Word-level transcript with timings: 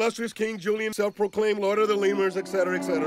illustrious 0.00 0.32
King 0.32 0.56
Julien, 0.56 0.94
self-proclaimed 0.94 1.58
Lord 1.58 1.78
of 1.78 1.88
the 1.88 1.94
Lemurs, 1.94 2.38
etc., 2.38 2.78
etc. 2.78 3.04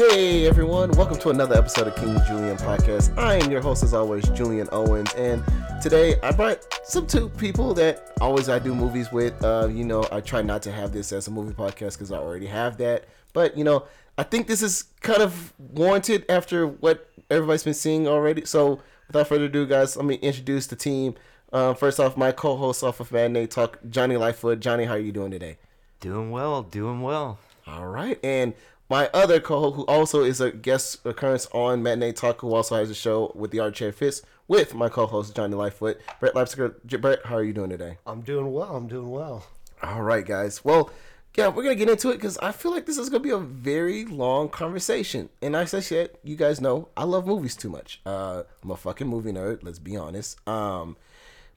Hey 0.00 0.46
everyone, 0.46 0.90
welcome 0.92 1.18
to 1.18 1.28
another 1.28 1.58
episode 1.58 1.86
of 1.88 1.94
King 1.94 2.18
Julien 2.26 2.56
Podcast. 2.56 3.14
I 3.18 3.34
am 3.34 3.50
your 3.50 3.60
host 3.60 3.82
as 3.82 3.92
always, 3.92 4.26
Julien 4.30 4.66
Owens, 4.72 5.12
and 5.12 5.44
today 5.82 6.18
I 6.22 6.32
brought 6.32 6.66
some 6.86 7.06
two 7.06 7.28
people 7.28 7.74
that 7.74 8.10
always 8.18 8.48
I 8.48 8.60
do 8.60 8.74
movies 8.74 9.12
with. 9.12 9.34
Uh, 9.44 9.68
you 9.70 9.84
know, 9.84 10.08
I 10.10 10.22
try 10.22 10.40
not 10.40 10.62
to 10.62 10.72
have 10.72 10.92
this 10.92 11.12
as 11.12 11.28
a 11.28 11.30
movie 11.30 11.52
podcast 11.52 11.98
because 11.98 12.12
I 12.12 12.16
already 12.16 12.46
have 12.46 12.78
that, 12.78 13.08
but 13.34 13.58
you 13.58 13.62
know, 13.62 13.84
I 14.16 14.22
think 14.22 14.46
this 14.46 14.62
is 14.62 14.84
kind 15.02 15.20
of 15.20 15.52
warranted 15.58 16.24
after 16.30 16.66
what 16.66 17.06
everybody's 17.28 17.64
been 17.64 17.74
seeing 17.74 18.08
already. 18.08 18.46
So, 18.46 18.80
without 19.06 19.28
further 19.28 19.44
ado, 19.44 19.66
guys, 19.66 19.98
let 19.98 20.06
me 20.06 20.14
introduce 20.14 20.66
the 20.66 20.76
team. 20.76 21.14
Uh, 21.52 21.74
first 21.74 22.00
off, 22.00 22.16
my 22.16 22.32
co-host 22.32 22.82
off 22.82 23.00
of 23.00 23.12
Matinee 23.12 23.48
Talk, 23.48 23.78
Johnny 23.90 24.16
Lightfoot. 24.16 24.60
Johnny, 24.60 24.86
how 24.86 24.94
are 24.94 24.98
you 24.98 25.12
doing 25.12 25.30
today? 25.30 25.58
Doing 26.00 26.30
well, 26.30 26.62
doing 26.62 27.02
well. 27.02 27.38
All 27.66 27.86
right, 27.86 28.18
and 28.24 28.54
my 28.90 29.08
other 29.14 29.38
co-host, 29.38 29.76
who 29.76 29.84
also 29.84 30.24
is 30.24 30.40
a 30.40 30.50
guest 30.50 31.06
occurrence 31.06 31.46
on 31.52 31.80
Matinee 31.80 32.12
Talk, 32.12 32.40
who 32.40 32.52
also 32.52 32.74
has 32.74 32.90
a 32.90 32.94
show 32.94 33.30
with 33.36 33.52
the 33.52 33.60
Armchair 33.60 33.92
Fits 33.92 34.20
with 34.48 34.74
my 34.74 34.88
co-host 34.88 35.34
Johnny 35.34 35.54
Lightfoot, 35.54 36.00
Brett 36.18 36.34
Leipziger. 36.34 36.74
Brett, 37.00 37.24
how 37.24 37.36
are 37.36 37.44
you 37.44 37.52
doing 37.52 37.70
today? 37.70 37.98
I'm 38.04 38.20
doing 38.22 38.52
well. 38.52 38.74
I'm 38.74 38.88
doing 38.88 39.08
well. 39.08 39.46
All 39.80 40.02
right, 40.02 40.26
guys. 40.26 40.64
Well, 40.64 40.90
yeah, 41.36 41.46
we're 41.46 41.62
gonna 41.62 41.76
get 41.76 41.88
into 41.88 42.10
it 42.10 42.16
because 42.16 42.36
I 42.38 42.50
feel 42.50 42.72
like 42.72 42.86
this 42.86 42.98
is 42.98 43.08
gonna 43.08 43.22
be 43.22 43.30
a 43.30 43.38
very 43.38 44.04
long 44.04 44.48
conversation. 44.48 45.28
And 45.40 45.56
I 45.56 45.66
said, 45.66 46.10
you 46.24 46.34
guys 46.34 46.60
know 46.60 46.88
I 46.96 47.04
love 47.04 47.28
movies 47.28 47.54
too 47.54 47.70
much. 47.70 48.00
Uh, 48.04 48.42
I'm 48.64 48.72
a 48.72 48.76
fucking 48.76 49.06
movie 49.06 49.30
nerd. 49.30 49.62
Let's 49.62 49.78
be 49.78 49.96
honest. 49.96 50.36
Um, 50.48 50.96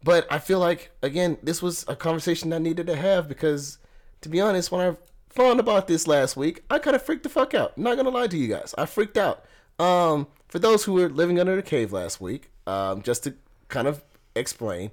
but 0.03 0.31
I 0.31 0.37
feel 0.37 0.59
like 0.59 0.91
again, 1.01 1.39
this 1.41 1.63
was 1.63 1.83
a 1.87 1.95
conversation 1.95 2.53
I 2.53 2.59
needed 2.59 2.85
to 2.85 2.95
have 2.95 3.27
because, 3.27 3.79
to 4.21 4.29
be 4.29 4.39
honest, 4.39 4.71
when 4.71 4.87
I 4.87 4.95
found 5.33 5.59
about 5.59 5.87
this 5.87 6.07
last 6.07 6.37
week, 6.37 6.63
I 6.69 6.79
kind 6.79 6.95
of 6.95 7.01
freaked 7.03 7.23
the 7.23 7.29
fuck 7.29 7.53
out. 7.53 7.73
I'm 7.77 7.83
not 7.83 7.97
gonna 7.97 8.09
lie 8.09 8.27
to 8.27 8.37
you 8.37 8.47
guys, 8.47 8.73
I 8.77 8.85
freaked 8.85 9.17
out. 9.17 9.45
Um, 9.79 10.27
for 10.47 10.59
those 10.59 10.83
who 10.83 10.93
were 10.93 11.09
living 11.09 11.39
under 11.39 11.55
the 11.55 11.61
cave 11.61 11.91
last 11.91 12.21
week, 12.21 12.51
um, 12.67 13.01
just 13.01 13.23
to 13.23 13.35
kind 13.67 13.87
of 13.87 14.03
explain, 14.35 14.91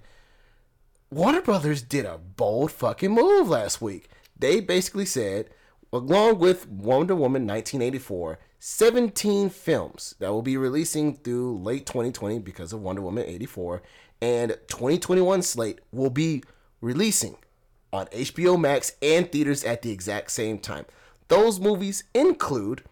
Warner 1.10 1.42
Brothers 1.42 1.82
did 1.82 2.04
a 2.04 2.18
bold 2.18 2.72
fucking 2.72 3.10
move 3.10 3.48
last 3.48 3.82
week. 3.82 4.08
They 4.38 4.60
basically 4.60 5.06
said, 5.06 5.50
along 5.92 6.38
with 6.38 6.68
Wonder 6.68 7.14
Woman 7.14 7.46
1984, 7.46 8.38
17 8.58 9.50
films 9.50 10.14
that 10.18 10.30
will 10.30 10.42
be 10.42 10.56
releasing 10.56 11.16
through 11.16 11.58
late 11.58 11.84
2020 11.86 12.38
because 12.38 12.72
of 12.72 12.80
Wonder 12.80 13.02
Woman 13.02 13.24
84, 13.26 13.82
and 14.22 14.50
2021 14.68 15.42
slate 15.42 15.80
will 15.92 16.10
be 16.10 16.42
releasing 16.80 17.36
on 17.92 18.06
HBO 18.06 18.58
Max 18.58 18.92
and 19.02 19.30
theaters 19.30 19.64
at 19.64 19.82
the 19.82 19.90
exact 19.90 20.30
same 20.30 20.58
time. 20.58 20.86
Those 21.28 21.60
movies 21.60 22.04
include 22.14 22.82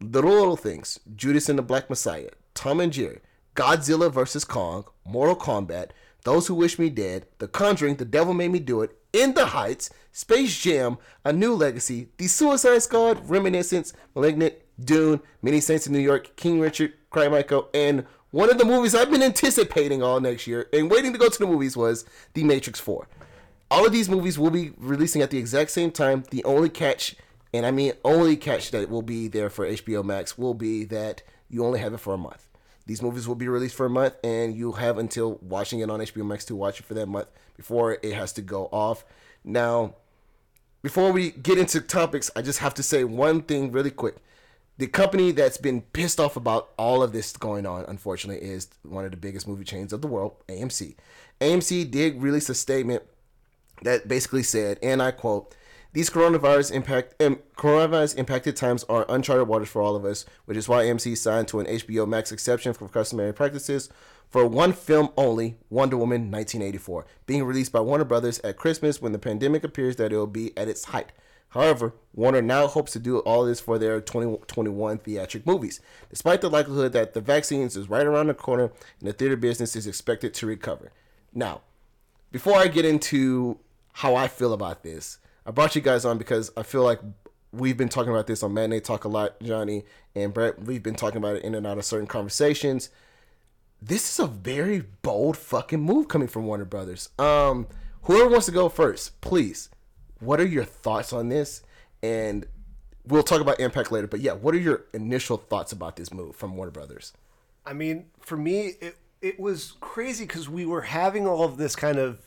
Little 0.00 0.30
Little 0.30 0.56
Things, 0.56 1.00
Judas 1.14 1.48
and 1.48 1.58
the 1.58 1.62
Black 1.62 1.88
Messiah, 1.88 2.30
Tom 2.54 2.80
and 2.80 2.92
Jerry, 2.92 3.20
Godzilla 3.54 4.10
vs. 4.10 4.44
Kong, 4.44 4.84
Mortal 5.04 5.36
Kombat, 5.36 5.90
Those 6.24 6.46
Who 6.46 6.54
Wish 6.54 6.78
Me 6.78 6.90
Dead, 6.90 7.26
The 7.38 7.48
Conjuring, 7.48 7.96
The 7.96 8.04
Devil 8.04 8.34
Made 8.34 8.52
Me 8.52 8.58
Do 8.58 8.82
It, 8.82 8.96
In 9.12 9.34
the 9.34 9.46
Heights, 9.46 9.90
Space 10.12 10.58
Jam, 10.60 10.98
A 11.24 11.32
New 11.32 11.54
Legacy, 11.54 12.08
The 12.16 12.26
Suicide 12.26 12.82
Squad, 12.82 13.28
Reminiscence, 13.28 13.92
Malignant, 14.14 14.54
Dune, 14.82 15.20
Many 15.42 15.60
Saints 15.60 15.86
in 15.86 15.92
Newark, 15.92 16.34
King 16.36 16.60
Richard, 16.60 16.94
Cry 17.10 17.28
Macho, 17.28 17.68
and 17.74 18.06
one 18.30 18.50
of 18.50 18.56
the 18.56 18.64
movies 18.64 18.94
I've 18.94 19.10
been 19.10 19.22
anticipating 19.22 20.02
all 20.02 20.18
next 20.18 20.46
year 20.46 20.66
and 20.72 20.90
waiting 20.90 21.12
to 21.12 21.18
go 21.18 21.28
to 21.28 21.38
the 21.38 21.46
movies 21.46 21.76
was 21.76 22.06
The 22.32 22.44
Matrix 22.44 22.80
4 22.80 23.06
all 23.72 23.86
of 23.86 23.92
these 23.92 24.10
movies 24.10 24.38
will 24.38 24.50
be 24.50 24.70
releasing 24.76 25.22
at 25.22 25.30
the 25.30 25.38
exact 25.38 25.70
same 25.70 25.90
time. 25.90 26.24
The 26.30 26.44
only 26.44 26.68
catch, 26.68 27.16
and 27.54 27.64
I 27.64 27.70
mean 27.70 27.94
only 28.04 28.36
catch 28.36 28.70
that 28.70 28.90
will 28.90 29.00
be 29.00 29.28
there 29.28 29.48
for 29.48 29.66
HBO 29.66 30.04
Max 30.04 30.36
will 30.36 30.52
be 30.52 30.84
that 30.84 31.22
you 31.48 31.64
only 31.64 31.80
have 31.80 31.94
it 31.94 31.98
for 31.98 32.12
a 32.12 32.18
month. 32.18 32.50
These 32.84 33.00
movies 33.00 33.26
will 33.26 33.34
be 33.34 33.48
released 33.48 33.74
for 33.74 33.86
a 33.86 33.90
month, 33.90 34.16
and 34.22 34.54
you'll 34.54 34.74
have 34.74 34.98
until 34.98 35.38
watching 35.40 35.80
it 35.80 35.88
on 35.88 36.00
HBO 36.00 36.26
Max 36.26 36.44
to 36.46 36.54
watch 36.54 36.80
it 36.80 36.82
for 36.86 36.92
that 36.92 37.06
month 37.06 37.28
before 37.56 37.96
it 38.02 38.12
has 38.12 38.34
to 38.34 38.42
go 38.42 38.66
off. 38.72 39.06
Now, 39.42 39.94
before 40.82 41.10
we 41.10 41.30
get 41.30 41.56
into 41.56 41.80
topics, 41.80 42.30
I 42.36 42.42
just 42.42 42.58
have 42.58 42.74
to 42.74 42.82
say 42.82 43.04
one 43.04 43.40
thing 43.40 43.72
really 43.72 43.90
quick. 43.90 44.16
The 44.76 44.86
company 44.86 45.32
that's 45.32 45.56
been 45.56 45.80
pissed 45.80 46.20
off 46.20 46.36
about 46.36 46.72
all 46.76 47.02
of 47.02 47.12
this 47.12 47.34
going 47.38 47.64
on, 47.64 47.86
unfortunately, 47.88 48.46
is 48.46 48.68
one 48.82 49.06
of 49.06 49.12
the 49.12 49.16
biggest 49.16 49.48
movie 49.48 49.64
chains 49.64 49.94
of 49.94 50.02
the 50.02 50.08
world, 50.08 50.34
AMC. 50.48 50.96
AMC 51.40 51.90
did 51.90 52.20
release 52.20 52.50
a 52.50 52.54
statement 52.54 53.04
that 53.82 54.08
basically 54.08 54.42
said, 54.42 54.78
and 54.82 55.02
I 55.02 55.10
quote, 55.10 55.54
these 55.92 56.08
coronavirus 56.08 56.72
impact 56.72 57.22
um, 57.22 57.40
coronavirus 57.56 58.16
impacted 58.16 58.56
times 58.56 58.84
are 58.84 59.04
uncharted 59.10 59.46
waters 59.46 59.68
for 59.68 59.82
all 59.82 59.94
of 59.94 60.06
us, 60.06 60.24
which 60.46 60.56
is 60.56 60.68
why 60.68 60.84
AMC 60.84 61.18
signed 61.18 61.48
to 61.48 61.60
an 61.60 61.66
HBO 61.66 62.08
Max 62.08 62.32
exception 62.32 62.72
for 62.72 62.88
customary 62.88 63.34
practices 63.34 63.90
for 64.32 64.46
one 64.46 64.72
film 64.72 65.10
only, 65.14 65.56
Wonder 65.68 65.98
Woman 65.98 66.30
1984, 66.30 67.04
being 67.26 67.44
released 67.44 67.70
by 67.70 67.80
Warner 67.80 68.04
Brothers 68.04 68.38
at 68.38 68.56
Christmas 68.56 69.02
when 69.02 69.12
the 69.12 69.18
pandemic 69.18 69.62
appears 69.62 69.96
that 69.96 70.10
it 70.10 70.16
will 70.16 70.26
be 70.26 70.56
at 70.56 70.68
its 70.68 70.86
height. 70.86 71.12
However, 71.50 71.92
Warner 72.14 72.40
now 72.40 72.66
hopes 72.66 72.92
to 72.92 72.98
do 72.98 73.18
all 73.18 73.44
this 73.44 73.60
for 73.60 73.78
their 73.78 74.00
2021 74.00 74.98
theatric 74.98 75.46
movies, 75.46 75.82
despite 76.08 76.40
the 76.40 76.48
likelihood 76.48 76.94
that 76.94 77.12
the 77.12 77.20
vaccines 77.20 77.76
is 77.76 77.90
right 77.90 78.06
around 78.06 78.28
the 78.28 78.34
corner 78.34 78.72
and 79.00 79.08
the 79.10 79.12
theater 79.12 79.36
business 79.36 79.76
is 79.76 79.86
expected 79.86 80.32
to 80.32 80.46
recover. 80.46 80.92
Now, 81.34 81.60
before 82.30 82.56
I 82.56 82.68
get 82.68 82.86
into 82.86 83.58
how 83.92 84.14
I 84.14 84.28
feel 84.28 84.52
about 84.52 84.82
this. 84.82 85.18
I 85.44 85.50
brought 85.50 85.74
you 85.74 85.82
guys 85.82 86.04
on 86.04 86.18
because 86.18 86.50
I 86.56 86.62
feel 86.62 86.82
like 86.82 87.00
we've 87.52 87.76
been 87.76 87.88
talking 87.88 88.10
about 88.10 88.26
this 88.26 88.42
on 88.42 88.54
Matinee 88.54 88.80
Talk 88.80 89.04
a 89.04 89.08
lot, 89.08 89.40
Johnny 89.42 89.84
and 90.14 90.32
Brett. 90.32 90.62
We've 90.62 90.82
been 90.82 90.94
talking 90.94 91.18
about 91.18 91.36
it 91.36 91.44
in 91.44 91.54
and 91.54 91.66
out 91.66 91.78
of 91.78 91.84
certain 91.84 92.06
conversations. 92.06 92.90
This 93.80 94.10
is 94.10 94.18
a 94.18 94.26
very 94.26 94.84
bold 95.02 95.36
fucking 95.36 95.80
move 95.80 96.08
coming 96.08 96.28
from 96.28 96.46
Warner 96.46 96.64
Brothers. 96.64 97.08
Um, 97.18 97.66
whoever 98.02 98.30
wants 98.30 98.46
to 98.46 98.52
go 98.52 98.68
first, 98.68 99.20
please. 99.20 99.68
What 100.20 100.40
are 100.40 100.46
your 100.46 100.64
thoughts 100.64 101.12
on 101.12 101.28
this? 101.28 101.62
And 102.02 102.46
we'll 103.04 103.24
talk 103.24 103.40
about 103.40 103.58
impact 103.58 103.90
later. 103.90 104.06
But 104.06 104.20
yeah, 104.20 104.32
what 104.32 104.54
are 104.54 104.58
your 104.58 104.84
initial 104.92 105.36
thoughts 105.36 105.72
about 105.72 105.96
this 105.96 106.12
move 106.12 106.36
from 106.36 106.56
Warner 106.56 106.70
Brothers? 106.70 107.12
I 107.66 107.72
mean, 107.72 108.06
for 108.20 108.36
me, 108.36 108.74
it 108.80 108.96
it 109.20 109.38
was 109.38 109.74
crazy 109.80 110.26
because 110.26 110.48
we 110.48 110.66
were 110.66 110.82
having 110.82 111.26
all 111.26 111.44
of 111.44 111.56
this 111.56 111.76
kind 111.76 111.98
of 111.98 112.18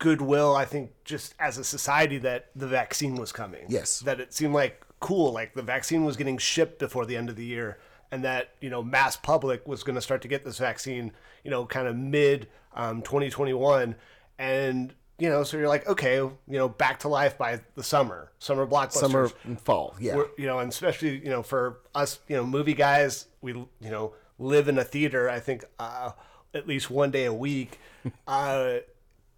goodwill, 0.00 0.56
I 0.56 0.64
think, 0.64 0.90
just 1.04 1.34
as 1.38 1.58
a 1.58 1.62
society 1.62 2.18
that 2.18 2.46
the 2.56 2.66
vaccine 2.66 3.14
was 3.14 3.30
coming. 3.30 3.66
Yes. 3.68 4.00
That 4.00 4.18
it 4.18 4.34
seemed 4.34 4.54
like 4.54 4.84
cool, 4.98 5.32
like 5.32 5.54
the 5.54 5.62
vaccine 5.62 6.04
was 6.04 6.16
getting 6.16 6.38
shipped 6.38 6.80
before 6.80 7.06
the 7.06 7.16
end 7.16 7.28
of 7.30 7.36
the 7.36 7.44
year, 7.44 7.78
and 8.10 8.24
that, 8.24 8.54
you 8.60 8.70
know, 8.70 8.82
mass 8.82 9.16
public 9.16 9.68
was 9.68 9.84
going 9.84 9.94
to 9.94 10.00
start 10.00 10.22
to 10.22 10.28
get 10.28 10.44
this 10.44 10.58
vaccine, 10.58 11.12
you 11.44 11.50
know, 11.50 11.64
kind 11.64 11.86
of 11.86 11.94
mid 11.94 12.48
um, 12.74 13.02
2021. 13.02 13.94
And, 14.38 14.94
you 15.18 15.28
know, 15.28 15.44
so 15.44 15.58
you're 15.58 15.68
like, 15.68 15.86
okay, 15.86 16.16
you 16.16 16.34
know, 16.48 16.68
back 16.68 17.00
to 17.00 17.08
life 17.08 17.36
by 17.36 17.60
the 17.74 17.82
summer, 17.82 18.32
summer 18.38 18.66
blockbusters. 18.66 18.92
Summer 18.92 19.30
and 19.44 19.60
fall, 19.60 19.94
yeah. 20.00 20.16
We're, 20.16 20.28
you 20.38 20.46
know, 20.46 20.58
and 20.58 20.72
especially, 20.72 21.18
you 21.18 21.30
know, 21.30 21.42
for 21.42 21.80
us, 21.94 22.20
you 22.26 22.36
know, 22.36 22.44
movie 22.44 22.74
guys, 22.74 23.26
we, 23.42 23.52
you 23.52 23.68
know, 23.82 24.14
live 24.38 24.66
in 24.66 24.78
a 24.78 24.84
theater, 24.84 25.28
I 25.28 25.40
think, 25.40 25.64
uh, 25.78 26.12
at 26.54 26.66
least 26.66 26.90
one 26.90 27.10
day 27.10 27.26
a 27.26 27.34
week. 27.34 27.78
Uh, 28.26 28.78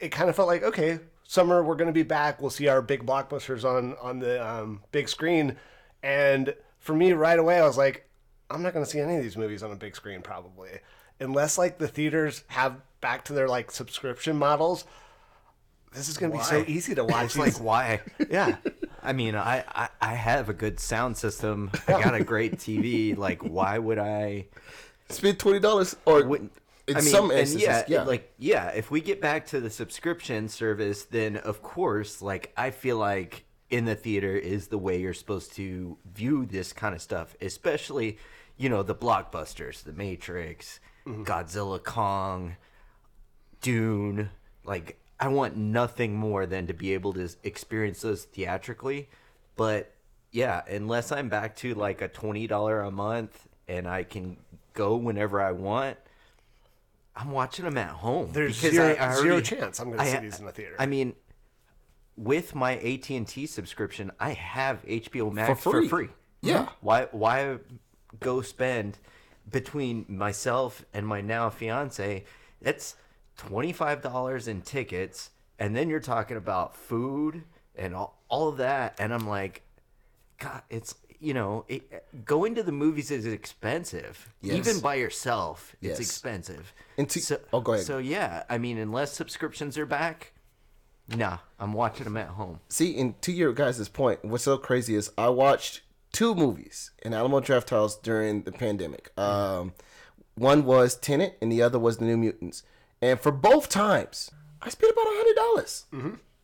it 0.02 0.10
kind 0.10 0.28
of 0.28 0.36
felt 0.36 0.48
like 0.48 0.62
okay, 0.62 0.98
summer 1.24 1.62
we're 1.62 1.76
going 1.76 1.86
to 1.86 1.92
be 1.92 2.02
back. 2.02 2.40
We'll 2.40 2.50
see 2.50 2.68
our 2.68 2.82
big 2.82 3.06
blockbusters 3.06 3.64
on 3.64 3.96
on 4.02 4.18
the 4.18 4.44
um, 4.46 4.82
big 4.90 5.08
screen, 5.08 5.56
and 6.02 6.54
for 6.78 6.94
me 6.94 7.12
right 7.12 7.38
away 7.38 7.58
I 7.58 7.66
was 7.66 7.78
like, 7.78 8.08
I'm 8.50 8.62
not 8.62 8.74
going 8.74 8.84
to 8.84 8.90
see 8.90 9.00
any 9.00 9.16
of 9.16 9.22
these 9.22 9.36
movies 9.36 9.62
on 9.62 9.70
a 9.70 9.76
big 9.76 9.94
screen 9.96 10.20
probably, 10.20 10.70
unless 11.20 11.56
like 11.56 11.78
the 11.78 11.88
theaters 11.88 12.42
have 12.48 12.76
back 13.00 13.24
to 13.26 13.32
their 13.32 13.48
like 13.48 13.70
subscription 13.70 14.36
models. 14.36 14.84
This 15.94 16.08
is 16.08 16.16
going 16.16 16.32
to 16.32 16.38
be 16.38 16.44
so 16.44 16.64
easy 16.66 16.94
to 16.94 17.04
watch. 17.04 17.36
It's 17.36 17.38
like 17.38 17.60
why? 17.60 18.00
yeah. 18.30 18.56
I 19.02 19.12
mean, 19.12 19.34
I, 19.36 19.64
I 19.68 19.88
I 20.00 20.14
have 20.14 20.48
a 20.48 20.54
good 20.54 20.80
sound 20.80 21.16
system. 21.16 21.70
I 21.86 21.92
got 22.02 22.14
a 22.14 22.24
great 22.24 22.56
TV. 22.58 23.16
Like, 23.16 23.42
why 23.42 23.78
would 23.78 23.98
I? 23.98 24.46
Spend 25.08 25.38
twenty 25.38 25.60
dollars 25.60 25.94
or 26.06 26.24
Wouldn't- 26.24 26.52
in 26.92 26.98
I 26.98 27.00
mean, 27.00 27.10
some 27.10 27.30
and 27.30 27.40
instances, 27.40 27.66
yeah, 27.66 27.84
yeah. 27.88 28.02
like 28.02 28.32
yeah, 28.38 28.68
if 28.68 28.90
we 28.90 29.00
get 29.00 29.20
back 29.20 29.46
to 29.46 29.60
the 29.60 29.70
subscription 29.70 30.48
service, 30.48 31.04
then 31.04 31.36
of 31.36 31.62
course, 31.62 32.22
like 32.22 32.52
I 32.56 32.70
feel 32.70 32.98
like 32.98 33.44
in 33.70 33.86
the 33.86 33.94
theater 33.94 34.36
is 34.36 34.68
the 34.68 34.78
way 34.78 35.00
you're 35.00 35.14
supposed 35.14 35.54
to 35.54 35.96
view 36.14 36.46
this 36.46 36.72
kind 36.72 36.94
of 36.94 37.00
stuff, 37.00 37.34
especially 37.40 38.18
you 38.56 38.68
know 38.68 38.82
the 38.82 38.94
blockbusters, 38.94 39.82
The 39.82 39.92
Matrix, 39.92 40.80
mm-hmm. 41.06 41.24
Godzilla, 41.24 41.82
Kong, 41.82 42.56
Dune. 43.60 44.30
Like 44.64 44.98
I 45.18 45.28
want 45.28 45.56
nothing 45.56 46.14
more 46.14 46.46
than 46.46 46.66
to 46.66 46.74
be 46.74 46.94
able 46.94 47.12
to 47.14 47.28
experience 47.42 48.02
those 48.02 48.24
theatrically, 48.24 49.08
but 49.56 49.94
yeah, 50.30 50.62
unless 50.68 51.12
I'm 51.12 51.28
back 51.28 51.56
to 51.56 51.74
like 51.74 52.02
a 52.02 52.08
twenty 52.08 52.46
dollar 52.46 52.82
a 52.82 52.90
month 52.90 53.48
and 53.68 53.88
I 53.88 54.02
can 54.02 54.36
go 54.74 54.96
whenever 54.96 55.40
I 55.40 55.52
want, 55.52 55.98
I'm 57.14 57.30
watching 57.30 57.64
them 57.64 57.76
at 57.78 57.90
home. 57.90 58.30
There's 58.32 58.56
because 58.60 58.74
zero- 58.74 58.96
I, 58.98 59.10
I 59.10 59.14
zero 59.20 59.40
chance 59.40 59.78
I'm 59.80 59.90
gonna 59.90 60.08
see 60.08 60.18
these 60.18 60.38
in 60.38 60.46
the 60.46 60.52
theater. 60.52 60.76
I 60.78 60.86
mean, 60.86 61.14
with 62.16 62.54
my 62.54 62.76
AT 62.78 63.10
and 63.10 63.26
T 63.26 63.46
subscription, 63.46 64.10
I 64.18 64.30
have 64.30 64.84
HBO 64.86 65.32
Max 65.32 65.60
for 65.62 65.72
free. 65.72 65.88
free. 65.88 66.08
Yeah. 66.40 66.68
Why? 66.80 67.08
Why 67.12 67.58
go 68.20 68.42
spend 68.42 68.98
between 69.50 70.06
myself 70.08 70.84
and 70.94 71.06
my 71.06 71.20
now 71.20 71.50
fiance? 71.50 72.24
That's 72.60 72.96
twenty 73.36 73.72
five 73.72 74.02
dollars 74.02 74.48
in 74.48 74.62
tickets, 74.62 75.30
and 75.58 75.76
then 75.76 75.88
you're 75.88 76.00
talking 76.00 76.36
about 76.36 76.76
food 76.76 77.44
and 77.74 77.94
all, 77.94 78.22
all 78.28 78.48
of 78.48 78.58
that, 78.58 78.94
and 78.98 79.14
I'm 79.14 79.26
like, 79.26 79.62
God, 80.38 80.62
it's 80.68 80.94
you 81.22 81.32
know, 81.34 81.64
it, 81.68 82.04
going 82.24 82.54
to 82.56 82.62
the 82.62 82.72
movies 82.72 83.10
is 83.10 83.24
expensive. 83.26 84.28
Yes. 84.40 84.56
Even 84.56 84.80
by 84.80 84.96
yourself, 84.96 85.74
it's 85.80 86.00
Yes. 86.00 86.00
expensive. 86.00 86.74
And 86.98 87.08
to- 87.10 87.20
so, 87.20 87.40
oh, 87.52 87.60
go 87.60 87.74
ahead. 87.74 87.86
So 87.86 87.98
yeah, 87.98 88.42
I 88.50 88.58
mean, 88.58 88.76
unless 88.78 89.12
subscriptions 89.12 89.78
are 89.78 89.86
back, 89.86 90.32
nah, 91.08 91.38
I'm 91.58 91.72
watching 91.72 92.04
them 92.04 92.16
at 92.16 92.28
home. 92.28 92.60
See, 92.68 92.98
and 92.98 93.20
to 93.22 93.32
your 93.32 93.52
guys' 93.52 93.88
point, 93.88 94.24
what's 94.24 94.44
so 94.44 94.58
crazy 94.58 94.94
is 94.94 95.10
I 95.16 95.28
watched 95.28 95.82
two 96.12 96.34
movies 96.34 96.90
in 97.02 97.14
Alamo 97.14 97.40
Drafthouse 97.40 98.02
during 98.02 98.42
the 98.42 98.52
pandemic. 98.52 99.10
Um, 99.18 99.72
one 100.34 100.64
was 100.64 100.96
Tenet, 100.96 101.38
and 101.40 101.52
the 101.52 101.62
other 101.62 101.78
was 101.78 101.98
The 101.98 102.04
New 102.04 102.16
Mutants. 102.16 102.62
And 103.00 103.20
for 103.20 103.30
both 103.32 103.68
times, 103.68 104.30
I 104.60 104.68
spent 104.70 104.92
about 104.92 105.06
a 105.06 105.14
hundred 105.16 105.36
dollars. 105.36 105.84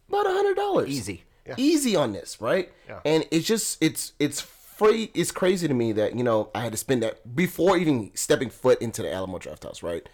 About 0.09 0.27
a 0.27 0.31
hundred 0.33 0.55
dollars, 0.57 0.89
Easy. 0.89 1.25
easy 1.57 1.95
on 1.97 2.13
this, 2.13 2.41
right? 2.41 2.71
Yeah. 2.89 3.01
And 3.05 3.27
it's 3.31 3.47
just 3.47 3.83
it's 3.83 4.13
it's 4.19 4.41
free. 4.79 5.11
It's 5.15 5.31
crazy 5.31 5.69
to 5.69 5.75
me 5.75 5.93
that 5.93 6.17
you 6.17 6.25
know 6.25 6.51
I 6.55 6.63
had 6.63 6.73
to 6.73 6.79
spend 6.79 7.03
that 7.03 7.35
before 7.35 7.77
even 7.77 8.11
stepping 8.15 8.51
foot 8.51 8.81
into 8.81 9.03
the 9.03 9.13
Alamo 9.13 9.39
Drafthouse, 9.39 9.83
right? 9.83 10.09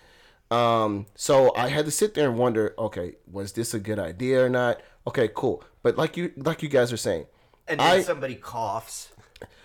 Um, 0.51 1.07
so 1.15 1.55
I 1.57 1.69
had 1.69 1.85
to 1.87 1.91
sit 1.91 2.15
there 2.15 2.29
and 2.29 2.39
wonder, 2.39 2.75
okay, 2.79 3.15
was 3.31 3.53
this 3.53 3.75
a 3.75 3.79
good 3.79 3.99
idea 3.99 4.45
or 4.45 4.49
not? 4.49 4.81
Okay, 5.07 5.29
cool. 5.35 5.63
But 5.83 5.97
like 5.97 6.17
you 6.17 6.33
like 6.37 6.63
you 6.63 6.69
guys 6.69 6.93
are 6.93 6.97
saying, 6.97 7.27
And 7.69 7.81
then 7.81 7.87
I 7.87 8.03
somebody 8.03 8.35
coughs, 8.35 9.11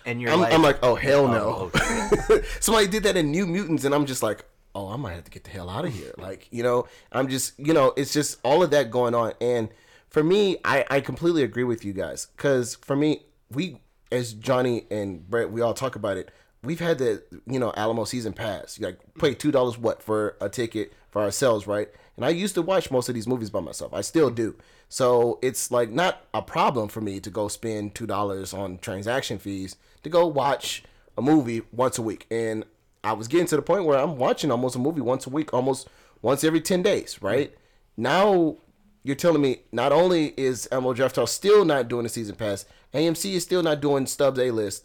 and 0.04 0.20
you're 0.20 0.30
I'm, 0.32 0.40
like, 0.40 0.52
I'm 0.52 0.62
like, 0.62 0.78
oh 0.82 0.94
hell 0.94 1.28
no. 1.28 1.70
oh, 1.74 2.40
Somebody 2.60 2.86
did 2.88 3.02
that 3.04 3.16
in 3.16 3.30
New 3.30 3.46
Mutants, 3.46 3.84
and 3.84 3.94
I'm 3.94 4.06
just 4.06 4.22
like, 4.22 4.44
oh, 4.74 4.88
I 4.88 4.96
might 4.96 5.14
have 5.14 5.24
to 5.24 5.30
get 5.30 5.44
the 5.44 5.50
hell 5.50 5.68
out 5.68 5.84
of 5.84 5.92
here. 5.92 6.12
Like, 6.16 6.48
you 6.50 6.62
know, 6.62 6.86
I'm 7.12 7.28
just, 7.28 7.58
you 7.58 7.72
know, 7.72 7.92
it's 7.96 8.12
just 8.12 8.38
all 8.42 8.62
of 8.62 8.70
that 8.70 8.90
going 8.90 9.14
on. 9.14 9.32
And 9.40 9.68
for 10.08 10.22
me, 10.22 10.58
I, 10.64 10.84
I 10.90 11.00
completely 11.00 11.42
agree 11.42 11.64
with 11.64 11.84
you 11.84 11.92
guys. 11.92 12.28
Because 12.36 12.76
for 12.76 12.96
me, 12.96 13.22
we, 13.50 13.80
as 14.10 14.32
Johnny 14.32 14.86
and 14.90 15.28
Brett, 15.28 15.50
we 15.50 15.60
all 15.60 15.74
talk 15.74 15.96
about 15.96 16.16
it. 16.16 16.30
We've 16.62 16.80
had 16.80 16.98
the, 16.98 17.22
you 17.46 17.58
know, 17.58 17.72
Alamo 17.76 18.04
season 18.04 18.32
pass. 18.32 18.78
You 18.78 18.86
like 18.86 18.98
pay 19.18 19.34
two 19.34 19.50
dollars 19.50 19.78
what 19.78 20.02
for 20.02 20.36
a 20.40 20.48
ticket 20.48 20.92
for 21.10 21.22
ourselves, 21.22 21.66
right? 21.66 21.88
And 22.16 22.24
I 22.24 22.30
used 22.30 22.54
to 22.56 22.62
watch 22.62 22.90
most 22.90 23.08
of 23.08 23.14
these 23.14 23.26
movies 23.26 23.48
by 23.50 23.60
myself. 23.60 23.94
I 23.94 24.02
still 24.02 24.30
do. 24.30 24.54
So 24.88 25.38
it's 25.40 25.70
like 25.70 25.90
not 25.90 26.24
a 26.34 26.42
problem 26.42 26.88
for 26.88 27.00
me 27.00 27.20
to 27.20 27.30
go 27.30 27.48
spend 27.48 27.94
two 27.94 28.06
dollars 28.06 28.52
on 28.52 28.78
transaction 28.78 29.38
fees 29.38 29.76
to 30.02 30.10
go 30.10 30.26
watch 30.26 30.84
a 31.16 31.22
movie 31.22 31.62
once 31.72 31.96
a 31.98 32.02
week. 32.02 32.26
And 32.30 32.64
I 33.02 33.14
was 33.14 33.28
getting 33.28 33.46
to 33.46 33.56
the 33.56 33.62
point 33.62 33.84
where 33.84 33.98
I'm 33.98 34.16
watching 34.16 34.50
almost 34.50 34.76
a 34.76 34.78
movie 34.78 35.00
once 35.00 35.26
a 35.26 35.30
week, 35.30 35.54
almost 35.54 35.88
once 36.20 36.44
every 36.44 36.60
10 36.60 36.82
days, 36.82 37.22
right? 37.22 37.54
Now 37.96 38.56
you're 39.02 39.16
telling 39.16 39.40
me 39.42 39.62
not 39.72 39.92
only 39.92 40.34
is 40.36 40.68
Alamo 40.70 40.92
Drafthouse 40.94 41.28
still 41.28 41.64
not 41.64 41.88
doing 41.88 42.06
a 42.06 42.08
season 42.08 42.36
pass, 42.36 42.66
AMC 42.94 43.32
is 43.32 43.42
still 43.42 43.62
not 43.62 43.80
doing 43.80 44.06
Stubs 44.06 44.38
A-List. 44.38 44.84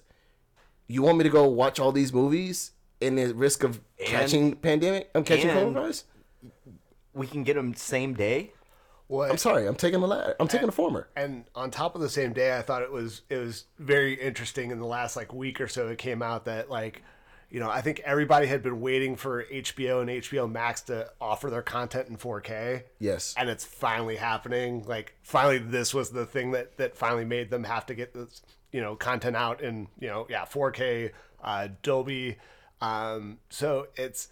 You 0.88 1.02
want 1.02 1.18
me 1.18 1.24
to 1.24 1.30
go 1.30 1.48
watch 1.48 1.80
all 1.80 1.92
these 1.92 2.14
movies 2.14 2.72
in 3.02 3.16
the 3.16 3.34
risk 3.34 3.64
of 3.64 3.82
catching 4.04 4.56
pandemic? 4.56 5.10
I'm 5.16 5.24
catching 5.24 5.50
and- 5.50 5.76
coronavirus? 5.76 6.04
we 7.14 7.28
can 7.28 7.44
get 7.44 7.56
them 7.56 7.74
same 7.74 8.14
day. 8.14 8.52
What? 9.08 9.30
I'm 9.30 9.38
sorry, 9.38 9.68
I'm 9.68 9.76
taking 9.76 10.02
the 10.02 10.08
latter. 10.08 10.36
I'm 10.40 10.48
taking 10.48 10.66
the 10.66 10.72
former. 10.72 11.08
and 11.16 11.46
on 11.54 11.70
top 11.70 11.96
of 11.96 12.02
the 12.02 12.10
same 12.10 12.34
day, 12.34 12.58
I 12.58 12.62
thought 12.62 12.82
it 12.82 12.92
was 12.92 13.22
it 13.30 13.38
was 13.38 13.66
very 13.78 14.14
interesting. 14.16 14.72
In 14.72 14.80
the 14.80 14.86
last 14.86 15.16
like 15.16 15.32
week 15.34 15.62
or 15.62 15.68
so, 15.68 15.88
it 15.90 15.98
came 16.00 16.22
out 16.22 16.46
that 16.46 16.70
like, 16.70 17.04
you 17.50 17.60
know, 17.60 17.70
I 17.70 17.82
think 17.82 18.02
everybody 18.04 18.48
had 18.48 18.64
been 18.64 18.82
waiting 18.82 19.16
for 19.16 19.44
HBO 19.46 20.02
and 20.02 20.10
HBO 20.10 20.52
Max 20.52 20.82
to 20.84 21.10
offer 21.22 21.50
their 21.50 21.62
content 21.62 22.10
in 22.10 22.18
4K. 22.18 22.84
Yes. 23.00 23.34
and 23.38 23.50
it's 23.50 23.64
finally 23.64 24.16
happening. 24.16 24.84
Like, 24.86 25.16
finally, 25.22 25.60
this 25.60 25.94
was 25.94 26.10
the 26.10 26.26
thing 26.26 26.52
that 26.52 26.78
that 26.78 26.98
finally 26.98 27.26
made 27.26 27.50
them 27.50 27.64
have 27.64 27.86
to 27.88 27.96
get 27.96 28.14
this, 28.14 28.42
you 28.72 28.82
know, 28.82 28.96
content 28.96 29.36
out 29.36 29.62
in 29.62 29.88
you 30.00 30.08
know, 30.08 30.28
yeah, 30.30 30.46
4K, 30.46 31.12
uh, 31.44 31.68
Dolby. 31.82 32.38
Um, 32.82 33.38
so 33.50 33.88
it's 33.96 34.28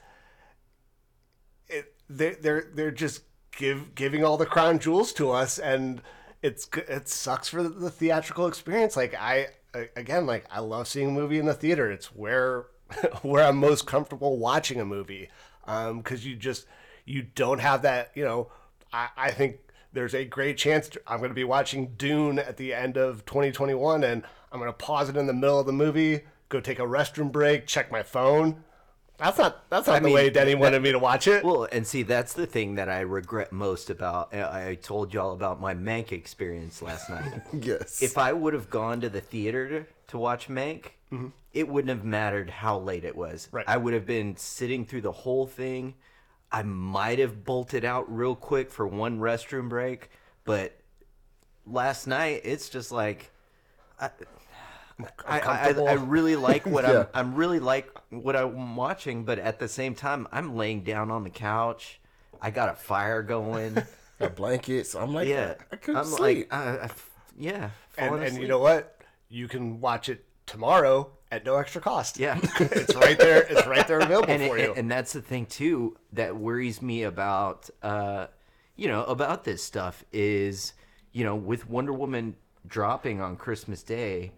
it 1.67 1.93
they're 2.09 2.35
they're 2.35 2.71
they're 2.73 2.91
just 2.91 3.21
give 3.55 3.95
giving 3.95 4.23
all 4.23 4.37
the 4.37 4.45
crown 4.45 4.79
jewels 4.79 5.13
to 5.13 5.31
us 5.31 5.59
and 5.59 6.01
it's 6.41 6.67
it 6.75 7.07
sucks 7.07 7.47
for 7.47 7.63
the 7.63 7.89
theatrical 7.89 8.47
experience 8.47 8.97
like 8.97 9.13
I 9.15 9.47
again 9.95 10.25
like 10.25 10.45
i 10.51 10.59
love 10.59 10.87
seeing 10.87 11.09
a 11.09 11.11
movie 11.11 11.39
in 11.39 11.45
the 11.45 11.53
theater 11.53 11.91
it's 11.91 12.15
where 12.15 12.65
where 13.21 13.43
i'm 13.43 13.57
most 13.57 13.85
comfortable 13.85 14.37
watching 14.37 14.79
a 14.79 14.85
movie 14.85 15.29
um 15.65 15.97
because 15.97 16.25
you 16.25 16.35
just 16.35 16.65
you 17.05 17.21
don't 17.21 17.59
have 17.59 17.81
that 17.81 18.11
you 18.15 18.23
know 18.23 18.51
i 18.91 19.09
i 19.17 19.31
think 19.31 19.57
there's 19.93 20.15
a 20.15 20.25
great 20.25 20.57
chance 20.57 20.89
to, 20.89 21.01
i'm 21.07 21.17
going 21.17 21.29
to 21.29 21.35
be 21.35 21.43
watching 21.43 21.93
dune 21.97 22.39
at 22.39 22.57
the 22.57 22.73
end 22.73 22.97
of 22.97 23.25
2021 23.25 24.03
and 24.03 24.23
i'm 24.51 24.59
going 24.59 24.69
to 24.69 24.77
pause 24.77 25.09
it 25.09 25.17
in 25.17 25.27
the 25.27 25.33
middle 25.33 25.59
of 25.59 25.65
the 25.65 25.73
movie 25.73 26.21
go 26.49 26.59
take 26.59 26.79
a 26.79 26.83
restroom 26.83 27.31
break 27.31 27.65
check 27.65 27.91
my 27.91 28.03
phone 28.03 28.63
that's 29.17 29.37
not 29.37 29.69
that's 29.69 29.87
not 29.87 30.01
the 30.01 30.07
mean, 30.07 30.15
way 30.15 30.29
Denis 30.29 30.55
wanted 30.55 30.81
me 30.81 30.91
to 30.91 30.99
watch 30.99 31.27
it. 31.27 31.43
Well, 31.43 31.67
and 31.71 31.85
see, 31.85 32.03
that's 32.03 32.33
the 32.33 32.47
thing 32.47 32.75
that 32.75 32.89
I 32.89 33.01
regret 33.01 33.51
most 33.51 33.89
about. 33.89 34.33
I 34.33 34.69
I 34.69 34.75
told 34.75 35.13
y'all 35.13 35.33
about 35.33 35.61
my 35.61 35.73
Mank 35.75 36.11
experience 36.11 36.81
last 36.81 37.09
night. 37.09 37.41
Yes. 37.53 38.01
if 38.01 38.17
I 38.17 38.33
would 38.33 38.53
have 38.53 38.69
gone 38.69 38.99
to 39.01 39.09
the 39.09 39.21
theater 39.21 39.87
to 40.07 40.17
watch 40.17 40.47
Mank, 40.47 40.87
Mm-hmm. 41.13 41.27
it 41.53 41.67
wouldn't 41.67 41.89
have 41.89 42.03
mattered 42.03 42.49
how 42.49 42.79
late 42.79 43.05
it 43.05 43.15
was. 43.15 43.47
Right. 43.51 43.65
I 43.67 43.77
would 43.77 43.93
have 43.93 44.05
been 44.05 44.35
sitting 44.35 44.85
through 44.85 45.01
the 45.01 45.11
whole 45.11 45.45
thing. 45.45 45.95
I 46.51 46.63
might 46.63 47.19
have 47.19 47.43
bolted 47.43 47.85
out 47.85 48.13
real 48.13 48.35
quick 48.35 48.71
for 48.71 48.87
one 48.87 49.19
restroom 49.19 49.69
break, 49.69 50.09
but 50.43 50.77
last 51.65 52.07
night 52.07 52.41
it's 52.43 52.69
just 52.69 52.91
like 52.91 53.31
I, 53.99 54.09
I, 55.27 55.39
I, 55.39 55.69
I 55.71 55.93
really 55.93 56.35
like 56.35 56.65
what 56.65 56.83
Yeah. 56.87 57.05
I'm. 57.13 57.27
I'm 57.31 57.35
really 57.35 57.59
like 57.59 57.89
what 58.09 58.35
I'm 58.35 58.75
watching, 58.75 59.23
but 59.23 59.39
at 59.39 59.59
the 59.59 59.67
same 59.67 59.95
time, 59.95 60.27
I'm 60.31 60.55
laying 60.55 60.83
down 60.83 61.11
on 61.11 61.23
the 61.23 61.29
couch. 61.29 61.99
I 62.41 62.51
got 62.51 62.69
a 62.69 62.75
fire 62.75 63.21
going. 63.23 63.77
Got 64.19 64.35
blankets. 64.35 64.93
I'm 64.93 65.11
like, 65.11 65.27
yeah, 65.27 65.55
I 65.71 65.75
couldn't 65.75 65.97
I'm 66.01 66.05
sleep. 66.05 66.51
like, 66.51 66.53
I, 66.53 66.89
yeah, 67.35 67.71
and, 67.97 68.15
and 68.23 68.37
you 68.37 68.47
know 68.47 68.59
what? 68.59 69.01
You 69.27 69.47
can 69.47 69.81
watch 69.81 70.07
it 70.07 70.23
tomorrow 70.45 71.09
at 71.31 71.45
no 71.45 71.55
extra 71.57 71.81
cost. 71.81 72.19
Yeah. 72.19 72.37
it's 72.59 72.95
right 72.95 73.17
there. 73.17 73.41
It's 73.43 73.65
right 73.65 73.87
there 73.87 73.99
available 73.99 74.29
and, 74.31 74.43
for 74.47 74.57
it- 74.57 74.67
you. 74.67 74.73
and 74.75 74.89
that's 74.91 75.13
the 75.13 75.21
thing 75.21 75.45
too 75.45 75.97
that 76.13 76.35
worries 76.37 76.81
me 76.81 77.03
about 77.03 77.69
uh 77.81 78.27
you 78.75 78.87
know 78.87 79.03
about 79.05 79.43
this 79.43 79.63
stuff 79.63 80.03
is 80.11 80.73
you 81.11 81.23
know 81.23 81.35
with 81.35 81.69
wonder 81.69 81.93
woman 81.93 82.35
dropping 82.67 83.21
on 83.21 83.35
christmas 83.35 83.83
day 83.83 84.31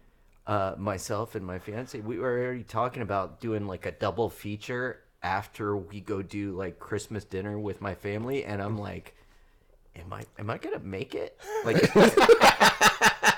uh 0.48 0.74
myself 0.78 1.36
and 1.36 1.46
my 1.46 1.58
fiance 1.60 1.98
we 2.02 2.18
were 2.20 2.40
already 2.44 2.64
talking 2.64 3.02
about 3.02 3.40
doing 3.40 3.66
like 3.68 3.86
a 3.86 3.92
double 3.92 4.30
feature 4.30 5.00
after 5.24 5.78
we 5.78 6.02
go 6.02 6.22
do 6.22 6.52
like 6.52 6.80
christmas 6.80 7.24
dinner 7.24 7.58
with 7.58 7.80
my 7.82 7.96
family 7.96 8.44
and 8.44 8.62
i'm 8.62 8.78
like 8.78 9.16
am 9.96 10.12
i 10.12 10.24
am 10.38 10.50
i 10.50 10.58
gonna 10.58 10.80
make 10.80 11.16
it 11.16 11.40
like 11.64 11.78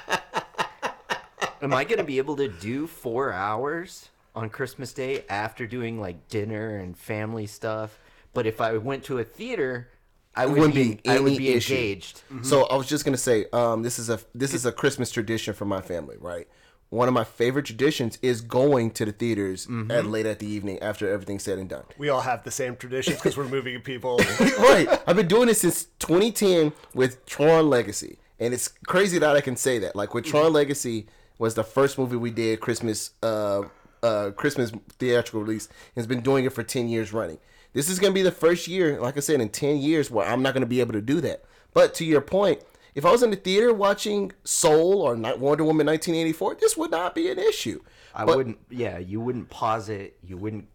am 1.62 1.74
I 1.74 1.84
gonna 1.84 2.04
be 2.04 2.18
able 2.18 2.36
to 2.38 2.48
do 2.48 2.88
four 2.88 3.32
hours 3.32 4.10
on 4.36 4.50
Christmas 4.50 4.94
Day 4.94 5.24
after 5.30 5.66
doing 5.68 6.00
like 6.00 6.28
dinner 6.30 6.78
and 6.78 6.98
family 6.98 7.48
stuff? 7.48 8.00
But 8.34 8.46
if 8.46 8.62
I 8.62 8.78
went 8.78 9.04
to 9.06 9.18
a 9.20 9.24
theater, 9.24 9.90
I 10.36 10.46
would 10.46 10.58
wouldn't 10.58 10.76
be, 10.76 10.96
be 10.96 11.10
I 11.10 11.20
would 11.20 11.38
be 11.38 11.50
issue. 11.54 11.74
engaged. 11.74 12.22
So 12.44 12.64
I 12.66 12.76
was 12.76 12.88
just 12.88 13.04
gonna 13.06 13.18
say, 13.18 13.46
um, 13.54 13.82
this 13.84 13.98
is 14.00 14.10
a 14.10 14.20
this 14.36 14.54
is 14.54 14.66
a 14.66 14.72
Christmas 14.72 15.12
tradition 15.12 15.54
for 15.54 15.66
my 15.66 15.82
family, 15.82 16.18
right? 16.20 16.48
One 16.90 17.10
of 17.10 17.14
my 17.14 17.26
favorite 17.26 17.66
traditions 17.66 18.18
is 18.22 18.40
going 18.40 18.92
to 18.92 19.04
the 19.04 19.12
theaters 19.12 19.68
Mm-hmm. 19.68 19.92
at 19.92 20.06
late 20.06 20.26
at 20.26 20.40
the 20.40 20.48
evening 20.48 20.80
after 20.80 21.10
everything's 21.12 21.44
said 21.44 21.58
and 21.60 21.68
done. 21.68 21.84
we 21.98 22.08
all 22.08 22.22
have 22.22 22.44
the 22.46 22.52
same 22.52 22.78
traditions 22.78 23.18
because 23.18 23.36
we're 23.36 23.44
movie 23.50 23.78
people. 23.80 24.18
right. 24.60 24.88
I've 25.06 25.18
been 25.18 25.28
doing 25.28 25.48
this 25.48 25.60
since 25.62 25.86
2010 26.00 26.72
with 26.94 27.26
Tron 27.26 27.70
Legacy, 27.70 28.20
and 28.40 28.54
it's 28.54 28.70
crazy 28.88 29.18
that 29.20 29.36
I 29.36 29.42
can 29.42 29.58
say 29.58 29.80
that. 29.80 29.98
Like 29.98 30.14
with 30.14 30.24
Tron 30.26 30.54
Legacy 30.54 31.08
was 31.38 31.56
the 31.56 31.63
first 31.63 31.98
movie 31.98 32.15
we 32.15 32.32
did 32.32 32.60
Christmas, 32.60 33.12
uh, 33.24 33.63
uh, 34.03 34.32
Christmas 34.32 34.72
theatrical 35.00 35.41
release. 35.41 35.67
and 35.67 35.75
Has 35.96 36.08
been 36.08 36.22
doing 36.22 36.46
it 36.46 36.53
for 36.53 36.63
10 36.63 36.88
years 36.89 37.13
running. 37.13 37.39
This 37.74 37.89
is 37.89 38.00
gonna 38.00 38.13
be 38.13 38.22
the 38.24 38.32
first 38.32 38.67
year, 38.67 39.00
like 39.00 39.17
I 39.17 39.20
said, 39.20 39.39
in 39.41 39.50
10 39.50 39.77
years 39.77 40.10
where 40.10 40.27
I'm 40.27 40.41
not 40.41 40.53
gonna 40.53 40.65
be 40.65 40.79
able 40.79 40.94
to 40.94 41.01
do 41.01 41.22
that. 41.22 41.44
But 41.74 41.94
to 41.96 42.06
your 42.06 42.22
point, 42.22 42.62
If 42.96 43.06
I 43.06 43.12
was 43.12 43.22
in 43.22 43.29
the 43.29 43.36
theater 43.36 43.72
watching 43.72 44.32
Soul 44.44 45.03
or 45.03 45.13
Wonder 45.15 45.63
Woman 45.63 45.86
1984, 45.86 46.56
this 46.56 46.75
would 46.75 46.89
not 46.89 47.13
be 47.13 47.29
an 47.29 47.38
issue. 47.38 47.79
I 48.15 48.25
But- 48.25 48.38
wouldn't. 48.38 48.58
Yeah, 48.72 48.98
you 48.98 49.22
wouldn't 49.22 49.50
pause 49.51 49.88
it. 49.88 50.17
You 50.24 50.36
wouldn't 50.36 50.67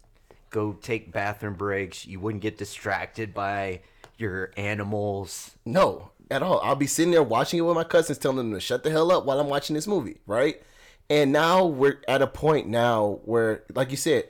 go 0.49 0.71
take 0.71 1.11
bathroom 1.11 1.55
breaks. 1.55 2.05
You 2.07 2.21
wouldn't 2.21 2.41
get 2.41 2.57
distracted 2.57 3.33
by 3.33 3.81
your 4.17 4.51
animals. 4.55 5.51
No, 5.65 6.11
at 6.31 6.43
all. 6.43 6.59
I'll 6.61 6.75
be 6.75 6.87
sitting 6.87 7.11
there 7.11 7.23
watching 7.23 7.59
it 7.59 7.63
with 7.63 7.75
my 7.75 7.83
cousins, 7.83 8.17
telling 8.17 8.37
them 8.37 8.53
to 8.53 8.59
shut 8.59 8.83
the 8.83 8.89
hell 8.91 9.11
up 9.11 9.25
while 9.25 9.39
I'm 9.39 9.47
watching 9.49 9.73
this 9.75 9.87
movie, 9.87 10.19
right? 10.25 10.61
And 11.09 11.31
now 11.31 11.65
we're 11.65 11.99
at 12.07 12.21
a 12.21 12.27
point 12.27 12.67
now 12.67 13.19
where, 13.25 13.63
like 13.75 13.91
you 13.91 13.97
said, 13.97 14.29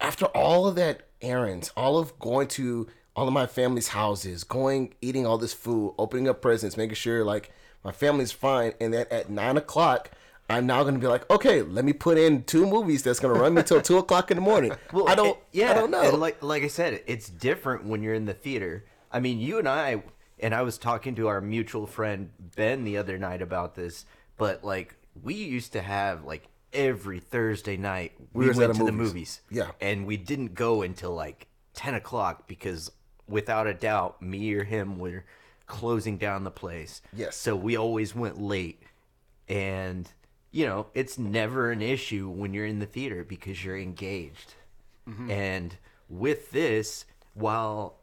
after 0.00 0.26
all 0.26 0.66
of 0.66 0.74
that 0.76 1.02
errands, 1.22 1.72
all 1.76 1.98
of 1.98 2.18
going 2.18 2.48
to 2.48 2.86
all 3.14 3.26
of 3.26 3.32
my 3.32 3.46
family's 3.46 3.88
houses, 3.88 4.44
going 4.44 4.94
eating 5.00 5.26
all 5.26 5.38
this 5.38 5.54
food, 5.54 5.94
opening 5.98 6.28
up 6.28 6.42
presents, 6.42 6.76
making 6.76 6.94
sure 6.96 7.24
like 7.24 7.50
my 7.82 7.92
family's 7.92 8.30
fine, 8.32 8.74
and 8.80 8.92
then 8.92 9.06
at 9.10 9.30
nine 9.30 9.56
o'clock. 9.56 10.10
I'm 10.48 10.64
now 10.64 10.84
gonna 10.84 11.00
be 11.00 11.08
like, 11.08 11.28
okay, 11.28 11.62
let 11.62 11.84
me 11.84 11.92
put 11.92 12.18
in 12.18 12.44
two 12.44 12.66
movies 12.66 13.02
that's 13.02 13.18
gonna 13.18 13.34
run 13.34 13.54
me 13.54 13.64
till 13.64 13.80
two 13.82 13.98
o'clock 13.98 14.30
in 14.30 14.36
the 14.36 14.40
morning. 14.42 14.70
I 15.08 15.16
don't, 15.16 15.30
it- 15.30 15.38
yeah, 15.50 15.72
I 15.72 15.74
don't 15.74 15.90
know. 15.90 16.10
Like 16.14 16.40
like 16.40 16.62
I 16.62 16.68
said, 16.68 17.02
it's 17.08 17.28
different 17.28 17.84
when 17.86 18.00
you're 18.00 18.14
in 18.14 18.26
the 18.26 18.34
theater. 18.34 18.84
I 19.10 19.18
mean, 19.18 19.40
you 19.40 19.58
and 19.58 19.68
I, 19.68 20.04
and 20.38 20.54
I 20.54 20.62
was 20.62 20.78
talking 20.78 21.14
to 21.16 21.28
our 21.28 21.40
mutual 21.40 21.86
friend 21.86 22.30
Ben 22.56 22.84
the 22.84 22.96
other 22.98 23.18
night 23.18 23.42
about 23.42 23.74
this. 23.74 24.04
But 24.36 24.64
like, 24.64 24.94
we 25.22 25.34
used 25.34 25.72
to 25.72 25.82
have 25.82 26.24
like 26.24 26.48
every 26.72 27.20
Thursday 27.20 27.76
night 27.76 28.12
we, 28.32 28.48
We 28.48 28.54
went 28.54 28.72
to 28.74 28.78
the 28.80 28.84
the 28.86 28.92
movies. 28.92 29.08
movies. 29.14 29.40
Yeah. 29.50 29.70
and 29.80 30.06
we 30.06 30.16
didn't 30.16 30.54
go 30.54 30.82
until 30.82 31.14
like 31.14 31.46
ten 31.74 31.94
o'clock 31.94 32.46
because, 32.46 32.90
without 33.28 33.66
a 33.66 33.74
doubt, 33.74 34.20
me 34.20 34.52
or 34.54 34.64
him 34.64 34.98
were 34.98 35.24
closing 35.66 36.16
down 36.18 36.44
the 36.44 36.50
place. 36.50 37.00
Yes. 37.12 37.36
So 37.36 37.56
we 37.56 37.76
always 37.76 38.14
went 38.14 38.40
late, 38.40 38.82
and 39.48 40.10
you 40.52 40.66
know 40.66 40.86
it's 40.94 41.18
never 41.18 41.70
an 41.70 41.82
issue 41.82 42.28
when 42.28 42.52
you're 42.54 42.66
in 42.66 42.78
the 42.78 42.86
theater 42.86 43.24
because 43.24 43.64
you're 43.64 43.78
engaged. 43.78 44.54
Mm-hmm. 45.08 45.30
And 45.30 45.76
with 46.08 46.50
this, 46.50 47.04
while 47.34 47.96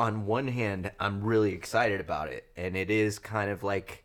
on 0.00 0.24
one 0.24 0.48
hand 0.48 0.90
I'm 0.98 1.22
really 1.22 1.52
excited 1.52 2.00
about 2.00 2.28
it, 2.28 2.46
and 2.56 2.74
it 2.74 2.90
is 2.90 3.18
kind 3.18 3.50
of 3.50 3.62
like 3.62 4.02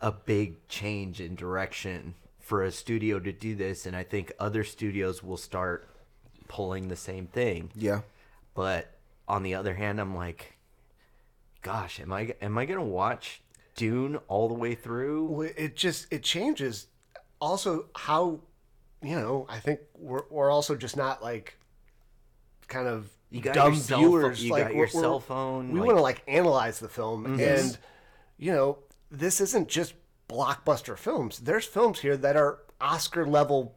a 0.00 0.10
big 0.10 0.66
change 0.66 1.20
in 1.20 1.36
direction 1.36 2.16
for 2.40 2.64
a 2.64 2.72
studio 2.72 3.20
to 3.20 3.30
do 3.30 3.54
this, 3.54 3.86
and 3.86 3.94
I 3.94 4.02
think 4.02 4.32
other 4.40 4.64
studios 4.64 5.22
will 5.22 5.36
start 5.36 5.88
pulling 6.48 6.88
the 6.88 6.96
same 6.96 7.28
thing. 7.28 7.70
yeah, 7.76 8.00
But 8.52 8.98
on 9.28 9.44
the 9.44 9.54
other 9.54 9.74
hand, 9.74 10.00
I'm 10.00 10.16
like, 10.16 10.58
gosh, 11.62 12.00
am 12.00 12.12
I 12.12 12.34
am 12.42 12.58
I 12.58 12.64
gonna 12.64 12.84
watch 12.84 13.42
Dune 13.76 14.16
all 14.26 14.48
the 14.48 14.54
way 14.54 14.74
through? 14.74 15.26
Well, 15.26 15.50
it 15.56 15.76
just 15.76 16.08
it 16.10 16.24
changes. 16.24 16.88
Also, 17.40 17.86
how 17.94 18.40
you 19.00 19.14
know, 19.14 19.46
I 19.48 19.60
think 19.60 19.78
we're 19.96 20.24
we're 20.30 20.50
also 20.50 20.74
just 20.74 20.96
not 20.96 21.22
like 21.22 21.56
kind 22.66 22.88
of 22.88 23.08
You 23.30 23.40
got 23.40 23.54
dumb 23.54 23.72
your 23.74 23.82
cell 23.82 23.98
viewers. 24.00 24.42
you 24.44 24.50
like 24.52 24.64
got 24.64 24.70
your 24.74 24.80
we're- 24.86 24.90
we're- 24.94 25.02
cell 25.02 25.20
phone, 25.20 25.70
We 25.72 25.78
like- 25.80 25.86
want 25.86 25.98
to 25.98 26.02
like 26.02 26.22
analyze 26.26 26.78
the 26.80 26.88
film, 26.88 27.38
and 27.40 27.78
you 28.38 28.52
know, 28.52 28.78
this 29.10 29.40
isn't 29.40 29.68
just 29.68 29.94
blockbuster 30.28 30.96
films. 30.96 31.38
There's 31.40 31.64
films 31.64 32.00
here 32.00 32.16
that 32.16 32.36
are 32.36 32.58
Oscar 32.80 33.26
level 33.26 33.74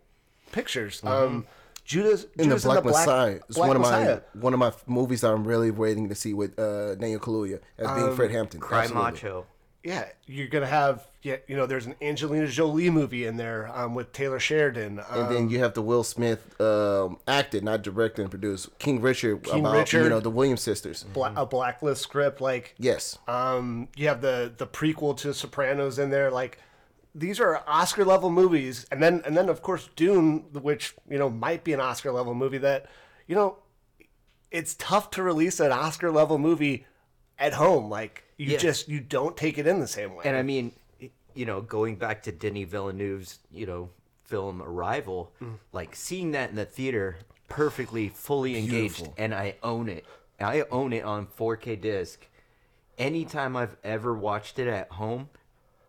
pictures. 0.51 1.03
Um, 1.03 1.45
Judas 1.85 2.25
in 2.37 2.47
the 2.49 2.55
Black 2.55 2.77
and 2.77 2.85
Messiah. 2.85 3.39
is 3.49 3.55
Black 3.57 3.67
one 3.67 3.75
of 3.75 3.81
Messiah. 3.81 4.21
my 4.35 4.41
one 4.41 4.53
of 4.53 4.59
my 4.59 4.71
movies 4.87 5.21
that 5.21 5.31
I'm 5.33 5.43
really 5.45 5.69
waiting 5.71 6.07
to 6.09 6.15
see 6.15 6.33
with 6.33 6.57
uh, 6.57 6.95
Daniel 6.95 7.19
Kaluuya 7.19 7.59
as 7.77 7.91
being 7.91 8.15
Fred 8.15 8.31
Hampton. 8.31 8.59
Cry 8.61 8.83
Absolutely. 8.83 9.11
Macho. 9.11 9.45
Yeah, 9.83 10.05
you're 10.25 10.47
gonna 10.47 10.65
have 10.67 11.05
yeah, 11.23 11.37
you 11.47 11.55
know, 11.55 11.65
there's 11.65 11.85
an 11.85 11.95
Angelina 12.01 12.47
Jolie 12.47 12.89
movie 12.89 13.25
in 13.25 13.37
there 13.37 13.69
um, 13.73 13.95
with 13.95 14.11
Taylor 14.11 14.39
Sheridan. 14.39 14.99
Um, 14.99 15.05
And 15.21 15.29
then 15.35 15.49
you 15.49 15.59
have 15.59 15.73
the 15.73 15.81
Will 15.81 16.03
Smith 16.03 16.59
um, 16.59 17.17
acted, 17.27 17.63
not 17.63 17.81
directed 17.81 18.21
and 18.23 18.29
produced, 18.29 18.77
King 18.77 18.99
Richard 19.01 19.43
King 19.43 19.61
about 19.61 19.75
Richard. 19.77 20.03
you 20.03 20.09
know 20.09 20.19
the 20.19 20.29
Williams 20.29 20.61
sisters. 20.61 21.03
Bla- 21.03 21.33
a 21.35 21.45
blacklist 21.45 22.01
script 22.01 22.39
like 22.41 22.75
Yes, 22.77 23.17
um 23.27 23.87
you 23.95 24.07
have 24.07 24.21
the 24.21 24.53
the 24.57 24.67
prequel 24.67 25.15
to 25.17 25.33
sopranos 25.33 25.99
in 25.99 26.09
there 26.09 26.31
like 26.31 26.59
these 27.15 27.39
are 27.39 27.61
oscar 27.67 28.03
level 28.03 28.31
movies 28.31 28.87
and 28.91 29.01
then 29.03 29.21
and 29.25 29.37
then 29.37 29.47
of 29.47 29.61
course 29.61 29.87
dune 29.95 30.39
which 30.51 30.95
you 31.07 31.19
know 31.19 31.29
might 31.29 31.63
be 31.63 31.71
an 31.71 31.79
oscar 31.79 32.11
level 32.11 32.33
movie 32.33 32.57
that 32.57 32.87
you 33.27 33.35
know 33.35 33.57
it's 34.49 34.73
tough 34.75 35.11
to 35.11 35.21
release 35.21 35.59
an 35.59 35.71
oscar 35.71 36.09
level 36.09 36.39
movie 36.39 36.87
at 37.37 37.53
home 37.53 37.87
like 37.87 38.22
you 38.37 38.51
Yes. 38.51 38.61
just 38.61 38.87
you 38.89 38.99
don't 38.99 39.35
take 39.37 39.57
it 39.57 39.67
in 39.67 39.79
the 39.79 39.87
same 39.87 40.15
way 40.15 40.23
And 40.25 40.35
I 40.35 40.41
mean, 40.43 40.71
you 41.33 41.45
know, 41.45 41.61
going 41.61 41.95
back 41.95 42.23
to 42.23 42.31
Denis 42.31 42.69
Villeneuve's, 42.69 43.39
you 43.51 43.65
know, 43.65 43.89
film 44.23 44.61
Arrival, 44.61 45.31
Mm. 45.41 45.57
like 45.71 45.95
seeing 45.95 46.31
that 46.31 46.49
in 46.49 46.55
the 46.55 46.65
theater, 46.65 47.17
perfectly, 47.49 48.09
fully 48.09 48.57
engaged, 48.57 48.97
Beautiful. 48.97 49.13
and 49.17 49.33
I 49.33 49.55
own 49.63 49.89
it. 49.89 50.05
I 50.39 50.61
own 50.71 50.93
it 50.93 51.03
on 51.03 51.27
4K 51.27 51.75
disc. 51.75 52.27
Anytime 52.97 53.55
I've 53.55 53.75
ever 53.83 54.13
watched 54.13 54.59
it 54.59 54.67
at 54.67 54.91
home, 54.91 55.29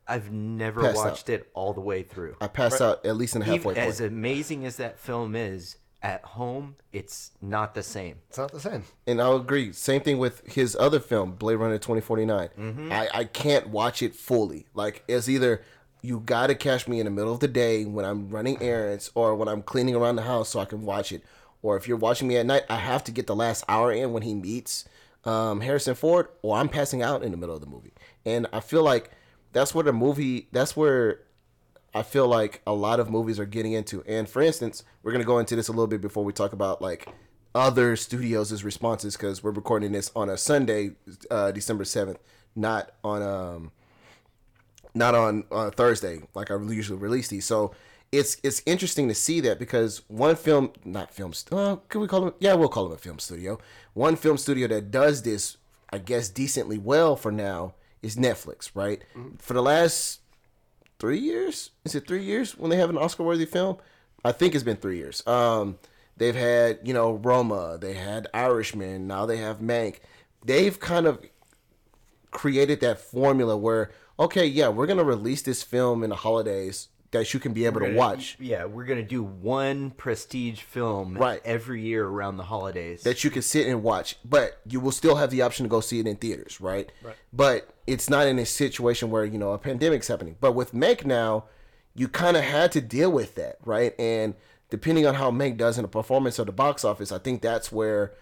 I've 0.07 0.31
never 0.33 0.83
Passed 0.83 0.99
out. 0.99 1.05
watched 1.05 1.29
it 1.29 1.51
all 1.55 1.73
the 1.73 1.81
way 1.81 2.03
through. 2.03 2.37
I 2.41 2.47
passed 2.47 2.81
out 2.81 3.05
at 3.07 3.17
least 3.17 3.35
in 3.35 3.41
the 3.41 3.47
halfway 3.47 3.73
Even 3.73 3.75
point. 3.75 3.79
as 3.79 4.01
amazing 4.01 4.65
as 4.67 4.77
that 4.77 4.99
film 4.99 5.35
is, 5.37 5.77
at 6.05 6.23
home, 6.23 6.77
it's 6.93 7.33
not 7.41 7.75
the 7.75 7.83
same. 7.83 8.17
it's 8.29 8.39
not 8.39 8.53
the 8.53 8.61
same 8.61 8.85
and 9.07 9.21
I'll 9.21 9.37
agree. 9.37 9.73
Same 9.73 10.03
thing 10.03 10.19
with 10.19 10.47
his 10.47 10.77
other 10.79 11.01
film, 11.01 11.33
Blade 11.33 11.57
Runner 11.57 11.79
2049. 11.79 12.51
Mm-hmm. 12.57 12.93
I, 12.93 13.09
I 13.13 13.25
can't 13.25 13.69
watch 13.71 14.03
it 14.03 14.15
fully. 14.15 14.67
Like 14.75 15.03
it's 15.09 15.29
either 15.29 15.63
you 16.03 16.21
got 16.21 16.49
to 16.49 16.55
catch 16.55 16.87
me 16.87 17.01
in 17.01 17.07
the 17.07 17.11
middle 17.11 17.33
of 17.33 17.41
the 17.41 17.49
day 17.49 17.87
when 17.87 18.05
I'm 18.05 18.29
running 18.29 18.61
errands 18.61 19.11
or 19.15 19.35
when 19.35 19.49
I'm 19.49 19.63
cleaning 19.63 19.95
around 19.95 20.17
the 20.17 20.23
house 20.23 20.51
so 20.51 20.61
I 20.61 20.67
can 20.67 20.83
watch 20.83 21.11
it. 21.11 21.25
Or 21.63 21.79
if 21.79 21.89
you're 21.89 21.97
watching 21.97 22.29
me 22.29 22.37
at 22.37 22.45
night, 22.45 22.65
I 22.69 22.77
have 22.77 23.03
to 23.05 23.11
get 23.11 23.27
the 23.27 23.35
last 23.35 23.65
hour 23.67 23.91
in 23.91 24.13
when 24.13 24.23
he 24.23 24.35
meets 24.35 24.85
um, 25.25 25.63
Harrison 25.63 25.95
Ford, 25.95 26.29
or 26.43 26.59
I'm 26.59 26.69
passing 26.69 27.01
out 27.01 27.23
in 27.23 27.31
the 27.31 27.39
middle 27.39 27.55
of 27.55 27.63
the 27.63 27.67
movie. 27.67 27.95
And 28.27 28.47
I 28.53 28.61
feel 28.61 28.83
like 28.83 29.11
that's 29.55 29.75
where 29.75 29.85
the 29.85 29.93
movie. 29.95 30.49
That's 30.53 30.77
where 30.77 31.21
I 31.95 32.03
feel 32.03 32.27
like 32.27 32.61
a 32.67 32.73
lot 32.73 32.99
of 32.99 33.09
movies 33.09 33.39
are 33.39 33.45
getting 33.47 33.73
into. 33.73 34.03
And 34.07 34.29
for 34.29 34.43
instance, 34.43 34.83
we're 35.03 35.13
gonna 35.13 35.25
go 35.25 35.39
into 35.39 35.55
this 35.57 35.69
a 35.69 35.73
little 35.73 35.87
bit 35.87 36.01
before 36.01 36.25
we 36.25 36.33
talk 36.33 36.53
about 36.53 36.83
like 36.83 37.09
other 37.55 37.95
studios' 37.95 38.65
responses 38.65 39.17
because 39.17 39.43
we're 39.43 39.53
recording 39.53 39.93
this 39.93 40.11
on 40.17 40.29
a 40.29 40.37
Sunday, 40.37 40.93
uh, 41.31 41.53
December 41.53 41.85
seventh, 41.85 42.19
not 42.57 42.93
on 43.05 43.23
um, 43.23 43.73
not 44.95 45.15
on 45.15 45.45
uh, 45.53 45.71
Thursday 45.71 46.21
like 46.35 46.51
I 46.51 46.57
usually 46.57 46.99
release 46.99 47.29
these. 47.29 47.45
So 47.45 47.73
it's 48.11 48.39
it's 48.43 48.63
interesting 48.67 49.09
to 49.09 49.15
see 49.15 49.41
that 49.41 49.59
because 49.59 50.03
one 50.09 50.37
film, 50.37 50.73
not 50.85 51.13
film, 51.13 51.33
uh, 51.53 51.77
can 51.89 52.01
we 52.01 52.09
call 52.09 52.23
them? 52.23 52.35
Yeah, 52.39 52.55
we'll 52.55 52.69
call 52.69 52.85
them 52.85 52.93
a 52.93 52.99
film 52.99 53.19
studio. 53.19 53.59
One 53.93 54.17
film 54.17 54.37
studio 54.37 54.67
that 54.69 54.91
does 54.91 55.23
this, 55.23 55.57
I 55.91 55.99
guess, 55.99 56.29
decently 56.29 56.79
well 56.79 57.17
for 57.17 57.33
now 57.33 57.75
is 58.03 58.17
Netflix, 58.17 58.71
right? 58.75 59.03
For 59.39 59.55
the 59.55 59.63
last 59.63 60.21
three 60.99 61.19
years. 61.19 61.71
Is 61.85 61.95
it 61.95 62.07
three 62.07 62.23
years 62.23 62.57
when 62.57 62.71
they 62.71 62.77
have 62.77 62.91
an 62.91 62.99
Oscar-worthy 62.99 63.47
film? 63.47 63.77
I 64.25 64.33
think 64.33 64.55
it's 64.55 64.65
been 64.65 64.77
three 64.77 64.97
years. 64.97 65.27
Um, 65.27 65.79
they've 66.17 66.35
had 66.35 66.79
you 66.85 66.95
know 66.95 67.13
Roma, 67.15 67.79
they 67.81 67.95
had 67.95 68.27
Irishman, 68.35 69.07
now 69.07 69.27
they 69.27 69.37
have 69.39 69.59
Mank. 69.59 69.97
They've 70.45 70.79
kind 70.79 71.07
of 71.07 71.25
created 72.31 72.81
that 72.81 72.99
formula 73.01 73.57
where 73.57 73.91
okay, 74.19 74.47
yeah, 74.47 74.69
we're 74.69 74.87
gonna 74.87 75.05
release 75.05 75.43
this 75.43 75.63
film 75.63 76.03
in 76.05 76.11
the 76.11 76.17
holidays 76.17 76.89
that 77.11 77.33
you 77.33 77.39
can 77.39 77.53
be 77.53 77.65
able 77.65 77.81
to 77.81 77.95
watch. 77.95 78.37
Yeah, 78.41 78.65
we're 78.65 78.85
gonna 78.85 79.03
do 79.03 79.23
one 79.23 79.91
prestige 79.93 80.61
film 80.61 81.17
Right. 81.17 81.41
every 81.45 81.81
year 81.81 82.07
around 82.07 82.37
the 82.39 82.43
holidays. 82.45 83.03
that 83.05 83.23
you 83.25 83.31
can 83.31 83.43
sit 83.43 83.67
and 83.69 83.83
watch, 83.83 84.17
but 84.25 84.61
you 84.69 84.81
will 84.81 84.91
still 84.93 85.17
have 85.17 85.31
the 85.31 85.43
option 85.43 85.65
to 85.65 85.69
go 85.71 85.81
see 85.81 86.01
it 86.01 86.07
in 86.07 86.17
theaters, 86.17 86.61
right? 86.61 86.91
Right. 87.03 87.15
But 87.33 87.69
it's 87.87 88.09
not 88.09 88.27
in 88.27 88.39
a 88.39 88.47
situation 88.47 89.11
where 89.11 89.25
you 89.25 89.39
know 89.39 89.53
a 89.53 89.59
pandemic's 89.59 90.09
happening. 90.09 90.37
But 90.41 90.53
with 90.53 90.73
Mank 90.73 91.05
now, 91.05 91.45
you 91.95 92.09
kind 92.09 92.37
of 92.37 92.45
had 92.45 92.73
to 92.73 92.81
deal 92.81 93.11
with 93.11 93.35
that, 93.37 93.57
right? 93.65 93.95
And 93.99 94.35
depending 94.71 95.07
on 95.07 95.15
how 95.15 95.31
Mank 95.31 95.57
does 95.57 95.79
in 95.79 95.83
the 95.83 95.89
performance 95.89 96.39
of 96.39 96.47
the 96.47 96.53
box 96.53 96.85
office, 96.85 97.13
I 97.13 97.19
think 97.19 97.43
that's 97.43 97.71
where 97.71 98.15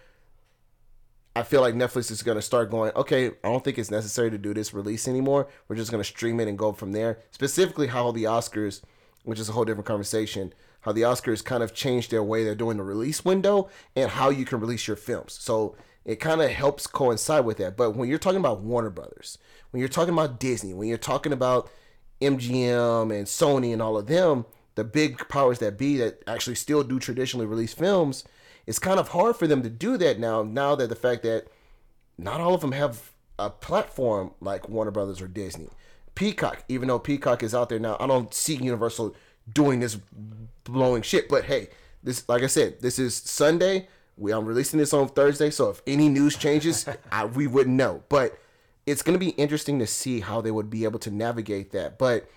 I 1.35 1.43
feel 1.43 1.61
like 1.61 1.73
Netflix 1.73 2.11
is 2.11 2.21
going 2.21 2.37
to 2.37 2.41
start 2.41 2.69
going. 2.69 2.91
Okay, 2.95 3.27
I 3.27 3.49
don't 3.49 3.63
think 3.63 3.79
it's 3.79 3.89
necessary 3.89 4.29
to 4.29 4.37
do 4.37 4.53
this 4.53 4.73
release 4.73 5.07
anymore. 5.07 5.47
We're 5.67 5.75
just 5.75 5.89
going 5.89 6.03
to 6.03 6.07
stream 6.07 6.39
it 6.39 6.47
and 6.47 6.57
go 6.57 6.73
from 6.73 6.91
there. 6.91 7.19
Specifically, 7.31 7.87
how 7.87 8.11
the 8.11 8.25
Oscars, 8.25 8.81
which 9.23 9.39
is 9.39 9.49
a 9.49 9.53
whole 9.53 9.65
different 9.65 9.87
conversation, 9.87 10.53
how 10.81 10.91
the 10.91 11.01
Oscars 11.01 11.43
kind 11.43 11.63
of 11.63 11.73
changed 11.73 12.11
their 12.11 12.21
way 12.21 12.43
they're 12.43 12.53
doing 12.53 12.77
the 12.77 12.83
release 12.83 13.25
window 13.25 13.69
and 13.95 14.11
how 14.11 14.29
you 14.29 14.45
can 14.45 14.59
release 14.59 14.87
your 14.87 14.97
films. 14.97 15.33
So 15.33 15.75
it 16.05 16.17
kind 16.17 16.41
of 16.41 16.49
helps 16.49 16.87
coincide 16.87 17.45
with 17.45 17.57
that. 17.57 17.77
But 17.77 17.91
when 17.91 18.09
you're 18.09 18.19
talking 18.19 18.39
about 18.39 18.61
Warner 18.61 18.89
Brothers, 18.89 19.37
when 19.71 19.79
you're 19.79 19.89
talking 19.89 20.13
about 20.13 20.39
Disney, 20.39 20.73
when 20.73 20.87
you're 20.87 20.97
talking 20.97 21.33
about 21.33 21.69
MGM 22.21 23.15
and 23.15 23.27
Sony 23.27 23.73
and 23.73 23.81
all 23.81 23.97
of 23.97 24.07
them, 24.07 24.45
the 24.75 24.83
big 24.83 25.27
powers 25.29 25.59
that 25.59 25.77
be 25.77 25.97
that 25.97 26.21
actually 26.27 26.55
still 26.55 26.83
do 26.83 26.99
traditionally 26.99 27.45
release 27.45 27.73
films, 27.73 28.23
it's 28.65 28.79
kind 28.79 28.99
of 28.99 29.09
hard 29.09 29.35
for 29.35 29.47
them 29.47 29.61
to 29.63 29.69
do 29.69 29.97
that 29.97 30.19
now. 30.19 30.43
Now 30.43 30.75
that 30.75 30.89
the 30.89 30.95
fact 30.95 31.23
that 31.23 31.47
not 32.17 32.41
all 32.41 32.53
of 32.53 32.61
them 32.61 32.71
have 32.71 33.11
a 33.39 33.49
platform 33.49 34.31
like 34.39 34.69
Warner 34.69 34.91
Brothers 34.91 35.21
or 35.21 35.27
Disney. 35.27 35.69
Peacock, 36.15 36.63
even 36.67 36.87
though 36.87 36.99
Peacock 36.99 37.41
is 37.43 37.55
out 37.55 37.69
there 37.69 37.79
now, 37.79 37.97
I 37.99 38.07
don't 38.07 38.33
see 38.33 38.55
Universal 38.55 39.15
doing 39.51 39.79
this 39.79 39.97
blowing 40.63 41.01
shit. 41.01 41.27
But 41.27 41.45
hey, 41.45 41.69
this 42.03 42.27
like 42.29 42.43
I 42.43 42.47
said, 42.47 42.81
this 42.81 42.99
is 42.99 43.15
Sunday. 43.15 43.87
We 44.23 44.31
I'm 44.31 44.45
releasing 44.45 44.79
this 44.79 44.93
on 44.93 45.09
Thursday, 45.09 45.49
so 45.49 45.69
if 45.69 45.81
any 45.85 46.07
news 46.07 46.37
changes, 46.37 46.87
I, 47.11 47.25
we 47.25 47.45
wouldn't 47.45 47.75
know. 47.75 48.03
But 48.07 48.39
it's 48.85 49.01
gonna 49.01 49.17
be 49.17 49.31
interesting 49.31 49.79
to 49.79 49.85
see 49.85 50.21
how 50.21 50.39
they 50.39 50.49
would 50.49 50.69
be 50.69 50.85
able 50.85 50.99
to 50.99 51.11
navigate 51.11 51.71
that. 51.73 51.97
But 51.99 52.29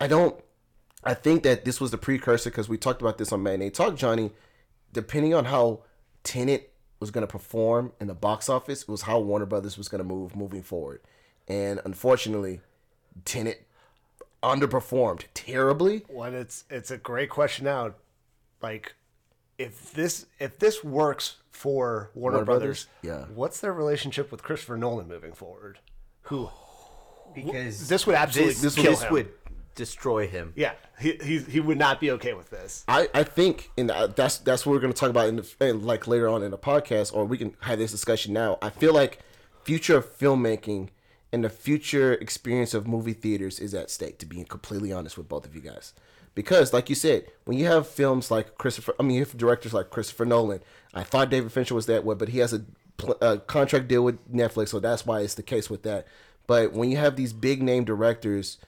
I 0.00 0.06
don't. 0.06 0.42
I 1.04 1.12
think 1.12 1.42
that 1.42 1.66
this 1.66 1.80
was 1.80 1.90
the 1.90 1.98
precursor 1.98 2.48
because 2.48 2.68
we 2.68 2.78
talked 2.78 3.02
about 3.02 3.18
this 3.18 3.30
on 3.30 3.42
Matinee 3.42 3.70
Talk, 3.70 3.94
Johnny. 3.94 4.30
Depending 4.94 5.34
on 5.34 5.44
how 5.44 5.80
Tenet 6.24 6.72
was 6.98 7.10
going 7.10 7.26
to 7.26 7.30
perform 7.30 7.92
in 8.00 8.06
the 8.06 8.14
box 8.14 8.48
office, 8.48 8.82
it 8.82 8.88
was 8.88 9.02
how 9.02 9.18
Warner 9.18 9.46
Brothers 9.46 9.76
was 9.76 9.88
going 9.88 9.98
to 9.98 10.08
move 10.08 10.34
moving 10.34 10.62
forward. 10.62 11.00
And 11.46 11.80
unfortunately, 11.84 12.60
Tenet 13.24 13.66
underperformed 14.42 15.24
terribly. 15.34 16.04
When 16.08 16.34
it's 16.34 16.64
it's 16.70 16.90
a 16.90 16.96
great 16.96 17.28
question 17.28 17.66
now. 17.66 17.94
Like, 18.62 18.94
if 19.62 19.92
this 19.92 20.26
if 20.38 20.58
this 20.58 20.82
works 20.84 21.36
for 21.50 22.10
Warner, 22.14 22.36
Warner 22.38 22.44
Brothers, 22.44 22.88
Brothers? 23.02 23.28
Yeah. 23.28 23.34
what's 23.34 23.60
their 23.60 23.72
relationship 23.72 24.30
with 24.30 24.42
Christopher 24.42 24.76
Nolan 24.76 25.08
moving 25.08 25.32
forward? 25.32 25.78
Who? 26.22 26.50
because 27.34 27.88
This 27.88 28.06
would 28.06 28.16
absolutely 28.16 28.54
this, 28.54 28.74
kill 28.74 28.90
this 28.90 29.02
him. 29.02 29.12
would 29.12 29.28
destroy 29.74 30.26
him. 30.26 30.52
Yeah, 30.56 30.72
he, 31.00 31.18
he 31.22 31.38
he 31.38 31.60
would 31.60 31.78
not 31.78 32.00
be 32.00 32.10
okay 32.12 32.34
with 32.34 32.50
this. 32.50 32.84
I, 32.88 33.08
I 33.14 33.22
think, 33.22 33.70
and 33.78 33.90
uh, 33.90 34.08
that's 34.08 34.38
that's 34.38 34.66
what 34.66 34.72
we're 34.72 34.80
going 34.80 34.92
to 34.92 34.98
talk 34.98 35.10
about 35.10 35.28
in 35.28 35.36
the, 35.36 35.54
in, 35.60 35.84
like 35.84 36.06
later 36.06 36.28
on 36.28 36.42
in 36.42 36.50
the 36.50 36.58
podcast, 36.58 37.14
or 37.14 37.24
we 37.24 37.38
can 37.38 37.56
have 37.60 37.78
this 37.78 37.90
discussion 37.90 38.32
now. 38.32 38.58
I 38.60 38.70
feel 38.70 38.92
like 38.92 39.20
future 39.64 39.96
of 39.96 40.06
filmmaking 40.18 40.88
and 41.32 41.44
the 41.44 41.48
future 41.50 42.12
experience 42.14 42.74
of 42.74 42.86
movie 42.86 43.14
theaters 43.14 43.58
is 43.58 43.72
at 43.74 43.90
stake. 43.90 44.18
To 44.18 44.26
be 44.26 44.44
completely 44.44 44.92
honest 44.92 45.16
with 45.16 45.28
both 45.28 45.46
of 45.46 45.54
you 45.54 45.62
guys, 45.62 45.94
because 46.34 46.72
like 46.72 46.88
you 46.88 46.94
said, 46.94 47.26
when 47.44 47.58
you 47.58 47.66
have 47.66 47.86
films 47.86 48.30
like 48.30 48.56
Christopher, 48.58 48.94
I 48.98 49.02
mean, 49.02 49.16
you 49.16 49.24
have 49.24 49.36
directors 49.36 49.74
like 49.74 49.90
Christopher 49.90 50.24
Nolan. 50.24 50.60
I 50.94 51.02
thought 51.02 51.30
David 51.30 51.52
Fincher 51.52 51.74
was 51.74 51.86
that 51.86 52.04
way, 52.04 52.14
but 52.14 52.28
he 52.28 52.38
has 52.38 52.52
a, 52.52 52.62
a 53.20 53.38
contract 53.38 53.88
deal 53.88 54.04
with 54.04 54.32
Netflix, 54.32 54.68
so 54.68 54.80
that's 54.80 55.06
why 55.06 55.20
it's 55.20 55.34
the 55.34 55.42
case 55.42 55.68
with 55.68 55.82
that. 55.82 56.06
But 56.46 56.72
when 56.72 56.90
you 56.90 56.96
have 56.96 57.16
these 57.16 57.32
big 57.32 57.62
name 57.62 57.84
directors 57.84 58.58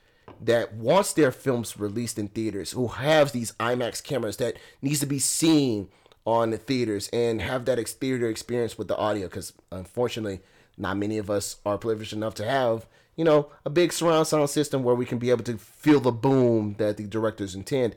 that 0.40 0.74
wants 0.74 1.12
their 1.12 1.32
films 1.32 1.78
released 1.78 2.18
in 2.18 2.28
theaters, 2.28 2.72
who 2.72 2.88
have 2.88 3.32
these 3.32 3.52
IMAX 3.52 4.02
cameras 4.02 4.36
that 4.38 4.56
needs 4.82 5.00
to 5.00 5.06
be 5.06 5.18
seen 5.18 5.88
on 6.26 6.50
the 6.50 6.58
theaters 6.58 7.08
and 7.12 7.42
have 7.42 7.64
that 7.66 7.86
theater 7.88 8.28
experience 8.28 8.78
with 8.78 8.88
the 8.88 8.96
audio, 8.96 9.26
because 9.26 9.52
unfortunately, 9.70 10.40
not 10.76 10.96
many 10.96 11.18
of 11.18 11.30
us 11.30 11.56
are 11.64 11.78
privileged 11.78 12.12
enough 12.12 12.34
to 12.34 12.44
have, 12.44 12.86
you 13.16 13.24
know, 13.24 13.50
a 13.64 13.70
big 13.70 13.92
surround 13.92 14.26
sound 14.26 14.50
system 14.50 14.82
where 14.82 14.94
we 14.94 15.06
can 15.06 15.18
be 15.18 15.30
able 15.30 15.44
to 15.44 15.56
feel 15.58 16.00
the 16.00 16.12
boom 16.12 16.74
that 16.78 16.96
the 16.96 17.04
directors 17.04 17.54
intend. 17.54 17.96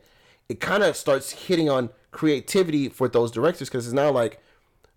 It 0.49 0.59
kind 0.59 0.83
of 0.83 0.95
starts 0.95 1.31
hitting 1.31 1.69
on 1.69 1.89
creativity 2.11 2.89
for 2.89 3.07
those 3.07 3.31
directors 3.31 3.69
because 3.69 3.85
it's 3.85 3.93
now 3.93 4.11
like, 4.11 4.39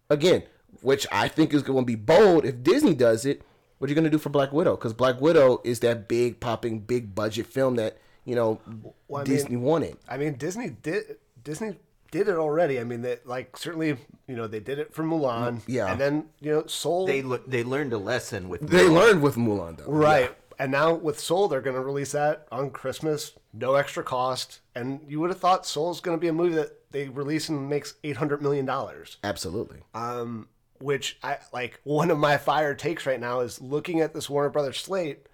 again, 0.09 0.43
which 0.83 1.07
I 1.11 1.29
think 1.29 1.53
is 1.53 1.62
going 1.62 1.81
to 1.83 1.87
be 1.87 1.97
bold 1.97 2.45
if 2.45 2.62
Disney 2.62 2.95
does 2.95 3.25
it. 3.25 3.43
What 3.79 3.89
are 3.89 3.91
you 3.91 3.95
going 3.95 4.05
to 4.05 4.11
do 4.11 4.19
for 4.19 4.29
Black 4.29 4.53
Widow? 4.53 4.77
Because 4.77 4.93
Black 4.93 5.21
Widow 5.21 5.61
is 5.65 5.81
that 5.81 6.07
big 6.07 6.39
popping, 6.39 6.81
big 6.81 7.15
budget 7.15 7.47
film 7.47 7.77
that 7.77 7.97
you 8.27 8.35
know 8.35 8.61
Well, 9.09 9.25
Disney 9.25 9.57
mean- 9.57 9.62
wanted. 9.65 9.97
I 10.09 10.19
mean, 10.19 10.35
Disney 10.35 10.69
did 10.71 11.17
Disney 11.43 11.77
did 12.11 12.29
it 12.29 12.37
already. 12.37 12.79
I 12.81 12.85
mean, 12.85 13.02
that 13.02 13.26
like 13.26 13.57
certainly 13.57 13.97
you 14.26 14.37
know 14.37 14.47
they 14.47 14.61
did 14.61 14.79
it 14.79 14.93
for 14.95 15.02
Mulan. 15.05 15.62
Yeah. 15.67 15.90
and 15.90 16.00
then 16.00 16.26
you 16.40 16.52
know 16.52 16.67
Soul. 16.67 17.07
They 17.07 17.23
le- 17.23 17.47
they 17.47 17.62
learned 17.64 17.93
a 17.93 17.99
lesson 17.99 18.49
with 18.49 18.69
They 18.69 18.85
Mulan. 18.85 18.95
learned 18.95 19.23
with 19.23 19.37
Mulan 19.37 19.76
though. 19.79 19.90
right. 19.90 20.37
And 20.59 20.71
now 20.73 20.93
with 20.93 21.19
Soul, 21.19 21.49
they're 21.49 21.62
going 21.62 21.75
to 21.76 21.81
release 21.81 22.12
that 22.12 22.47
on 22.52 22.68
Christmas, 22.68 23.33
no 23.55 23.77
extra 23.77 24.03
cost. 24.05 24.61
And 24.75 25.01
you 25.09 25.18
would 25.20 25.31
have 25.31 25.40
thought 25.40 25.64
Soul's 25.64 26.03
going 26.03 26.18
to 26.18 26.20
be 26.20 26.29
a 26.29 26.35
movie 26.35 26.55
that 26.57 26.90
they 26.92 27.09
release 27.09 27.49
and 27.49 27.70
makes 27.70 27.94
eight 28.05 28.18
hundred 28.18 28.42
million 28.42 28.66
dollars. 28.66 29.16
Absolutely. 29.25 29.79
um, 29.94 30.49
which 30.79 31.18
I 31.23 31.38
like. 31.53 31.81
One 31.85 32.11
of 32.11 32.18
my 32.18 32.37
fire 32.37 32.75
takes 32.75 33.07
right 33.07 33.18
now 33.20 33.40
is 33.40 33.61
looking 33.62 34.01
at 34.01 34.12
this 34.12 34.29
Warner 34.29 34.51
Brothers 34.51 34.79
slate. 34.79 35.27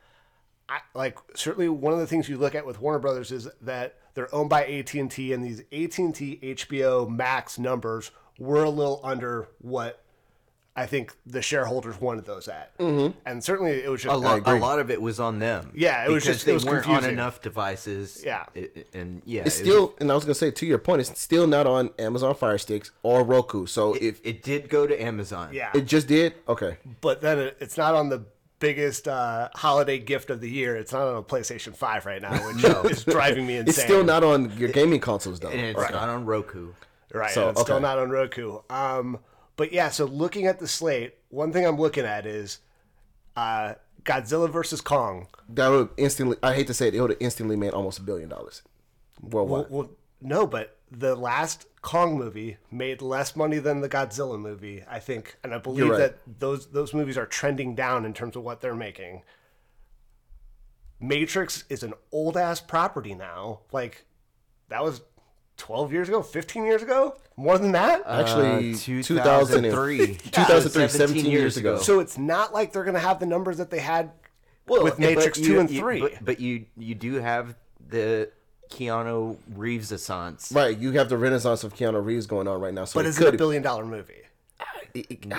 I, 0.68 0.80
like 0.94 1.18
certainly 1.34 1.68
one 1.68 1.92
of 1.92 1.98
the 2.00 2.06
things 2.06 2.28
you 2.28 2.38
look 2.38 2.54
at 2.54 2.66
with 2.66 2.80
Warner 2.80 2.98
Brothers 2.98 3.30
is 3.32 3.48
that 3.62 3.96
they're 4.14 4.34
owned 4.34 4.50
by 4.50 4.64
AT 4.64 4.94
and 4.94 5.10
T, 5.10 5.32
and 5.32 5.44
these 5.44 5.60
AT 5.72 5.98
and 5.98 6.14
T 6.14 6.38
HBO 6.42 7.08
Max 7.08 7.58
numbers 7.58 8.10
were 8.38 8.64
a 8.64 8.70
little 8.70 9.00
under 9.04 9.48
what 9.60 10.02
I 10.78 10.84
think 10.84 11.14
the 11.24 11.40
shareholders 11.40 11.98
wanted 12.00 12.26
those 12.26 12.48
at, 12.48 12.76
mm-hmm. 12.78 13.16
and 13.24 13.42
certainly 13.42 13.72
it 13.72 13.88
was 13.90 14.02
just 14.02 14.14
A 14.14 14.18
lot, 14.18 14.46
a 14.46 14.56
lot 14.56 14.78
of 14.78 14.90
it 14.90 15.00
was 15.00 15.18
on 15.18 15.38
them. 15.38 15.72
Yeah, 15.74 16.04
it 16.04 16.10
was 16.10 16.24
because 16.24 16.36
just- 16.36 16.42
it 16.42 16.46
they 16.48 16.52
was 16.52 16.64
weren't 16.66 16.86
on 16.88 17.04
enough 17.04 17.40
devices. 17.40 18.22
Yeah. 18.26 18.44
I- 18.54 18.68
I- 18.76 18.84
and 18.92 19.22
yeah, 19.24 19.42
It's 19.46 19.58
it 19.60 19.62
was- 19.62 19.68
still, 19.72 19.94
and 20.00 20.10
I 20.12 20.14
was 20.14 20.24
gonna 20.24 20.34
say 20.34 20.50
to 20.50 20.66
your 20.66 20.76
point, 20.78 21.00
it's 21.00 21.18
still 21.18 21.46
not 21.46 21.66
on 21.66 21.90
Amazon 21.98 22.34
Fire 22.34 22.58
Sticks 22.58 22.90
or 23.02 23.22
Roku. 23.24 23.64
So 23.64 23.94
it, 23.94 24.02
if 24.02 24.20
it 24.22 24.42
did 24.42 24.68
go 24.68 24.86
to 24.86 25.00
Amazon. 25.02 25.50
yeah. 25.54 25.70
it 25.74 25.86
just 25.86 26.08
did, 26.08 26.34
okay, 26.46 26.76
but 27.00 27.22
then 27.22 27.38
it, 27.38 27.56
it's 27.60 27.78
not 27.78 27.94
on 27.94 28.10
the 28.10 28.24
biggest 28.58 29.08
uh, 29.08 29.48
holiday 29.54 29.98
gift 29.98 30.30
of 30.30 30.40
the 30.40 30.50
year. 30.50 30.76
It's 30.76 30.92
not 30.92 31.06
on 31.06 31.16
a 31.16 31.22
PlayStation 31.22 31.74
Five 31.74 32.06
right 32.06 32.20
now, 32.22 32.34
which 32.52 32.64
is 32.92 33.04
driving 33.04 33.46
me 33.46 33.56
insane. 33.56 33.68
it's 33.68 33.82
still 33.82 34.04
not 34.04 34.24
on 34.24 34.56
your 34.58 34.70
gaming 34.70 35.00
consoles 35.00 35.40
though. 35.40 35.48
and 35.48 35.60
it's 35.60 35.90
not 35.90 36.08
on 36.08 36.24
Roku. 36.24 36.72
Right. 37.12 37.30
So, 37.30 37.48
and 37.48 37.50
it's 37.52 37.62
still 37.62 37.80
not 37.80 37.98
on 37.98 38.10
Roku. 38.10 38.60
Um, 38.70 39.18
but 39.56 39.72
yeah, 39.72 39.88
so 39.90 40.04
looking 40.04 40.46
at 40.46 40.58
the 40.58 40.68
slate, 40.68 41.14
one 41.30 41.52
thing 41.52 41.66
I'm 41.66 41.78
looking 41.78 42.04
at 42.04 42.26
is 42.26 42.58
uh, 43.36 43.74
Godzilla 44.04 44.50
versus 44.50 44.80
Kong. 44.80 45.28
That 45.48 45.68
would 45.68 45.88
instantly. 45.96 46.36
I 46.42 46.54
hate 46.54 46.66
to 46.68 46.74
say 46.74 46.88
it, 46.88 46.94
it 46.94 47.00
would 47.00 47.10
have 47.10 47.20
instantly 47.20 47.56
made 47.56 47.72
almost 47.72 47.98
a 47.98 48.02
billion 48.02 48.28
dollars 48.28 48.62
worldwide. 49.20 49.70
Well, 49.70 49.82
well, 49.82 49.90
no, 50.20 50.46
but 50.46 50.75
the 50.98 51.14
last 51.14 51.66
Kong 51.82 52.16
movie 52.18 52.56
made 52.70 53.02
less 53.02 53.36
money 53.36 53.58
than 53.58 53.80
the 53.80 53.88
Godzilla 53.88 54.40
movie, 54.40 54.82
I 54.88 54.98
think, 54.98 55.36
and 55.44 55.54
I 55.54 55.58
believe 55.58 55.88
right. 55.90 55.98
that 55.98 56.18
those 56.40 56.66
those 56.68 56.92
movies 56.94 57.16
are 57.18 57.26
trending 57.26 57.74
down 57.74 58.04
in 58.04 58.12
terms 58.14 58.34
of 58.36 58.42
what 58.42 58.60
they're 58.60 58.74
making. 58.74 59.22
Matrix 60.98 61.64
is 61.68 61.82
an 61.82 61.92
old 62.12 62.36
ass 62.36 62.60
property 62.60 63.14
now. 63.14 63.60
Like 63.72 64.04
that 64.68 64.82
was 64.82 65.02
12 65.58 65.92
years 65.92 66.08
ago, 66.08 66.22
15 66.22 66.64
years 66.64 66.82
ago, 66.82 67.16
more 67.36 67.58
than 67.58 67.72
that. 67.72 68.02
Actually, 68.06 68.72
Uh, 68.72 68.76
2003, 69.02 69.02
2003. 69.02 70.14
2003, 70.30 70.88
17 70.88 70.88
17 70.88 71.24
years 71.30 71.40
years 71.40 71.56
ago. 71.56 71.74
ago. 71.74 71.82
so 71.82 72.00
it's 72.00 72.18
not 72.18 72.52
like 72.52 72.72
they're 72.72 72.84
going 72.84 72.94
to 72.94 73.00
have 73.00 73.20
the 73.20 73.26
numbers 73.26 73.58
that 73.58 73.70
they 73.70 73.78
had 73.80 74.10
with 74.66 74.98
Matrix 74.98 75.38
you- 75.38 75.46
2 75.54 75.60
and 75.60 75.70
you- 75.70 75.80
3. 75.80 76.00
But, 76.00 76.12
but 76.24 76.40
you 76.40 76.66
you 76.76 76.94
do 76.94 77.14
have 77.14 77.54
the 77.88 78.30
Keanu 78.70 79.36
Reeves 79.54 79.92
assance. 79.92 80.52
Right, 80.52 80.76
you 80.76 80.92
have 80.92 81.08
the 81.08 81.16
renaissance 81.18 81.64
of 81.64 81.74
Keanu 81.74 82.04
Reeves 82.04 82.26
going 82.26 82.48
on 82.48 82.60
right 82.60 82.74
now. 82.74 82.84
So 82.84 82.98
but 82.98 83.06
it 83.06 83.10
is 83.10 83.20
it 83.20 83.34
a 83.34 83.36
billion 83.36 83.62
dollar 83.62 83.84
movie? 83.84 84.14
it- 84.94 85.06
it- 85.10 85.32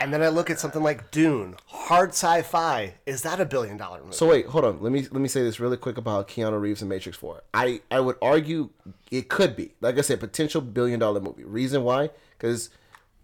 And 0.00 0.12
then 0.12 0.22
I 0.22 0.28
look 0.28 0.50
at 0.50 0.58
something 0.58 0.82
like 0.82 1.10
Dune, 1.12 1.54
hard 1.68 2.10
sci-fi. 2.10 2.94
Is 3.06 3.22
that 3.22 3.40
a 3.40 3.44
billion 3.44 3.76
dollar 3.76 4.00
movie? 4.00 4.12
So 4.14 4.26
wait, 4.28 4.46
hold 4.46 4.64
on. 4.64 4.82
Let 4.82 4.90
me 4.92 5.02
let 5.02 5.20
me 5.20 5.28
say 5.28 5.42
this 5.42 5.60
really 5.60 5.76
quick 5.76 5.96
about 5.98 6.26
Keanu 6.28 6.60
Reeves 6.60 6.82
and 6.82 6.88
Matrix 6.88 7.16
Four. 7.16 7.42
I 7.52 7.80
I 7.90 8.00
would 8.00 8.16
argue 8.20 8.70
it 9.12 9.28
could 9.28 9.54
be, 9.54 9.72
like 9.80 9.98
I 9.98 10.00
said, 10.00 10.18
potential 10.20 10.60
billion 10.60 10.98
dollar 10.98 11.20
movie. 11.20 11.44
Reason 11.44 11.84
why? 11.84 12.10
Because 12.36 12.70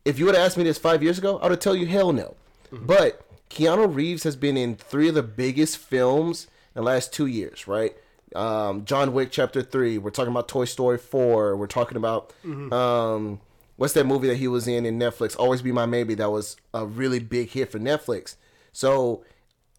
if 0.05 0.19
you 0.19 0.27
would 0.27 0.35
have 0.37 0.45
asked 0.47 0.57
me 0.57 0.65
this 0.65 0.79
five 0.79 1.03
years 1.03 1.19
ago, 1.19 1.39
I 1.39 1.45
would 1.45 1.53
have 1.53 1.61
told 1.61 1.79
you 1.81 1.87
hell 1.87 2.13
no. 2.13 2.37
Mm-hmm. 2.73 2.87
But 2.87 3.27
Keanu 3.51 3.93
Reeves 3.93 4.23
has 4.23 4.37
been 4.37 4.57
in 4.57 4.77
three 4.77 5.09
of 5.09 5.15
the 5.17 5.23
biggest 5.25 5.77
films 5.79 6.47
in 6.77 6.83
the 6.83 6.87
last 6.87 7.13
two 7.13 7.27
years, 7.27 7.67
right? 7.67 7.97
Um, 8.35 8.85
John 8.85 9.13
Wick 9.13 9.31
Chapter 9.31 9.63
Three. 9.63 9.99
We're 9.99 10.11
talking 10.11 10.31
about 10.31 10.49
Toy 10.49 10.65
Story 10.65 10.99
Four. 10.99 11.57
We're 11.57 11.67
talking 11.67 11.97
about 11.97 12.33
um, 12.45 13.41
what's 13.77 13.95
that 13.95 14.07
movie 14.07 14.29
that 14.29 14.37
he 14.37 14.49
was 14.49 14.69
in 14.69 14.87
in 14.87 14.99
Netflix? 14.99 15.37
Always 15.39 15.63
Be 15.63 15.73
My 15.73 15.87
Maybe. 15.87 16.15
That 16.15 16.31
was 16.31 16.57
a 16.75 16.87
really 16.87 17.19
big 17.19 17.51
hit 17.51 17.73
for 17.73 17.79
Netflix. 17.79 18.37
So 18.73 19.25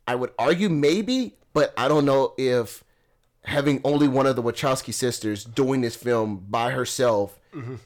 I 0.07 0.15
would 0.15 0.31
argue 0.37 0.69
maybe, 0.69 1.35
but 1.53 1.73
I 1.77 1.87
don't 1.87 2.05
know 2.05 2.33
if 2.37 2.83
having 3.45 3.81
only 3.83 4.07
one 4.07 4.25
of 4.27 4.35
the 4.35 4.43
Wachowski 4.43 4.93
sisters 4.93 5.43
doing 5.43 5.81
this 5.81 5.95
film 5.95 6.45
by 6.49 6.71
herself 6.71 7.39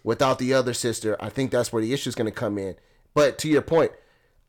without 0.04 0.38
the 0.38 0.54
other 0.54 0.74
sister, 0.74 1.16
I 1.20 1.30
think 1.30 1.50
that's 1.52 1.74
where 1.74 1.82
the 1.82 1.92
issue 1.94 2.10
is 2.10 2.16
going 2.16 2.26
to 2.26 2.32
come 2.32 2.58
in. 2.58 2.76
But 3.14 3.38
to 3.40 3.48
your 3.48 3.62
point, 3.64 3.92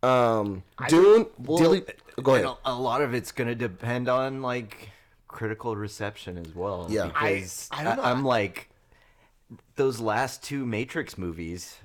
um, 0.02 0.62
Dune, 0.88 1.26
Dilly, 1.42 1.84
go 2.22 2.34
ahead. 2.34 2.44
A, 2.46 2.56
a 2.66 2.74
lot 2.74 3.00
of 3.00 3.14
it's 3.14 3.32
going 3.32 3.48
to 3.48 3.54
depend 3.54 4.08
on 4.08 4.42
like 4.42 4.90
critical 5.28 5.76
reception 5.76 6.38
as 6.38 6.54
well. 6.54 6.86
Yeah. 6.88 7.10
I- 7.14 7.34
because 7.34 7.68
I 7.72 7.84
don't 7.84 7.96
know. 7.96 8.02
I, 8.02 8.10
am 8.10 8.24
like 8.24 8.68
those 9.76 10.00
last 10.00 10.42
two 10.42 10.64
Matrix 10.66 11.16
movies. 11.18 11.78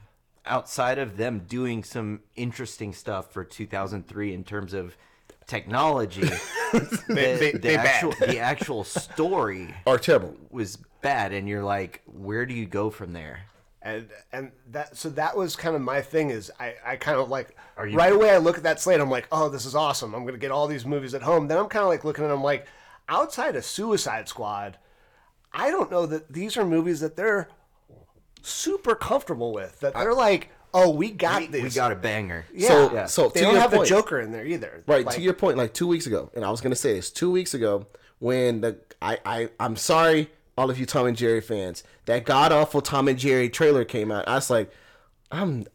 Outside 0.46 0.98
of 0.98 1.18
them 1.18 1.44
doing 1.48 1.84
some 1.84 2.22
interesting 2.36 2.94
stuff 2.94 3.32
for 3.32 3.44
2003 3.44 4.34
in 4.34 4.44
terms 4.44 4.74
of 4.74 4.98
technology, 5.46 6.22
the, 6.72 7.04
they- 7.08 7.52
the 7.52 7.58
they 7.60 7.76
bad. 7.76 7.86
actual 7.86 8.12
the 8.28 8.40
actual 8.40 8.84
story 8.84 9.74
Are 9.86 10.00
terrible. 10.00 10.36
was 10.50 10.78
bad, 11.02 11.32
and 11.34 11.48
you're 11.48 11.64
like, 11.64 12.02
where 12.06 12.46
do 12.48 12.54
you 12.56 12.66
go 12.66 12.90
from 12.90 13.14
there? 13.14 13.42
and 13.84 14.08
and 14.32 14.52
that 14.70 14.96
so 14.96 15.10
that 15.10 15.36
was 15.36 15.56
kind 15.56 15.76
of 15.76 15.82
my 15.82 16.00
thing 16.02 16.30
is 16.30 16.52
I 16.60 16.76
I 16.86 16.96
kind 16.98 17.18
of 17.20 17.30
like 17.30 17.58
Are 17.78 17.88
you- 17.88 17.98
right 17.98 18.14
away 18.14 18.30
I 18.30 18.38
look 18.38 18.56
at 18.58 18.62
that 18.64 18.80
slate 18.80 19.02
I'm 19.02 19.10
like 19.10 19.28
oh 19.32 19.50
this 19.50 19.66
is 19.66 19.74
awesome 19.74 20.14
I'm 20.14 20.24
gonna 20.24 20.38
get 20.38 20.52
all 20.52 20.68
these 20.68 20.86
movies 20.86 21.16
at 21.16 21.24
home 21.24 21.48
then 21.48 21.58
I'm 21.58 21.66
kind 21.68 21.82
of 21.82 21.90
like 21.90 22.04
looking 22.06 22.24
at 22.24 22.28
them 22.28 22.44
like 22.44 22.68
outside 23.10 23.56
of 23.56 23.66
Suicide 23.66 24.28
Squad 24.30 24.78
I 25.54 25.70
don't 25.70 25.92
know 25.92 26.06
that 26.06 26.32
these 26.32 26.56
are 26.58 26.66
movies 26.66 27.00
that 27.02 27.16
they're 27.16 27.50
super 28.42 28.96
comfortable 28.96 29.52
with 29.54 29.80
that 29.82 29.94
they're 29.94 30.14
like 30.14 30.50
oh 30.74 30.90
we 30.90 31.12
got 31.12 31.42
We, 31.42 31.48
this 31.48 31.64
we 31.64 31.70
got 31.70 31.92
a 31.92 31.96
banger. 31.96 32.46
yeah 32.54 32.68
So- 32.70 32.94
Yeah. 32.94 33.06
so 33.06 33.30
they 33.30 33.42
don't 33.42 33.56
have 33.56 33.72
the 33.72 33.84
Joker 33.84 34.20
in 34.20 34.32
there 34.32 34.46
either 34.46 34.84
Right 34.88 35.06
Like, 35.06 35.16
to 35.16 35.22
your 35.22 35.34
point, 35.34 35.58
like 35.58 35.74
two 35.74 35.88
weeks 35.88 36.08
ago, 36.08 36.32
and 36.36 36.44
I 36.46 36.50
was 36.50 36.62
gonna 36.62 36.76
say 36.76 36.94
this 36.94 37.12
two 37.12 37.30
weeks 37.32 37.54
ago 37.54 37.88
when 38.20 38.62
the 38.62 38.78
I 39.02 39.18
I 39.26 39.50
I'm 39.60 39.76
sorry, 39.76 40.30
all 40.58 40.70
of 40.70 40.80
you 40.80 40.86
Tom 40.86 41.08
and 41.08 41.18
Jerry 41.18 41.42
fans, 41.42 41.84
that 42.06 42.24
god 42.26 42.52
awful 42.52 42.82
Tom 42.82 43.08
and 43.08 43.20
Jerry 43.20 43.50
trailer 43.50 43.84
came 43.84 44.12
out. 44.12 44.28
I 44.28 44.36
was 44.36 44.50
like, 44.50 44.72
I'm 45.32 45.66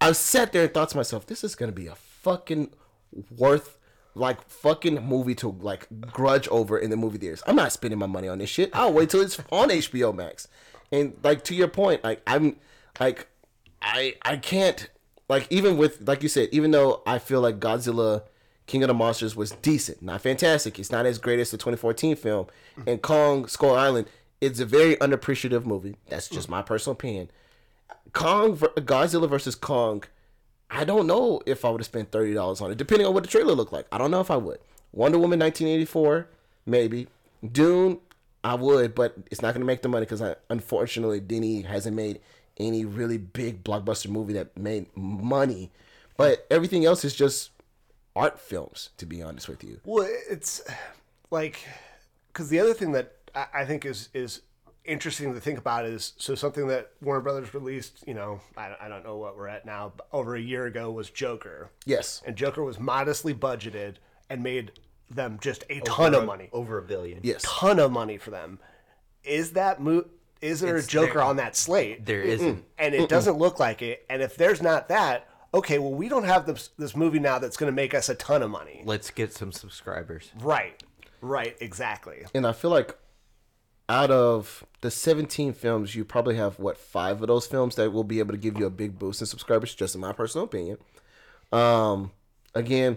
I 0.00 0.12
sat 0.12 0.52
there 0.52 0.64
and 0.64 0.74
thought 0.74 0.90
to 0.90 0.96
myself, 0.96 1.26
this 1.26 1.42
is 1.42 1.54
gonna 1.54 1.72
be 1.72 1.86
a 1.86 1.94
fucking 1.94 2.70
worth 3.36 3.78
like 4.14 4.46
fucking 4.48 5.02
movie 5.04 5.34
to 5.36 5.48
like 5.48 5.86
grudge 6.00 6.48
over 6.48 6.78
in 6.78 6.90
the 6.90 6.96
movie 6.96 7.18
theaters. 7.18 7.42
I'm 7.46 7.56
not 7.56 7.72
spending 7.72 7.98
my 7.98 8.06
money 8.06 8.28
on 8.28 8.38
this 8.38 8.50
shit. 8.50 8.70
I'll 8.74 8.92
wait 8.92 9.10
till 9.10 9.20
it's 9.20 9.38
on 9.50 9.70
HBO 9.70 10.14
Max. 10.14 10.48
And 10.90 11.14
like 11.22 11.44
to 11.44 11.54
your 11.54 11.68
point, 11.68 12.04
like 12.04 12.22
I'm 12.26 12.56
like 13.00 13.28
I 13.80 14.14
I 14.22 14.36
can't 14.36 14.90
like 15.28 15.46
even 15.50 15.76
with 15.76 16.06
like 16.06 16.22
you 16.22 16.28
said, 16.28 16.48
even 16.52 16.70
though 16.70 17.02
I 17.06 17.18
feel 17.18 17.40
like 17.40 17.58
Godzilla 17.58 18.22
King 18.66 18.82
of 18.82 18.88
the 18.88 18.94
Monsters 18.94 19.34
was 19.34 19.52
decent, 19.52 20.02
not 20.02 20.20
fantastic. 20.20 20.78
It's 20.78 20.92
not 20.92 21.06
as 21.06 21.18
great 21.18 21.40
as 21.40 21.50
the 21.50 21.56
2014 21.56 22.16
film. 22.16 22.46
And 22.86 23.02
Kong 23.02 23.46
Skull 23.46 23.74
Island, 23.74 24.06
it's 24.40 24.60
a 24.60 24.66
very 24.66 25.00
unappreciative 25.00 25.66
movie. 25.66 25.96
That's 26.08 26.28
just 26.28 26.48
my 26.48 26.62
personal 26.62 26.92
opinion. 26.92 27.30
Kong 28.12 28.56
Godzilla 28.56 29.28
versus 29.28 29.54
Kong, 29.54 30.04
I 30.72 30.84
don't 30.84 31.06
know 31.06 31.40
if 31.44 31.64
I 31.64 31.70
would 31.70 31.80
have 31.80 31.86
spent 31.86 32.10
thirty 32.10 32.32
dollars 32.32 32.60
on 32.62 32.72
it, 32.72 32.78
depending 32.78 33.06
on 33.06 33.12
what 33.12 33.22
the 33.22 33.28
trailer 33.28 33.52
looked 33.54 33.72
like. 33.72 33.86
I 33.92 33.98
don't 33.98 34.10
know 34.10 34.20
if 34.20 34.30
I 34.30 34.38
would. 34.38 34.58
Wonder 34.92 35.18
Woman 35.18 35.38
1984, 35.38 36.28
maybe. 36.66 37.08
Dune, 37.50 37.98
I 38.42 38.54
would, 38.54 38.94
but 38.94 39.14
it's 39.30 39.42
not 39.42 39.52
going 39.54 39.60
to 39.60 39.66
make 39.66 39.82
the 39.82 39.88
money 39.88 40.06
because 40.06 40.22
unfortunately, 40.48 41.20
Denis 41.20 41.66
hasn't 41.66 41.94
made 41.94 42.20
any 42.58 42.84
really 42.84 43.18
big 43.18 43.62
blockbuster 43.62 44.08
movie 44.08 44.32
that 44.32 44.56
made 44.56 44.86
money. 44.96 45.70
But 46.16 46.46
everything 46.50 46.84
else 46.84 47.04
is 47.04 47.14
just 47.14 47.50
art 48.16 48.40
films, 48.40 48.90
to 48.98 49.06
be 49.06 49.22
honest 49.22 49.48
with 49.48 49.62
you. 49.62 49.80
Well, 49.84 50.08
it's 50.30 50.62
like 51.30 51.66
because 52.32 52.48
the 52.48 52.60
other 52.60 52.74
thing 52.74 52.92
that 52.92 53.12
I, 53.34 53.46
I 53.54 53.64
think 53.64 53.84
is 53.84 54.08
is 54.14 54.40
interesting 54.84 55.32
to 55.34 55.40
think 55.40 55.58
about 55.58 55.84
is 55.86 56.12
so 56.16 56.34
something 56.34 56.66
that 56.68 56.90
Warner 57.00 57.20
Brothers 57.20 57.54
released. 57.54 58.02
You 58.06 58.14
know, 58.14 58.40
I, 58.56 58.74
I 58.80 58.88
don't 58.88 59.04
know 59.04 59.16
what 59.16 59.36
we're 59.36 59.48
at 59.48 59.64
now. 59.66 59.92
But 59.96 60.08
over 60.12 60.34
a 60.36 60.40
year 60.40 60.66
ago 60.66 60.90
was 60.90 61.10
Joker, 61.10 61.70
Yes. 61.86 62.22
and 62.26 62.36
Joker 62.36 62.62
was 62.62 62.78
modestly 62.80 63.34
budgeted 63.34 63.96
and 64.28 64.42
made 64.42 64.72
them 65.10 65.38
just 65.40 65.64
a 65.68 65.80
ton 65.80 66.14
of 66.14 66.24
money, 66.24 66.48
Over 66.52 66.78
a 66.78 66.82
billion. 66.82 67.20
Yes. 67.22 67.42
ton 67.44 67.78
of 67.78 67.92
money 67.92 68.16
for 68.18 68.30
them. 68.30 68.58
Is 69.24 69.52
that 69.52 69.80
mo- 69.80 70.06
Is 70.40 70.60
there 70.60 70.76
It's 70.78 70.86
a 70.86 70.90
Joker 70.90 71.14
there. 71.14 71.22
on 71.22 71.36
that 71.36 71.54
slate? 71.56 72.04
There 72.06 72.22
isn't. 72.22 72.64
and 72.78 72.94
it 72.94 73.08
doesn't 73.08 73.36
look 73.38 73.60
like 73.60 73.82
it. 73.82 74.04
And 74.10 74.22
if 74.22 74.36
there's 74.36 74.60
not 74.62 74.88
that, 74.88 75.28
okay, 75.54 75.78
well, 75.78 75.92
we 75.92 76.08
don't 76.08 76.24
have 76.24 76.46
this 76.46 76.70
this 76.78 76.96
movie 76.96 77.18
now 77.20 77.38
that's 77.38 77.56
going 77.56 77.70
to 77.70 77.76
make 77.76 77.94
us 77.94 78.08
a 78.08 78.14
ton 78.14 78.42
of 78.42 78.50
money. 78.50 78.82
Let's 78.84 79.10
get 79.10 79.32
some 79.34 79.52
subscribers. 79.52 80.30
Right. 80.40 80.82
Right. 81.20 81.56
Exactly. 81.60 82.24
And 82.34 82.46
I 82.46 82.52
feel 82.52 82.70
like 82.70 82.96
out 83.92 84.10
of 84.10 84.64
the 84.80 84.90
17 84.90 85.52
films, 85.52 85.94
you 85.94 86.02
probably 86.02 86.36
have 86.36 86.58
what 86.58 86.78
five 86.78 87.20
of 87.20 87.28
those 87.28 87.46
films 87.46 87.74
that 87.74 87.92
will 87.92 88.04
be 88.04 88.20
able 88.20 88.32
to 88.32 88.38
give 88.38 88.58
you 88.58 88.64
a 88.64 88.70
big 88.70 88.98
boost 88.98 89.20
in 89.20 89.26
subscribers, 89.26 89.74
just 89.74 89.94
in 89.94 90.00
my 90.00 90.14
personal 90.14 90.46
opinion. 90.46 90.78
Um, 91.52 92.10
again, 92.54 92.96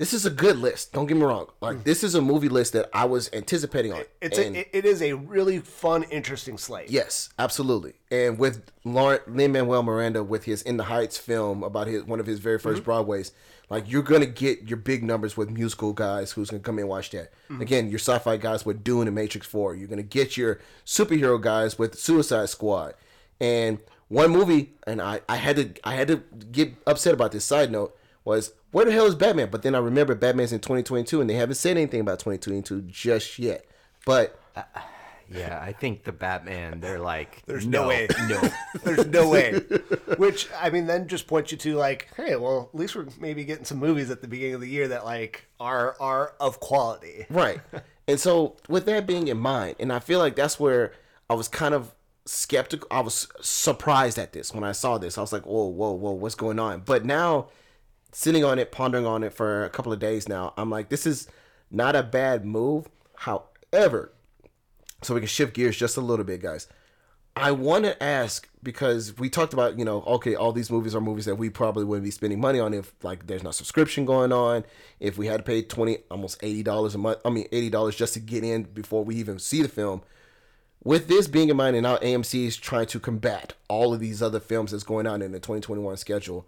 this 0.00 0.14
is 0.14 0.24
a 0.24 0.30
good 0.30 0.56
list. 0.56 0.94
Don't 0.94 1.04
get 1.04 1.18
me 1.18 1.24
wrong. 1.24 1.48
Like 1.60 1.76
mm. 1.76 1.84
this 1.84 2.02
is 2.02 2.14
a 2.14 2.22
movie 2.22 2.48
list 2.48 2.72
that 2.72 2.88
I 2.94 3.04
was 3.04 3.28
anticipating 3.34 3.92
on. 3.92 4.04
It's 4.22 4.38
And- 4.38 4.56
a, 4.56 4.76
it- 4.78 4.86
is 4.86 5.02
a 5.02 5.12
really 5.12 5.58
fun, 5.58 6.04
interesting 6.04 6.56
slate. 6.56 6.88
Yes, 6.88 7.28
absolutely. 7.38 7.92
And 8.10 8.38
with 8.38 8.62
Lin 8.82 9.52
Manuel 9.52 9.82
Miranda 9.82 10.24
with 10.24 10.44
his 10.44 10.62
In 10.62 10.78
the 10.78 10.84
Heights 10.84 11.18
film 11.18 11.62
about 11.62 11.86
his 11.86 12.04
one 12.04 12.18
of 12.18 12.24
his 12.24 12.38
very 12.38 12.58
1st 12.58 12.76
mm-hmm. 12.76 12.82
Broadways, 12.84 13.32
like 13.68 13.90
you're 13.90 14.02
gonna 14.02 14.24
get 14.24 14.62
your 14.62 14.78
big 14.78 15.04
numbers 15.04 15.36
with 15.36 15.50
musical 15.50 15.92
guys 15.92 16.32
who's 16.32 16.48
gonna 16.48 16.62
come 16.62 16.76
in 16.76 16.84
and 16.84 16.88
watch 16.88 17.10
that. 17.10 17.30
Mm-hmm. 17.50 17.60
Again, 17.60 17.90
your 17.90 17.98
sci-fi 17.98 18.38
guys 18.38 18.64
with 18.64 18.82
Dune 18.82 19.06
and 19.06 19.14
Matrix 19.14 19.46
Four. 19.46 19.74
You're 19.74 19.88
gonna 19.88 20.02
get 20.02 20.34
your 20.34 20.60
superhero 20.86 21.38
guys 21.38 21.78
with 21.78 21.98
Suicide 21.98 22.48
Squad. 22.48 22.94
And 23.38 23.78
one 24.08 24.30
movie, 24.30 24.72
and 24.86 25.02
I, 25.02 25.20
I 25.28 25.36
had 25.36 25.56
to 25.56 25.72
I 25.84 25.94
had 25.94 26.08
to 26.08 26.22
get 26.50 26.72
upset 26.86 27.12
about 27.12 27.32
this. 27.32 27.44
Side 27.44 27.70
note 27.70 27.94
was 28.24 28.52
where 28.70 28.84
the 28.84 28.92
hell 28.92 29.06
is 29.06 29.14
Batman? 29.14 29.48
But 29.50 29.62
then 29.62 29.74
I 29.74 29.78
remember 29.78 30.14
Batman's 30.14 30.52
in 30.52 30.60
2022, 30.60 31.20
and 31.20 31.28
they 31.28 31.34
haven't 31.34 31.56
said 31.56 31.76
anything 31.76 32.00
about 32.00 32.18
2022 32.18 32.82
just 32.82 33.38
yet. 33.38 33.64
But 34.06 34.38
uh, 34.56 34.62
uh, 34.74 34.80
Yeah, 35.30 35.58
I 35.60 35.72
think 35.72 36.04
the 36.04 36.12
Batman. 36.12 36.80
They're 36.80 36.98
like, 36.98 37.42
There's 37.46 37.66
no 37.66 37.88
way. 37.88 38.08
no. 38.28 38.40
There's 38.84 39.06
no 39.06 39.28
way. 39.28 39.60
Which 40.16 40.48
I 40.58 40.70
mean, 40.70 40.86
then 40.86 41.08
just 41.08 41.26
points 41.26 41.52
you 41.52 41.58
to 41.58 41.76
like, 41.76 42.08
hey, 42.16 42.36
well, 42.36 42.70
at 42.72 42.78
least 42.78 42.94
we're 42.96 43.06
maybe 43.18 43.44
getting 43.44 43.64
some 43.64 43.78
movies 43.78 44.10
at 44.10 44.22
the 44.22 44.28
beginning 44.28 44.54
of 44.54 44.60
the 44.60 44.68
year 44.68 44.88
that 44.88 45.04
like 45.04 45.46
are 45.58 45.96
are 46.00 46.34
of 46.40 46.60
quality. 46.60 47.26
Right. 47.30 47.60
And 48.08 48.18
so, 48.18 48.56
with 48.68 48.86
that 48.86 49.06
being 49.06 49.28
in 49.28 49.38
mind, 49.38 49.76
and 49.78 49.92
I 49.92 50.00
feel 50.00 50.18
like 50.18 50.34
that's 50.34 50.58
where 50.58 50.92
I 51.28 51.34
was 51.34 51.46
kind 51.46 51.74
of 51.74 51.94
skeptical. 52.24 52.88
I 52.90 53.02
was 53.02 53.28
surprised 53.40 54.18
at 54.18 54.32
this 54.32 54.52
when 54.52 54.64
I 54.64 54.72
saw 54.72 54.98
this. 54.98 55.16
I 55.16 55.20
was 55.20 55.32
like, 55.32 55.46
whoa, 55.46 55.66
whoa, 55.66 55.92
whoa, 55.92 56.10
what's 56.10 56.34
going 56.34 56.58
on? 56.58 56.80
But 56.80 57.04
now, 57.04 57.50
sitting 58.12 58.44
on 58.44 58.58
it, 58.58 58.72
pondering 58.72 59.06
on 59.06 59.22
it 59.22 59.32
for 59.32 59.64
a 59.64 59.70
couple 59.70 59.92
of 59.92 59.98
days 59.98 60.28
now, 60.28 60.52
I'm 60.56 60.70
like, 60.70 60.88
this 60.88 61.06
is 61.06 61.28
not 61.70 61.96
a 61.96 62.02
bad 62.02 62.44
move. 62.44 62.88
However, 63.16 64.12
so 65.02 65.14
we 65.14 65.20
can 65.20 65.28
shift 65.28 65.54
gears 65.54 65.76
just 65.76 65.96
a 65.96 66.00
little 66.00 66.24
bit, 66.24 66.42
guys. 66.42 66.68
I 67.36 67.52
want 67.52 67.84
to 67.84 68.02
ask 68.02 68.48
because 68.62 69.16
we 69.16 69.30
talked 69.30 69.52
about, 69.52 69.78
you 69.78 69.84
know, 69.84 70.02
okay, 70.02 70.34
all 70.34 70.52
these 70.52 70.70
movies 70.70 70.94
are 70.94 71.00
movies 71.00 71.24
that 71.24 71.36
we 71.36 71.48
probably 71.48 71.84
wouldn't 71.84 72.04
be 72.04 72.10
spending 72.10 72.40
money 72.40 72.58
on 72.58 72.74
if 72.74 72.92
like 73.02 73.26
there's 73.26 73.44
no 73.44 73.52
subscription 73.52 74.04
going 74.04 74.32
on, 74.32 74.64
if 74.98 75.16
we 75.16 75.26
had 75.26 75.38
to 75.38 75.42
pay 75.42 75.62
20 75.62 75.98
almost 76.10 76.40
$80 76.40 76.94
a 76.94 76.98
month, 76.98 77.18
I 77.24 77.30
mean 77.30 77.48
$80 77.50 77.96
just 77.96 78.14
to 78.14 78.20
get 78.20 78.42
in 78.44 78.64
before 78.64 79.04
we 79.04 79.14
even 79.16 79.38
see 79.38 79.62
the 79.62 79.68
film. 79.68 80.02
With 80.82 81.08
this 81.08 81.28
being 81.28 81.50
in 81.50 81.56
mind 81.56 81.76
and 81.76 81.84
now 81.84 81.98
AMC 81.98 82.46
is 82.46 82.56
trying 82.56 82.86
to 82.86 83.00
combat 83.00 83.54
all 83.68 83.94
of 83.94 84.00
these 84.00 84.22
other 84.22 84.40
films 84.40 84.72
that's 84.72 84.82
going 84.82 85.06
on 85.06 85.22
in 85.22 85.32
the 85.32 85.38
2021 85.38 85.96
schedule, 85.98 86.46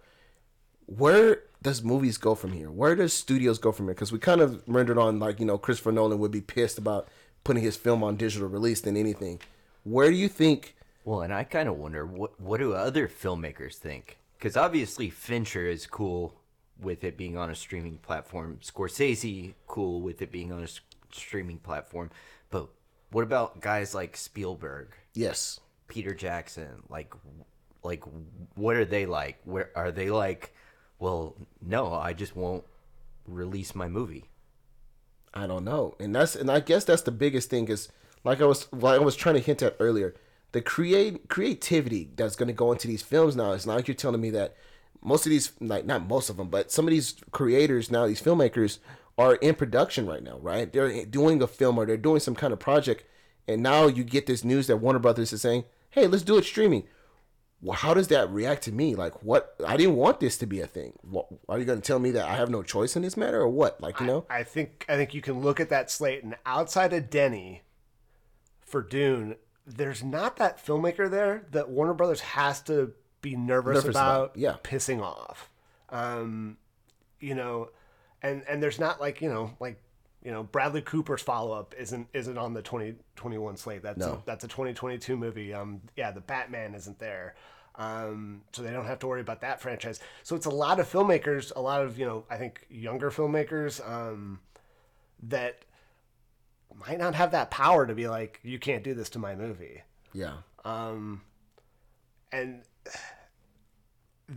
where 0.87 1.42
does 1.62 1.83
movies 1.83 2.18
go 2.18 2.35
from 2.35 2.53
here? 2.53 2.71
Where 2.71 2.95
does 2.95 3.12
studios 3.12 3.59
go 3.59 3.73
from 3.73 3.87
here? 3.87 3.95
Because 3.95 4.12
we 4.12 4.18
kind 4.18 4.40
of 4.40 4.62
rendered 4.66 4.99
on 4.99 5.18
like 5.18 5.40
you 5.40 5.47
know 5.47 5.59
Christopher 5.59 5.92
Nolan 5.92 6.18
would 6.18 6.31
be 6.31 6.40
pissed 6.40 6.79
about 6.79 7.09
putting 7.45 7.62
his 7.62 7.77
film 7.77 8.03
on 8.03 8.16
digital 8.16 8.49
release 8.49 8.81
than 8.81 8.97
anything. 8.97 9.40
Where 9.85 10.11
do 10.11 10.16
you 10.16 10.29
think? 10.29 10.77
Well, 11.05 11.23
and 11.23 11.35
I 11.35 11.45
kind 11.45 11.68
of 11.68 11.77
wonder 11.77 12.07
what 12.07 12.40
what 12.40 12.59
do 12.59 12.75
other 12.75 13.09
filmmakers 13.09 13.75
think? 13.75 14.18
Because 14.38 14.57
obviously 14.57 15.11
Fincher 15.11 15.66
is 15.66 15.87
cool 15.87 16.35
with 16.81 17.05
it 17.05 17.16
being 17.16 17.37
on 17.37 17.51
a 17.51 17.55
streaming 17.55 17.99
platform. 17.99 18.59
Scorsese 18.62 19.55
cool 19.66 20.01
with 20.01 20.21
it 20.21 20.33
being 20.33 20.53
on 20.53 20.62
a 20.62 20.68
streaming 21.14 21.59
platform. 21.59 22.11
But 22.51 22.68
what 23.11 23.23
about 23.23 23.61
guys 23.61 23.95
like 23.95 24.16
Spielberg, 24.16 24.88
Yes, 25.14 25.61
Peter 25.87 26.14
Jackson? 26.14 26.83
Like, 26.88 27.14
like 27.83 28.03
what 28.55 28.77
are 28.77 28.85
they 28.85 29.07
like? 29.07 29.38
Where 29.45 29.71
are 29.77 29.92
they 29.92 30.11
like? 30.11 30.55
Well, 31.03 31.35
no, 31.61 31.93
I 31.93 32.12
just 32.12 32.37
won't 32.37 32.62
release 33.27 33.75
my 33.75 33.88
movie. 33.88 34.31
I 35.35 35.49
don't 35.49 35.65
know, 35.65 35.97
and 35.99 36.15
that's 36.15 36.37
and 36.37 36.49
I 36.49 36.61
guess 36.61 36.85
that's 36.85 37.03
the 37.03 37.11
biggest 37.11 37.51
thing 37.51 37.67
is 37.67 37.88
like 38.23 38.41
I 38.41 38.45
was 38.45 38.69
like 38.73 39.01
I 39.01 39.03
was 39.03 39.17
trying 39.17 39.35
to 39.35 39.41
hint 39.41 39.62
at 39.62 39.75
earlier. 39.81 40.15
The 40.53 40.61
create 40.61 41.29
creativity 41.29 42.11
that's 42.15 42.37
going 42.37 42.47
to 42.47 42.53
go 42.53 42.71
into 42.71 42.87
these 42.87 43.03
films 43.03 43.35
now. 43.35 43.51
is 43.51 43.67
not 43.67 43.75
like 43.75 43.88
you're 43.88 43.97
telling 43.97 44.21
me 44.21 44.31
that 44.31 44.55
most 45.03 45.27
of 45.27 45.31
these, 45.31 45.51
like 45.61 45.87
not 45.87 46.07
most 46.07 46.31
of 46.31 46.37
them, 46.37 46.49
but 46.49 46.71
some 46.71 46.87
of 46.87 46.93
these 46.93 47.17
creators 47.33 47.91
now, 47.91 48.07
these 48.07 48.23
filmmakers 48.23 48.79
are 49.19 49.35
in 49.37 49.57
production 49.57 50.07
right 50.07 50.23
now, 50.23 50.38
right? 50.38 50.73
They're 50.73 51.05
doing 51.05 51.43
a 51.43 51.49
film 51.49 51.79
or 51.79 51.85
they're 51.85 51.97
doing 51.97 52.21
some 52.21 52.37
kind 52.37 52.53
of 52.53 52.61
project, 52.61 53.03
and 53.49 53.61
now 53.61 53.88
you 53.88 54.05
get 54.05 54.27
this 54.27 54.45
news 54.45 54.69
that 54.69 54.77
Warner 54.77 55.01
Brothers 55.01 55.33
is 55.33 55.43
saying, 55.43 55.65
"Hey, 55.91 56.07
let's 56.07 56.23
do 56.23 56.38
it 56.38 56.45
streaming." 56.45 56.85
Well, 57.62 57.77
how 57.77 57.94
does 57.94 58.09
that 58.09 58.29
react 58.31 58.64
to 58.64 58.72
me? 58.72 58.96
Like, 58.96 59.22
what? 59.22 59.55
I 59.64 59.77
didn't 59.77 59.94
want 59.94 60.18
this 60.18 60.37
to 60.38 60.46
be 60.46 60.61
a 60.61 60.66
thing. 60.66 60.94
What, 61.03 61.29
are 61.48 61.61
you 61.61 61.64
going 61.64 61.81
to 61.81 61.87
tell 61.87 62.01
me 62.01 62.11
that 62.11 62.29
I 62.29 62.35
have 62.35 62.51
no 62.51 62.62
choice 62.64 62.96
in 62.96 63.03
this 63.03 63.16
matter, 63.16 63.40
or 63.40 63.48
what? 63.48 63.81
Like, 63.81 64.01
you 64.01 64.07
know? 64.07 64.27
I 64.29 64.42
think 64.42 64.85
I 64.88 64.96
think 64.96 65.14
you 65.14 65.22
can 65.22 65.40
look 65.40 65.61
at 65.61 65.68
that 65.68 65.90
slate 65.90 66.25
and 66.25 66.35
outside 66.44 66.92
of 66.92 67.09
Denny 67.09 67.62
for 68.72 68.83
Dune, 68.83 69.37
there's 69.66 70.03
not 70.03 70.38
that 70.38 70.64
filmmaker 70.64 71.09
there 71.09 71.46
that 71.53 71.68
Warner 71.68 71.94
Brothers 71.94 72.20
has 72.20 72.61
to 72.62 72.92
be 73.20 73.37
nervous, 73.37 73.77
Nervous 73.77 73.90
about, 73.90 74.25
about, 74.25 74.37
yeah. 74.37 74.57
pissing 74.64 75.01
off. 75.01 75.51
Um, 75.90 76.57
you 77.20 77.35
know, 77.35 77.70
and 78.22 78.42
and 78.48 78.62
there's 78.62 78.81
not 78.81 79.01
like 79.01 79.20
you 79.20 79.29
know 79.29 79.53
like 79.61 79.81
you 80.22 80.30
know, 80.30 80.42
Bradley 80.44 80.82
Cooper's 80.82 81.22
follow 81.22 81.52
up 81.52 81.74
isn't 81.78 82.08
isn't 82.12 82.38
on 82.38 82.54
the 82.54 82.62
2021 82.62 83.56
slate. 83.56 83.82
That's 83.82 83.98
No. 83.98 84.12
a, 84.14 84.22
that's 84.24 84.44
a 84.44 84.48
2022 84.48 85.16
movie. 85.16 85.52
Um, 85.52 85.80
yeah, 85.96 86.11
the 86.12 86.20
Batman 86.20 86.74
isn't 86.74 86.98
there. 86.98 87.35
Um, 87.74 88.42
so 88.52 88.62
they 88.62 88.70
don't 88.70 88.85
have 88.87 88.98
to 89.00 89.06
worry 89.06 89.22
about 89.22 89.40
that 89.40 89.61
franchise. 89.61 89.98
So 90.22 90.37
it's 90.37 90.46
a 90.46 90.50
lot 90.50 90.78
of 90.78 90.90
filmmakers, 90.90 91.52
a 91.56 91.61
lot 91.61 91.82
of 91.82 91.98
you 91.98 92.04
know, 92.06 92.24
I 92.30 92.37
think 92.37 92.66
younger 92.70 93.11
filmmakers 93.11 93.80
um, 93.88 94.40
that 95.24 95.64
might 96.74 96.98
not 96.98 97.14
have 97.14 97.32
that 97.32 97.50
power 97.50 97.87
to 97.87 97.94
be 97.94 98.08
like, 98.08 98.40
you 98.42 98.58
can't 98.58 98.82
do 98.85 98.94
this 98.94 99.11
to 99.11 99.18
my 99.18 99.35
movie 99.35 99.82
Yeah. 100.12 100.37
Um, 100.64 101.22
and 102.30 102.62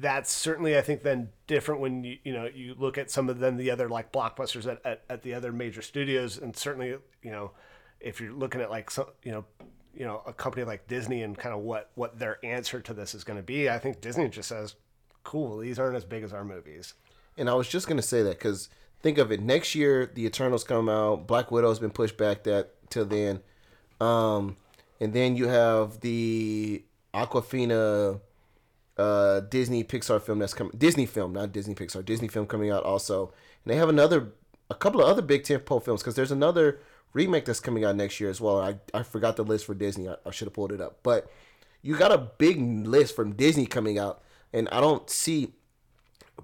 that's 0.01 0.31
certainly 0.31 0.77
I 0.77 0.81
think 0.81 1.03
then 1.03 1.29
different 1.47 1.81
when 1.81 2.03
you 2.03 2.17
you 2.23 2.33
know 2.33 2.49
you 2.53 2.75
look 2.77 2.97
at 2.97 3.11
some 3.11 3.29
of 3.29 3.39
them 3.39 3.57
the 3.57 3.71
other 3.71 3.89
like 3.89 4.11
blockbusters 4.11 4.69
at, 4.69 4.85
at, 4.85 5.03
at 5.09 5.21
the 5.21 5.33
other 5.33 5.51
major 5.51 5.81
studios 5.81 6.37
and 6.37 6.55
certainly 6.55 6.95
you 7.21 7.31
know 7.31 7.51
if 7.99 8.19
you're 8.19 8.33
looking 8.33 8.61
at 8.61 8.69
like 8.69 8.91
some 8.91 9.07
you 9.23 9.31
know 9.31 9.45
you 9.93 10.05
know 10.05 10.21
a 10.25 10.33
company 10.33 10.65
like 10.65 10.87
Disney 10.87 11.21
and 11.23 11.37
kind 11.37 11.55
of 11.55 11.61
what 11.61 11.91
what 11.95 12.19
their 12.19 12.43
answer 12.43 12.81
to 12.81 12.93
this 12.93 13.15
is 13.15 13.23
going 13.23 13.37
to 13.37 13.43
be 13.43 13.69
I 13.69 13.79
think 13.79 14.01
Disney 14.01 14.27
just 14.29 14.49
says 14.49 14.75
cool 15.23 15.59
these 15.59 15.79
aren't 15.79 15.95
as 15.95 16.05
big 16.05 16.23
as 16.23 16.33
our 16.33 16.43
movies 16.43 16.93
And 17.37 17.49
I 17.49 17.53
was 17.53 17.67
just 17.67 17.87
gonna 17.87 18.01
say 18.01 18.23
that 18.23 18.37
because 18.37 18.69
think 19.01 19.17
of 19.17 19.31
it. 19.31 19.39
Next 19.41 19.75
year, 19.75 20.09
the 20.13 20.25
Eternals 20.25 20.63
come 20.63 20.89
out. 20.89 21.27
Black 21.27 21.51
Widow's 21.51 21.79
been 21.79 21.91
pushed 21.91 22.17
back 22.17 22.43
that 22.43 22.71
till 22.89 23.05
then, 23.05 23.41
um, 24.01 24.57
and 24.99 25.13
then 25.13 25.35
you 25.35 25.47
have 25.47 25.99
the 25.99 26.83
Awkwafina 27.13 28.19
uh, 28.97 29.41
Disney 29.41 29.83
Pixar 29.83 30.21
film 30.21 30.39
that's 30.39 30.53
coming. 30.53 30.73
Disney 30.77 31.05
film, 31.05 31.33
not 31.33 31.51
Disney 31.51 31.75
Pixar. 31.75 32.03
Disney 32.03 32.27
film 32.27 32.47
coming 32.47 32.71
out 32.71 32.83
also, 32.83 33.33
and 33.63 33.73
they 33.73 33.77
have 33.77 33.89
another, 33.89 34.31
a 34.69 34.75
couple 34.75 35.01
of 35.01 35.07
other 35.07 35.21
big 35.21 35.43
tentpole 35.43 35.83
films 35.83 36.01
because 36.01 36.15
there's 36.15 36.31
another 36.31 36.79
remake 37.13 37.45
that's 37.45 37.59
coming 37.59 37.83
out 37.83 37.95
next 37.95 38.19
year 38.19 38.29
as 38.29 38.41
well. 38.41 38.59
I 38.59 38.77
I 38.93 39.03
forgot 39.03 39.35
the 39.35 39.43
list 39.43 39.65
for 39.65 39.73
Disney. 39.73 40.07
I, 40.09 40.15
I 40.25 40.31
should 40.31 40.47
have 40.47 40.53
pulled 40.53 40.71
it 40.71 40.81
up, 40.81 40.99
but 41.03 41.29
you 41.81 41.97
got 41.97 42.11
a 42.11 42.17
big 42.17 42.59
list 42.59 43.15
from 43.15 43.33
Disney 43.33 43.65
coming 43.65 43.99
out, 43.99 44.21
and 44.53 44.67
I 44.69 44.79
don't 44.79 45.09
see 45.09 45.53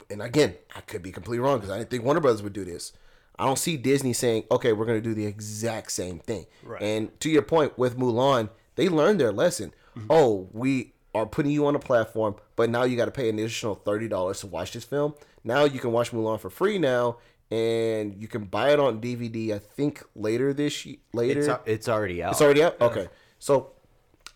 and 0.10 0.22
again, 0.22 0.56
I 0.76 0.82
could 0.82 1.02
be 1.02 1.12
completely 1.12 1.40
wrong 1.40 1.58
because 1.58 1.72
I 1.72 1.78
didn't 1.78 1.90
think 1.90 2.04
Warner 2.04 2.20
Brothers 2.20 2.44
would 2.44 2.54
do 2.54 2.66
this. 2.66 2.94
I 3.38 3.46
don't 3.46 3.60
see 3.60 3.78
Disney 3.78 4.14
saying, 4.14 4.44
"Okay, 4.52 4.74
we're 4.74 4.86
going 4.86 5.02
to 5.02 5.10
do 5.10 5.16
the 5.16 5.26
exact 5.26 5.92
same 5.92 6.20
thing." 6.20 6.46
Right. 6.64 6.82
And 6.82 7.20
to 7.22 7.30
your 7.30 7.42
point 7.42 7.78
with 7.78 7.98
Mulan, 7.98 8.50
they 8.76 8.88
learned 8.88 9.20
their 9.20 9.32
lesson. 9.32 9.74
Oh, 10.10 10.48
we 10.54 10.94
are 11.13 11.26
putting 11.26 11.52
you 11.52 11.65
on 11.65 11.76
a 11.76 11.80
platform, 11.80 12.36
but 12.56 12.69
now 12.69 12.84
you 12.84 12.95
got 12.97 13.06
to 13.06 13.12
pay 13.12 13.30
an 13.30 13.38
additional 13.39 13.76
thirty 13.76 14.08
dollars 14.08 14.39
to 14.41 14.47
watch 14.47 14.71
this 14.74 14.84
film. 14.84 15.13
Now 15.43 15.63
you 15.65 15.80
can 15.80 15.91
watch 15.91 16.12
Mulan 16.12 16.39
for 16.39 16.50
free 16.50 16.78
now, 16.78 17.17
and 17.50 18.15
you 18.21 18.28
can 18.28 18.45
buy 18.45 18.71
it 18.71 18.80
on 18.80 19.02
DVD. 19.02 19.54
I 19.54 19.60
think 19.60 20.04
later 20.15 20.54
this 20.54 20.86
year, 20.86 20.97
later. 21.13 21.39
It's, 21.39 21.50
it's 21.65 21.89
already 21.89 22.24
out. 22.24 22.32
It's 22.34 22.41
already 22.41 22.63
out. 22.63 22.80
Okay, 22.80 23.08
so 23.39 23.71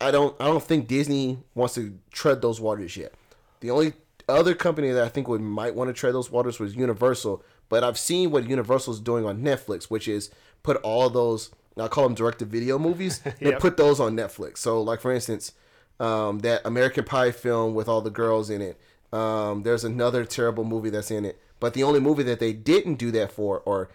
I 0.00 0.10
don't 0.10 0.36
I 0.40 0.44
don't 0.46 0.62
think 0.62 0.88
Disney 0.88 1.38
wants 1.54 1.74
to 1.76 1.98
tread 2.10 2.42
those 2.42 2.60
waters 2.60 2.96
yet. 2.96 3.12
The 3.60 3.70
only 3.70 3.94
other 4.28 4.54
company 4.54 4.90
that 4.90 5.02
I 5.04 5.08
think 5.08 5.28
would 5.28 5.40
might 5.40 5.74
want 5.74 5.88
to 5.88 5.94
tread 5.94 6.12
those 6.14 6.30
waters 6.30 6.58
was 6.60 6.74
Universal, 6.76 7.42
but 7.68 7.82
I've 7.84 7.98
seen 7.98 8.30
what 8.30 8.48
Universal 8.48 8.94
is 8.94 9.00
doing 9.00 9.24
on 9.24 9.40
Netflix, 9.42 9.84
which 9.84 10.08
is 10.08 10.30
put 10.62 10.76
all 10.78 11.08
those 11.08 11.50
I 11.78 11.88
call 11.88 12.04
them 12.04 12.14
direct 12.14 12.38
to 12.40 12.44
video 12.44 12.78
movies. 12.78 13.20
They 13.40 13.50
Yep. 13.50 13.60
put 13.60 13.76
those 13.76 14.00
on 14.00 14.16
Netflix. 14.16 14.58
So 14.58 14.82
like 14.82 15.00
for 15.00 15.12
instance, 15.12 15.52
um, 16.00 16.40
that 16.40 16.62
American 16.64 17.04
Pie 17.04 17.30
film 17.32 17.74
with 17.74 17.88
all 17.88 18.00
the 18.00 18.10
girls 18.10 18.50
in 18.50 18.60
it. 18.62 18.78
Um, 19.12 19.62
there's 19.62 19.84
another 19.84 20.24
terrible 20.24 20.64
movie 20.64 20.90
that's 20.90 21.10
in 21.10 21.24
it, 21.24 21.40
but 21.60 21.74
the 21.74 21.82
only 21.84 22.00
movie 22.00 22.24
that 22.24 22.40
they 22.40 22.52
didn't 22.52 22.96
do 22.96 23.10
that 23.12 23.30
for, 23.32 23.60
or 23.60 23.88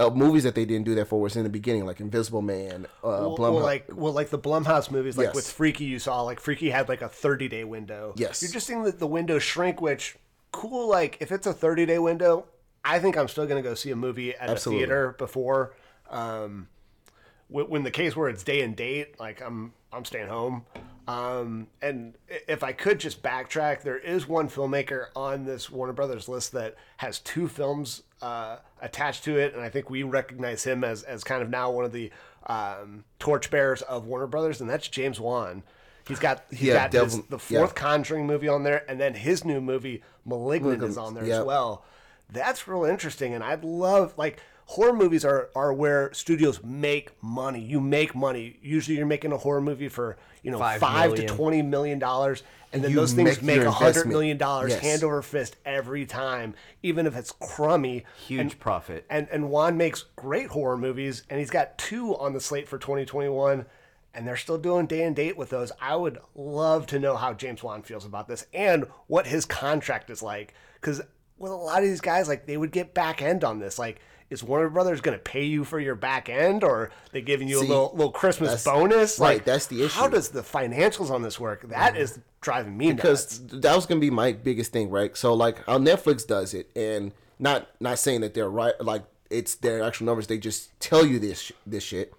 uh, 0.00 0.10
movies 0.10 0.42
that 0.42 0.54
they 0.56 0.64
didn't 0.64 0.84
do 0.84 0.94
that 0.96 1.06
for, 1.08 1.20
was 1.20 1.36
in 1.36 1.44
the 1.44 1.48
beginning, 1.48 1.86
like 1.86 2.00
Invisible 2.00 2.42
Man, 2.42 2.86
uh, 3.02 3.08
well, 3.08 3.36
Blumhouse. 3.38 3.54
well, 3.54 3.62
like 3.62 3.84
well 3.94 4.12
like 4.12 4.30
the 4.30 4.38
Blumhouse 4.38 4.90
movies 4.90 5.16
like 5.16 5.26
Yes. 5.28 5.34
with 5.36 5.50
Freaky 5.50 5.84
you 5.84 5.98
saw 6.00 6.22
like 6.22 6.40
Freaky 6.40 6.68
had 6.70 6.88
like 6.88 7.00
a 7.00 7.08
30 7.08 7.48
day 7.48 7.64
window 7.64 8.12
Yes. 8.16 8.42
you're 8.42 8.50
just 8.50 8.66
seeing 8.66 8.82
the, 8.82 8.90
the 8.92 9.06
window 9.06 9.38
shrink 9.38 9.80
which 9.80 10.16
cool 10.52 10.88
like 10.88 11.16
if 11.20 11.30
it's 11.30 11.46
a 11.46 11.52
30 11.52 11.86
day 11.86 11.98
window 12.00 12.44
I 12.84 12.98
think 12.98 13.16
I'm 13.16 13.28
still 13.28 13.46
gonna 13.46 13.62
go 13.62 13.74
see 13.74 13.90
a 13.92 13.96
movie 13.96 14.34
at 14.34 14.50
Absolutely. 14.50 14.82
a 14.82 14.86
theater 14.86 15.14
before 15.18 15.74
um 16.10 16.66
when, 17.48 17.66
when 17.68 17.82
the 17.84 17.90
case 17.92 18.16
where 18.16 18.28
it's 18.28 18.42
day 18.42 18.62
and 18.62 18.74
date 18.76 19.18
like 19.20 19.40
I'm 19.40 19.72
I'm 19.92 20.04
staying 20.04 20.28
home 20.28 20.64
um 21.08 21.68
and 21.80 22.14
if 22.48 22.64
I 22.64 22.72
could 22.72 22.98
just 22.98 23.22
backtrack 23.22 23.82
there 23.82 23.98
is 23.98 24.26
one 24.28 24.48
filmmaker 24.48 25.06
on 25.14 25.44
this 25.44 25.70
Warner 25.70 25.92
Brothers 25.92 26.28
list 26.28 26.52
that 26.52 26.74
has 26.98 27.18
two 27.20 27.46
films 27.48 28.02
uh 28.22 28.56
attached 28.80 29.24
to 29.24 29.38
it 29.38 29.54
and 29.54 29.62
I 29.62 29.68
think 29.68 29.88
we 29.88 30.02
recognize 30.02 30.64
him 30.64 30.82
as 30.84 31.02
as 31.04 31.22
kind 31.22 31.42
of 31.42 31.50
now 31.50 31.70
one 31.70 31.84
of 31.84 31.92
the 31.92 32.10
um 32.46 33.04
torchbearers 33.18 33.82
of 33.82 34.06
Warner 34.06 34.26
Brothers 34.26 34.60
and 34.60 34.68
that's 34.68 34.88
James 34.88 35.20
Wan 35.20 35.62
He's 36.08 36.20
got 36.20 36.44
he's 36.50 36.62
Yeah, 36.62 36.88
got 36.88 36.92
his, 36.92 37.14
Devil- 37.16 37.26
the 37.36 37.52
yeah. 37.52 37.58
fourth 37.58 37.74
Conjuring 37.74 38.28
movie 38.28 38.46
on 38.46 38.62
there, 38.62 38.84
and 38.88 39.00
then 39.00 39.14
his 39.14 39.44
new 39.44 39.60
movie 39.60 40.04
Malignant 40.24 40.80
is 40.84 40.96
on 40.96 41.14
there 41.14 41.24
yeah. 41.24 41.40
as 41.40 41.44
well. 41.44 41.84
That's 42.30 42.68
real 42.68 42.84
interesting, 42.84 43.34
and 43.34 43.42
I'd 43.42 43.64
love 43.64 44.14
like 44.16 44.38
horror 44.66 44.92
movies 44.92 45.24
are 45.24 45.48
are 45.54 45.72
where 45.72 46.12
studios 46.12 46.62
make 46.62 47.10
money. 47.22 47.60
You 47.60 47.80
make 47.80 48.14
money. 48.14 48.58
Usually, 48.62 48.96
you're 48.96 49.06
making 49.06 49.32
a 49.32 49.38
horror 49.38 49.60
movie 49.60 49.88
for 49.88 50.16
you 50.42 50.50
know 50.50 50.58
Five 50.58 50.80
five, 50.80 51.14
to 51.14 51.26
twenty 51.26 51.62
million 51.62 51.98
dollars, 51.98 52.42
and 52.72 52.82
then 52.82 52.90
You 52.90 52.96
those 52.98 53.12
things 53.12 53.40
make 53.42 53.58
make 53.58 53.66
a 53.66 53.70
hundred 53.70 54.06
million 54.06 54.36
dollars 54.36 54.70
Yes. 54.72 54.80
hand 54.82 55.04
over 55.04 55.22
fist 55.22 55.56
every 55.64 56.04
time, 56.06 56.54
even 56.82 57.06
if 57.06 57.16
it's 57.16 57.32
crummy. 57.32 58.04
Huge 58.26 58.40
And- 58.40 58.60
profit. 58.60 59.04
and 59.08 59.28
and 59.30 59.50
Wan 59.50 59.76
makes 59.76 60.04
great 60.16 60.48
horror 60.48 60.76
movies, 60.76 61.22
and 61.30 61.38
he's 61.40 61.50
got 61.50 61.78
two 61.78 62.16
on 62.16 62.32
the 62.34 62.40
slate 62.40 62.68
for 62.68 62.78
2021, 62.78 63.66
and 64.14 64.26
they're 64.26 64.36
still 64.36 64.58
doing 64.58 64.86
day 64.86 65.02
and 65.02 65.14
date 65.14 65.36
with 65.36 65.50
those. 65.50 65.70
I 65.80 65.94
would 65.96 66.18
love 66.34 66.86
to 66.88 66.98
know 66.98 67.16
how 67.16 67.34
James 67.34 67.62
Wan 67.62 67.82
feels 67.82 68.04
about 68.04 68.28
this 68.28 68.46
and 68.52 68.86
what 69.06 69.26
his 69.26 69.44
contract 69.44 70.10
is 70.10 70.22
like, 70.22 70.54
because 70.80 71.00
with 71.38 71.52
a 71.52 71.54
lot 71.56 71.82
of 71.82 71.88
these 71.88 72.00
guys, 72.00 72.28
like 72.28 72.46
they 72.46 72.56
would 72.56 72.72
get 72.72 72.94
back 72.94 73.20
end 73.20 73.44
on 73.44 73.58
this. 73.58 73.78
Like, 73.78 74.00
is 74.30 74.42
Warner 74.42 74.68
Brothers 74.68 75.00
going 75.00 75.16
to 75.16 75.22
pay 75.22 75.44
you 75.44 75.64
for 75.64 75.78
your 75.78 75.94
back 75.94 76.28
end, 76.28 76.64
or 76.64 76.74
are 76.76 76.90
they 77.12 77.20
giving 77.22 77.48
you 77.48 77.60
See, 77.60 77.66
a 77.66 77.68
little 77.68 77.92
little 77.94 78.10
Christmas 78.12 78.64
bonus? 78.64 79.18
right, 79.18 79.34
Like, 79.36 79.44
that's 79.44 79.66
the 79.66 79.84
issue. 79.84 79.94
How 79.98 80.08
does 80.08 80.30
the 80.30 80.42
financials 80.42 81.10
on 81.10 81.22
this 81.22 81.38
work? 81.38 81.68
That 81.68 81.96
is 81.96 82.18
driving 82.40 82.76
me 82.76 82.88
nuts. 82.88 82.96
because 83.38 83.60
that 83.60 83.74
was 83.74 83.86
gonna 83.86 84.00
be 84.00 84.10
my 84.10 84.32
biggest 84.32 84.72
thing, 84.72 84.90
right? 84.90 85.16
So 85.16 85.34
like 85.34 85.64
how 85.66 85.78
Netflix 85.78 86.26
does 86.26 86.54
it, 86.54 86.70
and 86.74 87.12
not 87.38 87.68
not 87.80 87.98
saying 87.98 88.22
that 88.22 88.34
they're 88.34 88.48
right, 88.50 88.74
like 88.80 89.04
it's 89.30 89.54
their 89.56 89.82
actual 89.82 90.06
numbers. 90.06 90.26
They 90.26 90.38
just 90.38 90.78
tell 90.80 91.04
you 91.04 91.18
this 91.18 91.52
this 91.66 91.82
shit. 91.84 92.12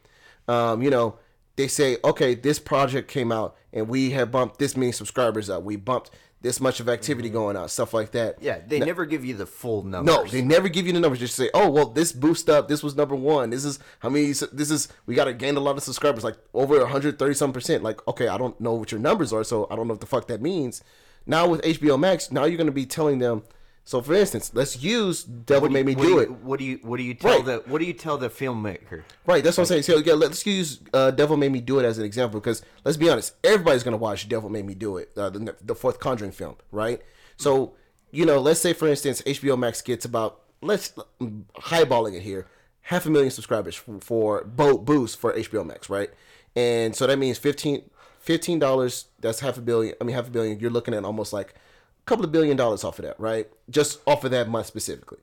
Um, 0.47 0.81
you 0.81 0.89
know, 0.89 1.15
they 1.57 1.67
say, 1.67 1.97
okay, 2.03 2.35
this 2.35 2.59
project 2.59 3.09
came 3.09 3.31
out, 3.31 3.55
and 3.73 3.89
we 3.89 4.11
have 4.11 4.31
bumped 4.31 4.59
this 4.59 4.77
many 4.77 4.91
subscribers 4.93 5.49
up. 5.49 5.63
We 5.63 5.75
bumped 5.75 6.11
this 6.41 6.59
much 6.59 6.79
of 6.79 6.87
activity 6.87 7.29
mm-hmm. 7.29 7.37
going 7.37 7.55
on, 7.55 7.67
stuff 7.67 7.93
like 7.93 8.11
that. 8.11 8.41
Yeah, 8.41 8.59
they 8.65 8.79
never 8.79 9.05
give 9.05 9.25
you 9.25 9.33
the 9.33 9.45
full 9.45 9.83
numbers. 9.83 10.15
No, 10.15 10.25
they 10.25 10.41
never 10.41 10.69
give 10.69 10.85
you 10.85 10.93
the 10.93 10.99
numbers. 10.99 11.19
Just 11.19 11.35
say, 11.35 11.49
"Oh, 11.53 11.69
well, 11.69 11.87
this 11.87 12.11
boost 12.11 12.49
up. 12.49 12.67
This 12.67 12.83
was 12.83 12.95
number 12.95 13.15
one. 13.15 13.49
This 13.49 13.65
is 13.65 13.79
how 13.99 14.09
many. 14.09 14.27
This 14.27 14.71
is 14.71 14.87
we 15.05 15.15
got 15.15 15.25
to 15.25 15.33
gain 15.33 15.57
a 15.57 15.59
lot 15.59 15.77
of 15.77 15.83
subscribers, 15.83 16.23
like 16.23 16.37
over 16.53 16.77
130 16.79 17.33
some 17.33 17.53
percent. 17.53 17.83
Like, 17.83 18.05
okay, 18.07 18.27
I 18.27 18.37
don't 18.37 18.59
know 18.61 18.73
what 18.73 18.91
your 18.91 19.01
numbers 19.01 19.33
are, 19.33 19.43
so 19.43 19.67
I 19.71 19.75
don't 19.75 19.87
know 19.87 19.93
what 19.93 20.01
the 20.01 20.07
fuck 20.07 20.27
that 20.27 20.41
means. 20.41 20.83
Now 21.25 21.47
with 21.47 21.61
HBO 21.63 21.99
Max, 21.99 22.31
now 22.31 22.45
you're 22.45 22.57
gonna 22.57 22.71
be 22.71 22.85
telling 22.85 23.19
them. 23.19 23.43
So, 23.87 24.01
for 24.01 24.15
instance, 24.15 24.51
let's 24.53 24.83
use 24.83 25.23
Devil 25.23 25.69
Made 25.69 25.85
Me 25.85 25.95
Do 25.95 26.05
you, 26.05 26.19
It. 26.19 26.29
What 26.29 26.59
do 26.59 26.65
you 26.65 26.77
what 26.83 26.97
do 26.97 27.03
you 27.03 27.13
tell 27.13 27.37
Right. 27.37 27.45
the 27.45 27.63
what 27.67 27.79
do 27.79 27.85
you 27.85 27.93
tell 27.93 28.17
the 28.17 28.29
filmmaker? 28.29 29.03
Right, 29.25 29.41
that's 29.41 29.55
what 29.57 29.61
I'm 29.61 29.67
saying. 29.67 29.83
So 29.83 29.99
yeah, 29.99 30.11
let's 30.11 30.45
use 30.45 30.81
uh, 30.93 31.11
Devil 31.11 31.37
Made 31.37 31.53
Me 31.53 31.61
Do 31.61 31.79
It 31.79 31.85
as 31.85 31.97
an 31.97 32.03
example 32.03 32.41
because 32.41 32.61
let's 32.83 32.97
be 32.97 33.09
honest, 33.09 33.35
everybody's 33.45 33.83
gonna 33.83 33.95
watch 33.95 34.27
Devil 34.27 34.49
Made 34.49 34.65
Me 34.65 34.73
Do 34.73 34.97
It, 34.97 35.11
uh, 35.15 35.29
the, 35.29 35.55
the 35.63 35.73
fourth 35.73 36.01
Conjuring 36.01 36.33
film, 36.33 36.57
right? 36.69 37.01
So 37.37 37.75
you 38.11 38.25
know, 38.25 38.39
let's 38.41 38.59
say 38.59 38.73
for 38.73 38.89
instance, 38.89 39.21
HBO 39.21 39.57
Max 39.57 39.81
gets 39.81 40.03
about 40.03 40.41
let's 40.61 40.91
highballing 41.21 42.13
it 42.13 42.23
here, 42.23 42.45
half 42.81 43.05
a 43.05 43.09
million 43.09 43.31
subscribers 43.31 43.75
for, 43.75 44.01
for 44.01 44.43
bo- 44.43 44.79
boost 44.79 45.17
for 45.17 45.31
HBO 45.31 45.65
Max, 45.65 45.89
right? 45.89 46.09
And 46.57 46.93
so 46.93 47.07
that 47.07 47.17
means 47.17 47.37
15 47.37 47.89
dollars. 48.59 49.05
That's 49.21 49.39
half 49.39 49.57
a 49.57 49.61
billion. 49.61 49.95
I 50.01 50.03
mean, 50.03 50.13
half 50.13 50.27
a 50.27 50.31
billion. 50.31 50.59
You're 50.59 50.71
looking 50.71 50.93
at 50.93 51.05
almost 51.05 51.31
like 51.31 51.55
couple 52.07 52.25
of 52.25 52.31
billion 52.31 52.57
dollars 52.57 52.83
off 52.83 52.97
of 52.99 53.05
that, 53.05 53.19
right? 53.19 53.47
Just 53.69 53.99
off 54.07 54.23
of 54.23 54.31
that 54.31 54.49
month 54.49 54.65
specifically. 54.65 55.19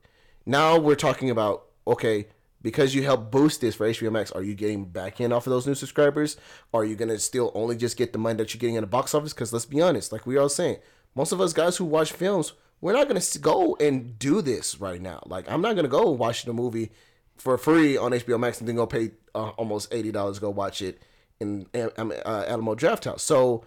Now 0.46 0.78
we're 0.78 0.94
talking 0.94 1.30
about 1.30 1.64
okay, 1.86 2.26
because 2.62 2.94
you 2.94 3.02
help 3.02 3.30
boost 3.30 3.60
this 3.60 3.74
for 3.74 3.88
HBO 3.88 4.12
Max, 4.12 4.30
are 4.32 4.42
you 4.42 4.54
getting 4.54 4.84
back 4.84 5.20
in 5.20 5.32
off 5.32 5.46
of 5.46 5.50
those 5.50 5.66
new 5.66 5.74
subscribers? 5.74 6.36
Are 6.72 6.84
you 6.84 6.94
gonna 6.94 7.18
still 7.18 7.50
only 7.54 7.76
just 7.76 7.96
get 7.96 8.12
the 8.12 8.18
money 8.18 8.36
that 8.36 8.54
you're 8.54 8.60
getting 8.60 8.76
in 8.76 8.82
the 8.82 8.86
box 8.86 9.14
office? 9.14 9.32
Because 9.32 9.52
let's 9.52 9.66
be 9.66 9.80
honest, 9.80 10.12
like 10.12 10.26
we 10.26 10.36
are 10.36 10.42
all 10.42 10.48
saying, 10.48 10.78
most 11.14 11.32
of 11.32 11.40
us 11.40 11.52
guys 11.52 11.76
who 11.78 11.84
watch 11.84 12.12
films, 12.12 12.52
we're 12.80 12.92
not 12.92 13.08
gonna 13.08 13.20
go 13.40 13.76
and 13.80 14.18
do 14.18 14.42
this 14.42 14.78
right 14.78 15.00
now. 15.00 15.22
Like 15.26 15.50
I'm 15.50 15.62
not 15.62 15.76
gonna 15.76 15.88
go 15.88 16.10
watch 16.10 16.44
the 16.44 16.52
movie 16.52 16.92
for 17.36 17.56
free 17.58 17.96
on 17.96 18.12
HBO 18.12 18.38
Max 18.38 18.60
and 18.60 18.68
then 18.68 18.76
go 18.76 18.86
pay 18.86 19.12
uh, 19.34 19.50
almost 19.50 19.92
eighty 19.92 20.12
dollars 20.12 20.36
to 20.36 20.42
go 20.42 20.50
watch 20.50 20.82
it 20.82 21.02
in 21.40 21.66
um, 21.96 22.12
uh, 22.24 22.44
Alamo 22.46 22.74
Drafthouse. 22.74 23.20
So 23.20 23.64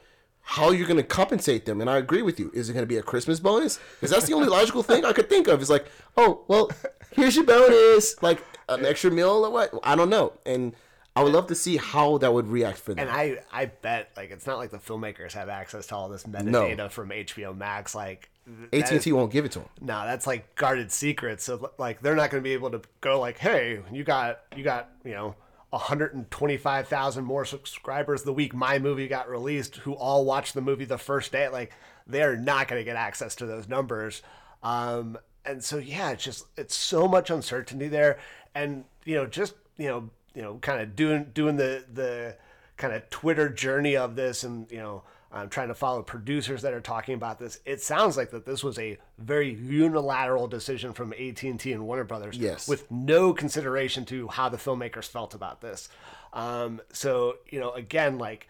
how 0.50 0.72
you're 0.72 0.88
going 0.88 0.98
to 0.98 1.04
compensate 1.04 1.66
them. 1.66 1.82
And 1.82 1.90
I 1.90 1.98
agree 1.98 2.22
with 2.22 2.40
you. 2.40 2.50
Is 2.54 2.70
it 2.70 2.74
going 2.74 2.84
to 2.84 2.88
be 2.88 2.96
a 2.96 3.04
Christmas 3.04 3.40
bonus? 3.40 3.80
Because 3.96 4.12
that's 4.12 4.28
the 4.28 4.34
only 4.34 4.48
logical 4.48 4.82
thing 4.82 5.04
I 5.04 5.12
could 5.12 5.30
think 5.30 5.50
of. 5.50 5.62
Is 5.62 5.70
like, 5.70 5.88
oh, 6.16 6.46
well, 6.48 6.72
here's 7.12 7.36
your 7.36 7.44
bonus. 7.44 8.22
Like, 8.24 8.42
an 8.70 8.86
extra 8.86 9.12
meal 9.12 9.46
or 9.46 9.50
what? 9.50 9.74
I 9.84 9.96
don't 9.96 10.10
know. 10.10 10.34
And 10.46 10.74
I 11.18 11.24
would 11.24 11.34
love 11.34 11.48
to 11.48 11.56
see 11.56 11.76
how 11.76 12.18
that 12.20 12.34
would 12.34 12.48
react 12.48 12.78
for 12.78 12.94
them. 12.94 13.08
And 13.08 13.10
I, 13.10 13.40
I 13.52 13.66
bet 13.66 14.12
like 14.16 14.32
it's 14.32 14.46
not 14.46 14.58
like 14.58 14.72
the 14.72 14.78
filmmakers 14.78 15.34
have 15.34 15.50
access 15.50 15.88
to 15.88 15.96
all 15.96 16.10
this 16.10 16.24
metadata 16.24 16.92
from 16.92 17.10
HBO 17.10 17.58
Max. 17.58 17.96
Like 17.96 18.30
AT 18.72 18.92
and 18.92 19.02
T 19.02 19.12
won't 19.12 19.32
give 19.32 19.44
it 19.44 19.52
to 19.54 19.60
them. 19.60 19.70
No, 19.82 20.06
that's 20.06 20.28
like 20.28 20.56
guarded 20.56 20.92
secrets. 20.92 21.44
So 21.44 21.72
like 21.78 22.02
they're 22.02 22.16
not 22.16 22.30
going 22.30 22.42
to 22.42 22.48
be 22.48 22.54
able 22.54 22.70
to 22.72 22.82
go 23.02 23.20
like, 23.20 23.38
hey, 23.38 23.82
you 23.92 24.04
got 24.04 24.42
you 24.56 24.64
got 24.64 24.90
you 25.04 25.14
know. 25.14 25.36
125,000 25.78 27.24
more 27.24 27.46
subscribers 27.46 28.24
the 28.24 28.34
week 28.34 28.54
my 28.54 28.80
movie 28.80 29.08
got 29.08 29.30
released 29.30 29.78
who 29.78 29.94
all 29.94 30.26
watched 30.26 30.54
the 30.54 30.62
movie 30.62 30.86
the 30.86 30.98
first 30.98 31.32
day 31.32 31.48
like 31.48 31.72
they're 32.06 32.38
not 32.38 32.68
going 32.68 32.80
to 32.80 32.86
get 32.86 32.96
access 32.96 33.36
to 33.36 33.46
those 33.46 33.68
numbers. 33.68 34.22
Um 34.64 35.18
and 35.46 35.64
so 35.64 35.78
yeah 35.78 36.12
it's 36.12 36.24
just 36.24 36.46
it's 36.58 36.76
so 36.76 37.08
much 37.08 37.30
uncertainty 37.30 37.88
there. 37.88 38.20
And 38.54 38.86
you 39.06 39.16
know 39.16 39.26
just 39.26 39.54
you 39.78 39.88
know 39.88 40.10
you 40.34 40.42
know 40.42 40.58
kind 40.62 40.82
of 40.82 40.96
doing 40.96 41.32
doing 41.34 41.58
the 41.58 41.86
the 41.92 42.36
kind 42.78 42.94
of 42.94 43.10
Twitter 43.10 43.50
journey 43.50 43.98
of 43.98 44.16
this, 44.16 44.44
and 44.44 44.72
you 44.72 44.78
know, 44.78 45.04
I'm 45.32 45.50
trying 45.50 45.68
to 45.68 45.74
follow 45.74 46.02
producers 46.04 46.62
that 46.62 46.74
are 46.74 46.80
talking 46.82 47.14
about 47.16 47.38
this. 47.38 47.60
It 47.66 47.82
sounds 47.82 48.16
like 48.16 48.32
that 48.32 48.46
this 48.46 48.64
was 48.64 48.80
a 48.80 48.98
very 49.18 49.54
unilateral 49.54 50.48
decision 50.48 50.94
from 50.94 51.14
AT 51.14 51.44
and 51.44 51.86
Warner 51.86 52.06
Brothers, 52.06 52.38
Yes. 52.38 52.68
with 52.68 52.90
no 52.90 53.34
consideration 53.34 54.06
to 54.06 54.28
how 54.30 54.50
the 54.50 54.58
filmmakers 54.58 55.06
felt 55.06 55.34
about 55.34 55.60
this. 55.62 55.90
Um, 56.34 56.82
so 56.94 57.38
you 57.50 57.60
know, 57.60 57.72
again, 57.72 58.18
like 58.18 58.48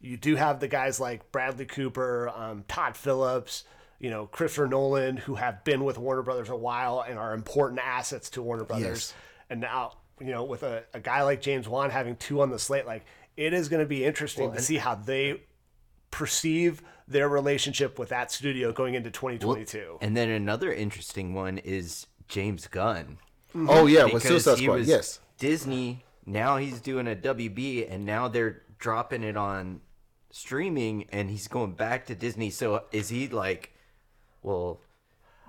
you 0.00 0.16
do 0.16 0.36
have 0.36 0.60
the 0.60 0.68
guys 0.68 0.98
like 1.00 1.30
Bradley 1.32 1.64
Cooper, 1.64 2.28
um, 2.34 2.64
Todd 2.68 2.96
Phillips. 2.96 3.64
You 3.98 4.10
know, 4.10 4.26
Christopher 4.26 4.66
Nolan, 4.66 5.16
who 5.16 5.36
have 5.36 5.64
been 5.64 5.82
with 5.82 5.96
Warner 5.96 6.20
Brothers 6.20 6.50
a 6.50 6.54
while 6.56 7.00
and 7.00 7.18
are 7.18 7.32
important 7.32 7.80
assets 7.82 8.28
to 8.30 8.42
Warner 8.42 8.64
Brothers. 8.64 8.84
Yes. 8.86 9.14
And 9.48 9.60
now, 9.62 9.94
you 10.20 10.32
know, 10.32 10.44
with 10.44 10.64
a, 10.64 10.84
a 10.92 11.00
guy 11.00 11.22
like 11.22 11.40
James 11.40 11.66
Wan 11.66 11.88
having 11.88 12.14
two 12.16 12.42
on 12.42 12.50
the 12.50 12.58
slate, 12.58 12.84
like 12.84 13.06
it 13.38 13.54
is 13.54 13.70
going 13.70 13.80
to 13.80 13.88
be 13.88 14.04
interesting 14.04 14.52
to 14.52 14.60
see 14.60 14.76
how 14.76 14.96
they 14.96 15.40
perceive 16.16 16.82
their 17.06 17.28
relationship 17.28 17.98
with 17.98 18.08
that 18.08 18.32
studio 18.32 18.72
going 18.72 18.94
into 18.94 19.10
2022. 19.10 19.98
And 20.00 20.16
then 20.16 20.30
another 20.30 20.72
interesting 20.72 21.34
one 21.34 21.58
is 21.58 22.06
James 22.26 22.66
Gunn. 22.68 23.18
Mm-hmm. 23.50 23.68
Oh 23.68 23.84
yeah, 23.84 24.04
with 24.04 24.22
because 24.22 24.44
Suicide 24.44 24.58
he 24.58 24.64
Squad. 24.64 24.86
Yes. 24.86 25.20
Disney. 25.38 26.04
Now 26.24 26.56
he's 26.56 26.80
doing 26.80 27.06
a 27.06 27.14
WB, 27.14 27.92
and 27.92 28.06
now 28.06 28.28
they're 28.28 28.62
dropping 28.78 29.24
it 29.24 29.36
on 29.36 29.82
streaming, 30.30 31.04
and 31.12 31.28
he's 31.28 31.48
going 31.48 31.72
back 31.72 32.06
to 32.06 32.14
Disney. 32.14 32.48
So 32.48 32.84
is 32.92 33.10
he 33.10 33.28
like, 33.28 33.74
well, 34.42 34.80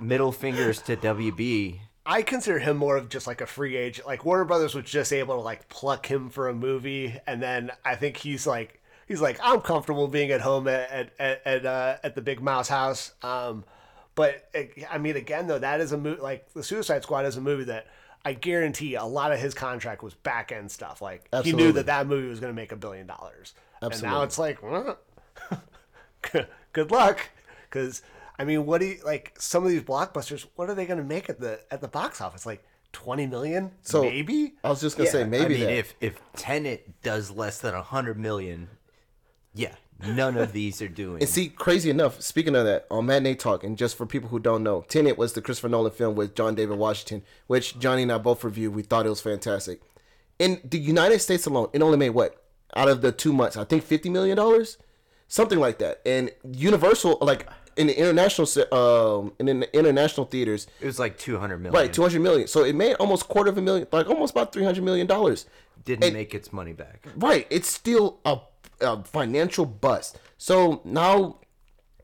middle 0.01 0.33
fingers 0.33 0.81
to 0.81 0.97
WB? 0.97 1.79
I 2.05 2.23
consider 2.23 2.59
him 2.59 2.75
more 2.75 2.97
of 2.97 3.07
just 3.07 3.25
like 3.25 3.39
a 3.39 3.45
free 3.47 3.77
agent. 3.77 4.05
Like 4.05 4.25
Warner 4.25 4.43
Brothers 4.43 4.75
was 4.75 4.85
just 4.85 5.13
able 5.13 5.35
to 5.35 5.41
like 5.41 5.69
pluck 5.69 6.05
him 6.05 6.29
for 6.29 6.49
a 6.49 6.53
movie, 6.53 7.17
and 7.25 7.41
then 7.41 7.71
I 7.85 7.95
think 7.95 8.17
he's 8.17 8.45
like 8.45 8.76
he's 9.07 9.21
like 9.21 9.39
I'm 9.41 9.61
comfortable 9.61 10.07
being 10.07 10.31
at 10.31 10.41
home 10.41 10.67
at 10.67 10.89
at 10.91 11.09
at, 11.19 11.41
at, 11.45 11.65
uh, 11.65 11.95
at 12.03 12.15
the 12.15 12.21
Big 12.21 12.41
Mouse 12.41 12.67
house. 12.69 13.13
Um, 13.23 13.63
but 14.15 14.49
eh, 14.53 14.67
I 14.89 14.97
mean, 14.97 15.15
again 15.15 15.47
though, 15.47 15.59
that 15.59 15.79
is 15.81 15.91
a 15.91 15.97
movie 15.97 16.21
like 16.21 16.51
the 16.53 16.63
Suicide 16.63 17.03
Squad 17.03 17.25
is 17.25 17.37
a 17.37 17.41
movie 17.41 17.65
that 17.65 17.87
I 18.25 18.33
guarantee 18.33 18.95
a 18.95 19.05
lot 19.05 19.31
of 19.31 19.39
his 19.39 19.53
contract 19.53 20.03
was 20.03 20.13
back 20.13 20.51
end 20.51 20.69
stuff. 20.71 21.01
Like 21.01 21.27
he 21.43 21.51
knew 21.53 21.71
that 21.73 21.85
that 21.85 22.07
movie 22.07 22.27
was 22.27 22.39
going 22.39 22.51
to 22.51 22.55
make 22.55 22.71
a 22.71 22.75
billion 22.75 23.07
dollars, 23.07 23.53
and 23.81 24.01
now 24.03 24.23
it's 24.23 24.37
like. 24.37 24.61
well, 24.61 24.97
good 26.73 26.91
luck 26.91 27.29
because 27.69 28.01
i 28.39 28.43
mean 28.43 28.65
what 28.65 28.81
do 28.81 28.87
you 28.87 28.97
like 29.05 29.33
some 29.37 29.63
of 29.63 29.69
these 29.69 29.81
blockbusters 29.83 30.45
what 30.55 30.69
are 30.69 30.75
they 30.75 30.85
going 30.85 30.97
to 30.97 31.03
make 31.05 31.29
at 31.29 31.39
the 31.39 31.59
at 31.71 31.79
the 31.79 31.87
box 31.87 32.19
office 32.21 32.45
like 32.45 32.63
20 32.93 33.27
million 33.27 33.71
So 33.83 34.01
maybe 34.01 34.53
I 34.63 34.69
was 34.69 34.81
just 34.81 34.97
gonna 34.97 35.05
Yeah, 35.07 35.11
say 35.11 35.21
I 35.21 35.25
maybe 35.25 35.53
mean, 35.55 35.63
that. 35.65 35.73
if 35.73 35.93
if 36.01 36.19
Tenet 36.35 37.01
does 37.03 37.29
less 37.29 37.59
than 37.59 37.75
a 37.75 37.81
hundred 37.83 38.17
million, 38.17 38.69
yeah, 39.57 39.75
none 40.05 40.37
of 40.37 40.53
these 40.53 40.81
are 40.81 40.87
doing. 40.87 41.21
And 41.21 41.29
see, 41.29 41.49
crazy 41.49 41.89
enough, 41.89 42.21
speaking 42.21 42.55
of 42.55 42.65
that, 42.65 42.85
on 42.91 43.05
Matinee 43.05 43.35
Talk, 43.35 43.63
and 43.63 43.77
just 43.77 43.95
for 43.97 44.05
people 44.05 44.29
who 44.29 44.39
don't 44.39 44.63
know, 44.63 44.85
Tenet 44.87 45.17
was 45.17 45.33
the 45.33 45.41
Christopher 45.41 45.69
Nolan 45.69 45.91
film 45.91 46.15
with 46.15 46.35
John 46.35 46.55
David 46.55 46.77
Washington, 46.77 47.23
which 47.47 47.77
Johnny 47.79 48.03
and 48.03 48.11
I 48.11 48.17
both 48.17 48.43
reviewed. 48.43 48.75
We 48.75 48.83
thought 48.83 49.05
it 49.05 49.09
was 49.09 49.21
fantastic. 49.21 49.81
In 50.39 50.61
the 50.63 50.77
United 50.77 51.19
States 51.19 51.45
alone, 51.47 51.69
it 51.73 51.81
only 51.81 51.97
made 51.97 52.11
what? 52.11 52.43
Out 52.75 52.89
of 52.89 53.01
the 53.01 53.11
two 53.11 53.33
months, 53.33 53.57
I 53.57 53.63
think 53.63 53.83
$50 53.83 54.11
million? 54.11 54.37
Something 55.27 55.59
like 55.59 55.79
that. 55.79 56.01
And 56.05 56.31
Universal, 56.51 57.17
like 57.21 57.47
in 57.75 57.87
the 57.87 57.97
international, 57.99 58.47
um, 58.73 59.33
in 59.39 59.45
the 59.61 59.77
international 59.77 60.25
theaters, 60.25 60.67
it 60.79 60.85
was 60.85 60.99
like 60.99 61.17
two 61.17 61.37
hundred 61.37 61.57
million. 61.57 61.73
right, 61.73 61.91
200 61.91 62.19
million. 62.21 62.47
So 62.47 62.63
it 62.63 62.75
made 62.75 62.93
almost 62.95 63.27
quarter 63.27 63.49
of 63.49 63.57
a 63.57 63.61
million, 63.61 63.87
like 63.91 64.07
almost 64.09 64.31
about 64.31 64.53
$300 64.53 64.81
million. 64.83 65.07
didn't 65.85 66.03
and- 66.03 66.13
make 66.13 66.33
its 66.35 66.53
money 66.53 66.73
back. 66.73 67.05
Right. 67.15 67.47
It's 67.49 67.67
still 67.69 68.19
a, 68.25 68.39
a 68.81 69.03
financial 69.03 69.65
bust. 69.65 70.19
So 70.37 70.81
now, 70.83 71.39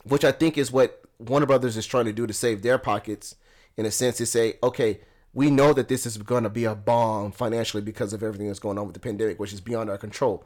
which 0.04 0.24
I 0.24 0.32
think 0.32 0.58
is 0.58 0.72
what 0.72 1.02
Warner 1.20 1.46
Brothers 1.46 1.78
is 1.78 1.86
trying 1.86 2.06
to 2.06 2.14
do 2.14 2.28
to 2.28 2.34
save 2.34 2.62
their 2.62 2.78
pockets, 2.78 3.36
in 3.78 3.86
a 3.86 3.92
sense, 3.92 4.20
is 4.22 4.32
say, 4.32 4.56
okay, 4.62 5.02
we 5.34 5.50
know 5.50 5.74
that 5.74 5.88
this 5.88 6.06
is 6.06 6.18
going 6.18 6.44
to 6.44 6.50
be 6.50 6.66
a 6.66 6.76
bomb 6.76 7.32
financially 7.32 7.82
because 7.82 8.14
of 8.14 8.22
everything 8.22 8.48
that's 8.48 8.60
going 8.60 8.78
on 8.78 8.86
with 8.86 8.94
the 8.94 9.00
pandemic, 9.00 9.40
which 9.40 9.54
is 9.54 9.62
beyond 9.62 9.90
our 9.90 9.98
control. 9.98 10.46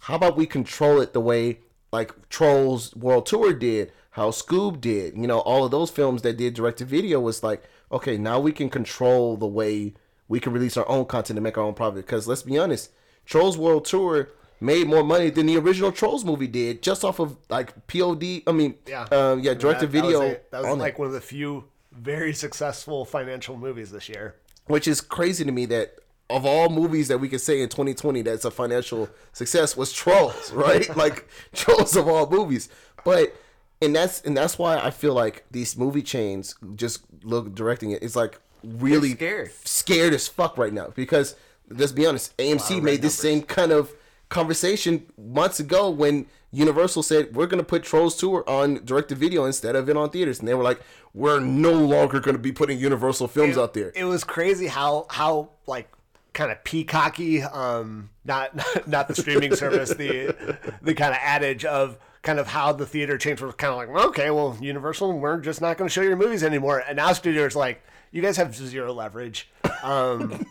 How 0.00 0.16
about 0.16 0.36
we 0.36 0.46
control 0.46 1.00
it 1.00 1.12
the 1.12 1.20
way 1.20 1.60
like 1.92 2.28
Trolls 2.28 2.94
World 2.94 3.26
Tour 3.26 3.54
did, 3.54 3.92
how 4.10 4.30
Scoob 4.30 4.80
did, 4.80 5.16
you 5.16 5.26
know, 5.26 5.40
all 5.40 5.64
of 5.64 5.70
those 5.70 5.90
films 5.90 6.22
that 6.22 6.36
did 6.36 6.54
direct 6.54 6.78
to 6.78 6.84
video 6.84 7.20
was 7.20 7.42
like, 7.42 7.62
okay, 7.90 8.18
now 8.18 8.38
we 8.38 8.52
can 8.52 8.68
control 8.68 9.36
the 9.36 9.46
way 9.46 9.94
we 10.28 10.40
can 10.40 10.52
release 10.52 10.76
our 10.76 10.88
own 10.88 11.06
content 11.06 11.38
and 11.38 11.44
make 11.44 11.56
our 11.56 11.64
own 11.64 11.74
profit. 11.74 12.04
Because 12.04 12.26
let's 12.26 12.42
be 12.42 12.58
honest, 12.58 12.90
Trolls 13.24 13.56
World 13.56 13.84
Tour 13.84 14.28
made 14.60 14.86
more 14.86 15.04
money 15.04 15.30
than 15.30 15.46
the 15.46 15.56
original 15.58 15.92
Trolls 15.92 16.24
movie 16.24 16.46
did 16.46 16.82
just 16.82 17.04
off 17.04 17.18
of 17.20 17.36
like 17.48 17.86
POD. 17.88 18.42
I 18.46 18.52
mean, 18.52 18.74
yeah 18.86 19.02
um, 19.12 19.40
yeah, 19.40 19.54
direct 19.54 19.80
to 19.80 19.86
That- 19.86 19.92
that 19.92 20.04
was 20.04 20.12
video. 20.14 20.20
a- 20.22 20.40
that 20.50 20.62
was, 20.62 20.66
on 20.72 20.78
it. 20.78 20.82
like 20.82 20.98
one 20.98 21.08
of 21.08 21.14
the 21.14 21.20
few 21.20 21.64
very 21.92 22.32
successful 22.34 23.04
financial 23.04 23.56
movies 23.56 23.90
this 23.90 24.06
year 24.08 24.34
which 24.66 24.86
is 24.86 25.00
crazy 25.00 25.44
to 25.44 25.50
me 25.52 25.64
that 25.64 25.94
of 26.28 26.44
all 26.44 26.68
movies 26.68 27.08
that 27.08 27.16
we 27.18 27.26
could 27.28 27.40
say 27.40 27.62
in 27.62 27.68
2020 27.70 28.20
that's 28.20 28.44
a 28.44 28.50
financial 28.50 29.08
success 29.32 29.76
was 29.78 29.92
trolls 29.94 30.52
right 30.66 30.94
like 30.94 31.26
trolls 31.54 31.96
of 31.96 32.06
all 32.06 32.28
movies 32.28 32.68
but 33.04 33.34
and 33.80 33.96
that's 33.96 34.20
and 34.22 34.36
that's 34.36 34.58
why 34.58 34.76
i 34.78 34.90
feel 34.90 35.14
like 35.14 35.46
these 35.52 35.74
movie 35.78 36.02
chains 36.02 36.54
just 36.74 37.00
look 37.22 37.54
directing 37.54 37.92
it 37.92 38.02
it's 38.02 38.16
like 38.16 38.40
really 38.62 39.12
scared. 39.12 39.50
scared 39.64 40.12
as 40.12 40.28
fuck 40.28 40.58
right 40.58 40.74
now 40.74 40.88
because 40.94 41.34
let's 41.70 41.92
be 41.92 42.04
honest 42.04 42.36
amc 42.36 42.82
made 42.82 43.00
this 43.00 43.14
same 43.14 43.40
kind 43.40 43.72
of 43.72 43.90
conversation 44.28 45.06
months 45.16 45.60
ago 45.60 45.88
when 45.88 46.26
universal 46.50 47.02
said 47.02 47.34
we're 47.34 47.46
going 47.46 47.58
to 47.58 47.64
put 47.64 47.82
trolls 47.82 48.16
tour 48.16 48.42
on 48.48 48.84
direct 48.84 49.08
to 49.10 49.14
video 49.14 49.44
instead 49.44 49.76
of 49.76 49.88
it 49.88 49.96
on 49.96 50.10
theaters. 50.10 50.38
And 50.38 50.48
they 50.48 50.54
were 50.54 50.64
like 50.64 50.80
we're 51.14 51.40
no 51.40 51.72
longer 51.72 52.20
going 52.20 52.36
to 52.36 52.42
be 52.42 52.52
putting 52.52 52.78
universal 52.78 53.28
films 53.28 53.56
out 53.56 53.74
there. 53.74 53.92
it 53.94 54.04
was 54.04 54.24
crazy 54.24 54.66
how 54.66 55.06
how 55.10 55.50
like 55.66 55.90
kind 56.32 56.50
of 56.50 56.62
peacocky 56.64 57.42
um 57.42 58.10
not 58.24 58.52
not 58.86 59.08
the 59.08 59.14
streaming 59.14 59.54
service 59.54 59.94
the 59.94 60.34
the 60.82 60.94
kind 60.94 61.12
of 61.14 61.18
adage 61.22 61.64
of 61.64 61.98
kind 62.22 62.38
of 62.38 62.48
how 62.48 62.72
the 62.72 62.84
theater 62.84 63.16
changed 63.16 63.40
was 63.40 63.54
kind 63.54 63.70
of 63.70 63.78
like 63.78 63.88
well, 63.88 64.08
okay 64.08 64.30
well 64.30 64.56
universal 64.60 65.18
we're 65.18 65.38
just 65.38 65.60
not 65.60 65.78
going 65.78 65.88
to 65.88 65.92
show 65.92 66.02
your 66.02 66.16
movies 66.16 66.42
anymore. 66.42 66.82
And 66.86 66.96
now 66.96 67.12
studios 67.12 67.54
like 67.56 67.82
you 68.12 68.20
guys 68.22 68.36
have 68.36 68.54
zero 68.54 68.92
leverage 68.92 69.48
um 69.82 70.44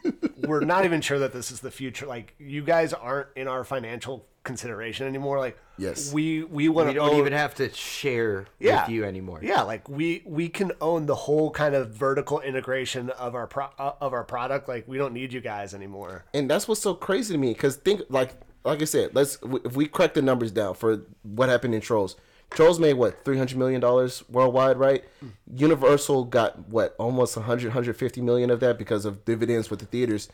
we're 0.47 0.61
not 0.61 0.85
even 0.85 1.01
sure 1.01 1.19
that 1.19 1.33
this 1.33 1.51
is 1.51 1.59
the 1.59 1.71
future 1.71 2.05
like 2.05 2.35
you 2.39 2.61
guys 2.63 2.93
aren't 2.93 3.27
in 3.35 3.47
our 3.47 3.63
financial 3.63 4.25
consideration 4.43 5.07
anymore 5.07 5.39
like 5.39 5.57
Yes. 5.77 6.13
we 6.13 6.43
we 6.43 6.69
want 6.69 6.87
We 6.87 6.93
to 6.93 6.99
don't 6.99 7.09
own, 7.09 7.17
even 7.17 7.33
have 7.33 7.53
to 7.55 7.69
share 7.73 8.45
yeah. 8.59 8.83
with 8.83 8.91
you 8.91 9.03
anymore. 9.03 9.41
Yeah, 9.43 9.63
like 9.63 9.89
we 9.89 10.23
we 10.25 10.47
can 10.47 10.71
own 10.79 11.05
the 11.05 11.15
whole 11.15 11.51
kind 11.51 11.75
of 11.75 11.89
vertical 11.89 12.39
integration 12.39 13.09
of 13.09 13.35
our 13.35 13.45
pro- 13.45 13.71
uh, 13.77 13.91
of 13.99 14.13
our 14.13 14.23
product. 14.23 14.69
Like 14.69 14.87
we 14.87 14.97
don't 14.97 15.11
need 15.13 15.33
you 15.33 15.41
guys 15.41 15.73
anymore. 15.73 16.23
and 16.33 16.49
that's 16.49 16.65
what's 16.69 16.79
so 16.81 16.93
crazy 16.93 17.33
to 17.33 17.37
me 17.37 17.51
because 17.51 17.75
think 17.75 18.03
like 18.07 18.35
like 18.63 18.81
i 18.81 18.85
said 18.85 19.13
let's 19.13 19.37
if 19.65 19.75
we 19.75 19.85
crack 19.85 20.13
the 20.13 20.21
numbers 20.21 20.51
down 20.53 20.75
for 20.75 21.01
what 21.23 21.49
happened 21.49 21.75
in 21.75 21.81
trolls 21.81 22.15
trolls 22.49 22.79
made 22.79 22.93
what 22.93 23.23
300 23.25 23.57
million 23.57 23.81
dollars 23.81 24.23
worldwide 24.29 24.77
right? 24.77 25.03
Hmm. 25.19 25.27
Universal 25.55 26.25
got 26.25 26.67
what 26.69 26.95
almost 26.97 27.35
100 27.35 27.69
150 27.69 28.21
million 28.21 28.49
of 28.49 28.59
that 28.61 28.77
because 28.77 29.05
of 29.05 29.25
dividends 29.25 29.69
with 29.69 29.79
the 29.79 29.85
theaters. 29.85 30.29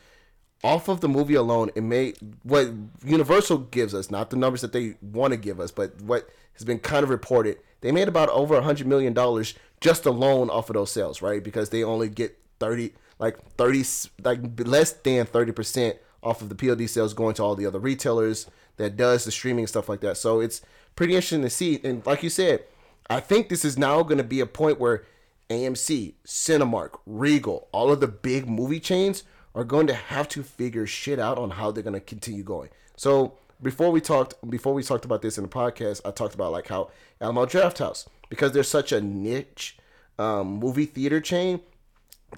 Off 0.64 0.88
of 0.88 1.00
the 1.00 1.08
movie 1.08 1.34
alone 1.34 1.70
it 1.74 1.82
made 1.82 2.16
what 2.44 2.68
universal 3.04 3.58
gives 3.58 3.94
us 3.94 4.10
not 4.10 4.30
the 4.30 4.36
numbers 4.36 4.60
that 4.60 4.72
they 4.72 4.94
want 5.02 5.32
to 5.32 5.36
give 5.36 5.58
us 5.58 5.72
but 5.72 6.00
what 6.00 6.28
has 6.52 6.64
been 6.64 6.78
kind 6.78 7.02
of 7.02 7.10
reported 7.10 7.58
they 7.80 7.90
made 7.90 8.06
about 8.06 8.28
over 8.28 8.54
100 8.54 8.86
million 8.86 9.12
dollars 9.12 9.54
just 9.80 10.06
alone 10.06 10.48
off 10.50 10.70
of 10.70 10.74
those 10.74 10.92
sales 10.92 11.20
right? 11.20 11.42
Because 11.42 11.70
they 11.70 11.82
only 11.82 12.08
get 12.08 12.38
30 12.60 12.92
like 13.18 13.38
30 13.56 13.84
like 14.24 14.40
less 14.66 14.92
than 14.92 15.26
30% 15.26 15.98
off 16.22 16.40
of 16.40 16.48
the 16.48 16.54
POD 16.54 16.88
sales 16.88 17.14
going 17.14 17.34
to 17.34 17.42
all 17.42 17.56
the 17.56 17.66
other 17.66 17.80
retailers 17.80 18.46
that 18.76 18.96
does 18.96 19.24
the 19.24 19.30
streaming 19.30 19.66
stuff 19.66 19.88
like 19.88 20.00
that 20.00 20.16
so 20.16 20.40
it's 20.40 20.62
pretty 20.96 21.14
interesting 21.14 21.42
to 21.42 21.50
see 21.50 21.80
and 21.84 22.04
like 22.06 22.22
you 22.22 22.30
said 22.30 22.64
I 23.10 23.20
think 23.20 23.48
this 23.48 23.64
is 23.64 23.76
now 23.76 24.02
going 24.02 24.18
to 24.18 24.24
be 24.24 24.40
a 24.40 24.46
point 24.46 24.80
where 24.80 25.04
AMC, 25.50 26.14
Cinemark, 26.26 26.98
Regal, 27.04 27.68
all 27.72 27.92
of 27.92 28.00
the 28.00 28.08
big 28.08 28.48
movie 28.48 28.80
chains 28.80 29.24
are 29.54 29.64
going 29.64 29.86
to 29.88 29.94
have 29.94 30.28
to 30.28 30.42
figure 30.42 30.86
shit 30.86 31.18
out 31.18 31.36
on 31.38 31.50
how 31.50 31.70
they're 31.70 31.82
going 31.82 31.92
to 31.92 32.00
continue 32.00 32.42
going. 32.42 32.70
So 32.96 33.34
before 33.60 33.90
we 33.90 34.00
talked 34.00 34.34
before 34.48 34.72
we 34.72 34.82
talked 34.82 35.04
about 35.04 35.20
this 35.20 35.36
in 35.36 35.44
the 35.44 35.50
podcast, 35.50 36.00
I 36.04 36.10
talked 36.10 36.34
about 36.34 36.52
like 36.52 36.68
how 36.68 36.90
Alamo 37.20 37.44
Drafthouse 37.44 38.06
because 38.30 38.52
they're 38.52 38.62
such 38.62 38.92
a 38.92 39.00
niche 39.00 39.76
um, 40.18 40.46
movie 40.58 40.86
theater 40.86 41.20
chain 41.20 41.60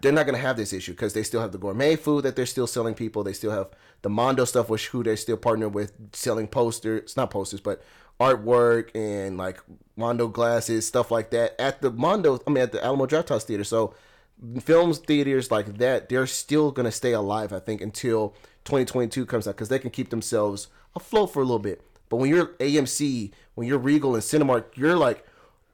they're 0.01 0.13
not 0.13 0.27
going 0.27 0.35
to 0.35 0.41
have 0.41 0.57
this 0.57 0.73
issue 0.73 0.93
because 0.93 1.13
they 1.13 1.23
still 1.23 1.41
have 1.41 1.53
the 1.53 1.59
gourmet 1.59 1.97
food 1.97 2.25
that 2.25 2.37
they're 2.37 2.47
still 2.47 2.67
selling 2.67 2.95
people. 2.95 3.23
They 3.23 3.33
still 3.33 3.53
have 3.53 3.69
the 4.05 4.11
Mondo 4.11 4.45
stuff, 4.45 4.69
which 4.69 4.89
who 4.89 5.03
they're 5.03 5.17
still 5.17 5.39
partnered 5.39 5.75
with, 5.75 5.93
selling 6.13 6.47
posters, 6.47 7.17
not 7.17 7.31
posters, 7.31 7.61
but 7.61 7.83
artwork 8.21 8.91
and 8.95 9.39
like 9.39 9.59
Mondo 9.97 10.29
glasses, 10.29 10.87
stuff 10.87 11.11
like 11.11 11.31
that 11.31 11.59
at 11.59 11.81
the 11.81 11.91
Mondo. 11.91 12.39
I 12.47 12.51
mean, 12.51 12.63
at 12.63 12.73
the 12.73 12.85
Alamo 12.85 13.07
Drafthouse 13.07 13.45
Theater. 13.45 13.65
So 13.65 13.95
films 14.61 14.99
theaters 14.99 15.51
like 15.51 15.79
that, 15.79 16.11
they're 16.11 16.27
still 16.27 16.71
going 16.71 16.85
to 16.85 16.93
stay 16.93 17.13
alive, 17.13 17.51
I 17.51 17.61
think, 17.61 17.81
until 17.81 18.35
2022 18.67 19.25
comes 19.25 19.49
out 19.49 19.57
because 19.57 19.71
they 19.71 19.79
can 19.79 19.91
keep 19.91 20.11
themselves 20.11 20.69
afloat 20.95 21.33
for 21.33 21.41
a 21.41 21.45
little 21.45 21.59
bit. 21.59 21.81
But 22.11 22.19
when 22.19 22.29
you're 22.29 22.49
AMC, 22.59 23.33
when 23.55 23.67
you're 23.67 23.79
Regal 23.79 24.15
and 24.15 24.23
Cinemark, 24.23 24.67
you're 24.77 24.97
like 24.97 25.27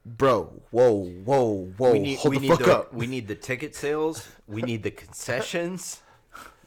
bro, 0.06 0.44
whoa, 0.70 1.04
whoa, 1.24 1.66
whoa, 1.76 1.92
We 1.92 1.98
need, 1.98 2.18
hold 2.20 2.30
we 2.30 2.38
the 2.38 2.42
need 2.42 2.48
fuck 2.48 2.58
the, 2.66 2.78
up. 2.78 2.94
We 2.94 3.06
need 3.06 3.28
the 3.28 3.34
ticket 3.34 3.74
sales. 3.74 4.26
We 4.46 4.62
need 4.62 4.82
the 4.82 4.90
concessions. 4.90 6.00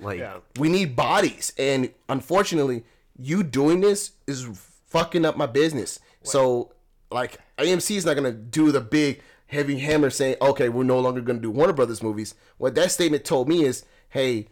Like, 0.04 0.20
Yeah. 0.20 0.38
We 0.60 0.70
need 0.70 0.96
bodies, 0.96 1.54
and 1.58 1.92
unfortunately, 2.10 2.84
you 3.18 3.44
doing 3.44 3.82
this 3.82 4.12
is 4.28 4.48
fucking 4.88 5.26
up 5.26 5.38
my 5.38 5.46
business. 5.46 6.00
So, 6.24 6.72
like, 7.12 7.40
AMC 7.58 7.96
is 7.98 8.06
not 8.06 8.16
gonna 8.16 8.32
do 8.32 8.72
the 8.72 8.82
big 8.82 9.22
heavy 9.48 9.80
hammer 9.80 10.10
saying, 10.10 10.38
"Okay, 10.42 10.70
we're 10.70 10.84
no 10.84 11.00
longer 11.00 11.22
gonna 11.22 11.40
do 11.40 11.52
Warner 11.52 11.74
Brothers 11.74 12.02
movies." 12.02 12.36
What 12.58 12.76
that 12.76 12.92
statement 12.92 13.24
told 13.26 13.48
me 13.48 13.64
is, 13.66 13.86
"Hey." 14.10 14.48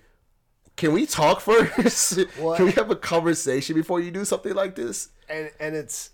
Can 0.78 0.94
we 0.94 1.06
talk 1.06 1.42
first? 1.42 2.16
Can 2.16 2.66
we 2.66 2.72
have 2.72 2.90
a 2.90 2.96
conversation 2.96 3.76
before 3.76 4.00
you 4.00 4.10
do 4.10 4.26
something 4.26 4.54
like 4.56 4.74
this? 4.76 5.10
and 5.30 5.52
and 5.60 5.76
it's 5.76 6.12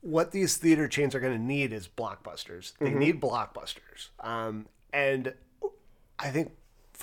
what 0.00 0.32
these 0.32 0.56
theater 0.56 0.88
chains 0.88 1.14
are 1.14 1.20
going 1.20 1.32
to 1.36 1.42
need 1.42 1.72
is 1.72 1.86
blockbusters. 1.86 2.72
They 2.78 2.90
need 2.90 3.20
blockbusters. 3.20 4.08
Um, 4.20 4.66
and 4.92 5.34
I 6.18 6.30
think 6.30 6.52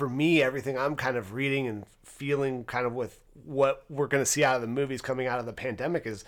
for 0.01 0.09
me, 0.09 0.41
everything 0.41 0.79
I'm 0.79 0.95
kind 0.95 1.15
of 1.15 1.33
reading 1.33 1.67
and 1.67 1.85
feeling 2.03 2.63
kind 2.63 2.87
of 2.87 2.93
with 2.93 3.19
what 3.45 3.83
we're 3.87 4.07
going 4.07 4.23
to 4.23 4.29
see 4.29 4.43
out 4.43 4.55
of 4.55 4.61
the 4.63 4.67
movies 4.67 4.99
coming 4.99 5.27
out 5.27 5.37
of 5.39 5.45
the 5.45 5.53
pandemic 5.53 6.07
is 6.07 6.25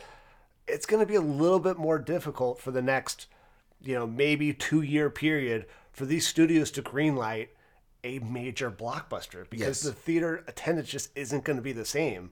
it's 0.67 0.85
going 0.85 0.99
to 0.99 1.07
be 1.07 1.15
a 1.15 1.21
little 1.21 1.59
bit 1.59 1.77
more 1.79 1.97
difficult 1.97 2.59
for 2.59 2.69
the 2.69 2.83
next, 2.83 3.25
you 3.81 3.95
know, 3.95 4.05
maybe 4.05 4.53
two 4.53 4.83
year 4.83 5.09
period 5.09 5.65
for 5.91 6.05
these 6.05 6.27
studios 6.27 6.69
to 6.69 6.83
greenlight 6.83 7.47
a 8.03 8.19
major 8.19 8.69
blockbuster 8.69 9.49
because 9.49 9.67
Yes. 9.67 9.81
the 9.81 9.91
theater 9.91 10.43
attendance 10.47 10.89
just 10.89 11.09
isn't 11.15 11.43
going 11.43 11.57
to 11.57 11.63
be 11.63 11.73
the 11.73 11.83
same. 11.83 12.31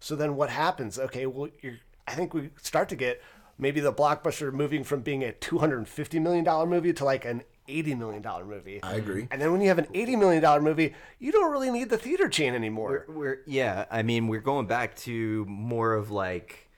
So 0.00 0.16
then 0.16 0.36
what 0.36 0.48
happens? 0.48 0.98
Okay, 0.98 1.26
well, 1.26 1.50
you're, 1.60 1.80
I 2.06 2.14
think 2.14 2.32
we 2.32 2.48
start 2.62 2.88
to 2.88 2.96
get 2.96 3.20
maybe 3.58 3.80
the 3.80 3.92
blockbuster 3.92 4.50
moving 4.54 4.84
from 4.84 5.02
being 5.02 5.22
a 5.22 5.32
$250 5.32 6.22
million 6.22 6.46
movie 6.66 6.94
to 6.94 7.04
like 7.04 7.26
an 7.26 7.42
$80 7.68 7.98
million 7.98 8.24
movie. 8.46 8.82
I 8.82 8.94
agree. 8.94 9.28
And 9.30 9.40
then 9.40 9.52
when 9.52 9.60
you 9.60 9.68
have 9.68 9.78
an 9.78 9.86
$80 9.86 10.18
million 10.18 10.64
movie, 10.64 10.94
you 11.18 11.30
don't 11.32 11.52
really 11.52 11.70
need 11.70 11.90
the 11.90 11.98
theater 11.98 12.28
chain 12.28 12.54
anymore. 12.54 13.04
we're 13.08 13.40
yeah. 13.46 13.84
I 13.90 14.02
mean, 14.02 14.26
we're 14.28 14.40
going 14.40 14.66
back 14.66 14.96
to 14.98 15.44
more 15.48 15.94
of 15.94 16.10
like 16.10 16.68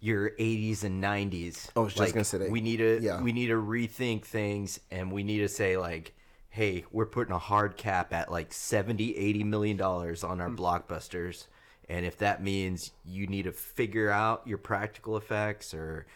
your 0.00 0.30
80s 0.30 0.82
and 0.84 1.02
90s. 1.02 1.68
I 1.76 1.80
was 1.80 1.92
just 1.92 2.00
Like, 2.00 2.14
gonna 2.14 2.24
say 2.24 2.38
that. 2.38 2.50
We 2.50 2.60
need 2.60 2.78
to 2.78 3.00
Yeah. 3.02 3.20
we 3.22 3.32
need 3.32 3.48
to 3.48 3.54
rethink 3.62 4.24
things, 4.24 4.80
and 4.90 5.12
we 5.12 5.22
need 5.22 5.38
to 5.38 5.48
say 5.48 5.76
like, 5.76 6.14
hey, 6.48 6.84
we're 6.90 7.06
putting 7.06 7.32
a 7.34 7.38
hard 7.38 7.76
cap 7.76 8.12
at 8.12 8.30
like 8.32 8.52
70, 8.52 9.16
80 9.16 9.44
million 9.44 9.76
dollars 9.76 10.24
on 10.24 10.40
our 10.40 10.48
Hmm. 10.48 10.56
blockbusters. 10.56 11.46
And 11.88 12.06
if 12.06 12.16
that 12.18 12.42
means 12.42 12.92
you 13.04 13.26
need 13.26 13.42
to 13.44 13.52
figure 13.52 14.10
out 14.10 14.42
your 14.46 14.58
practical 14.58 15.16
effects 15.16 15.74
or 15.74 16.06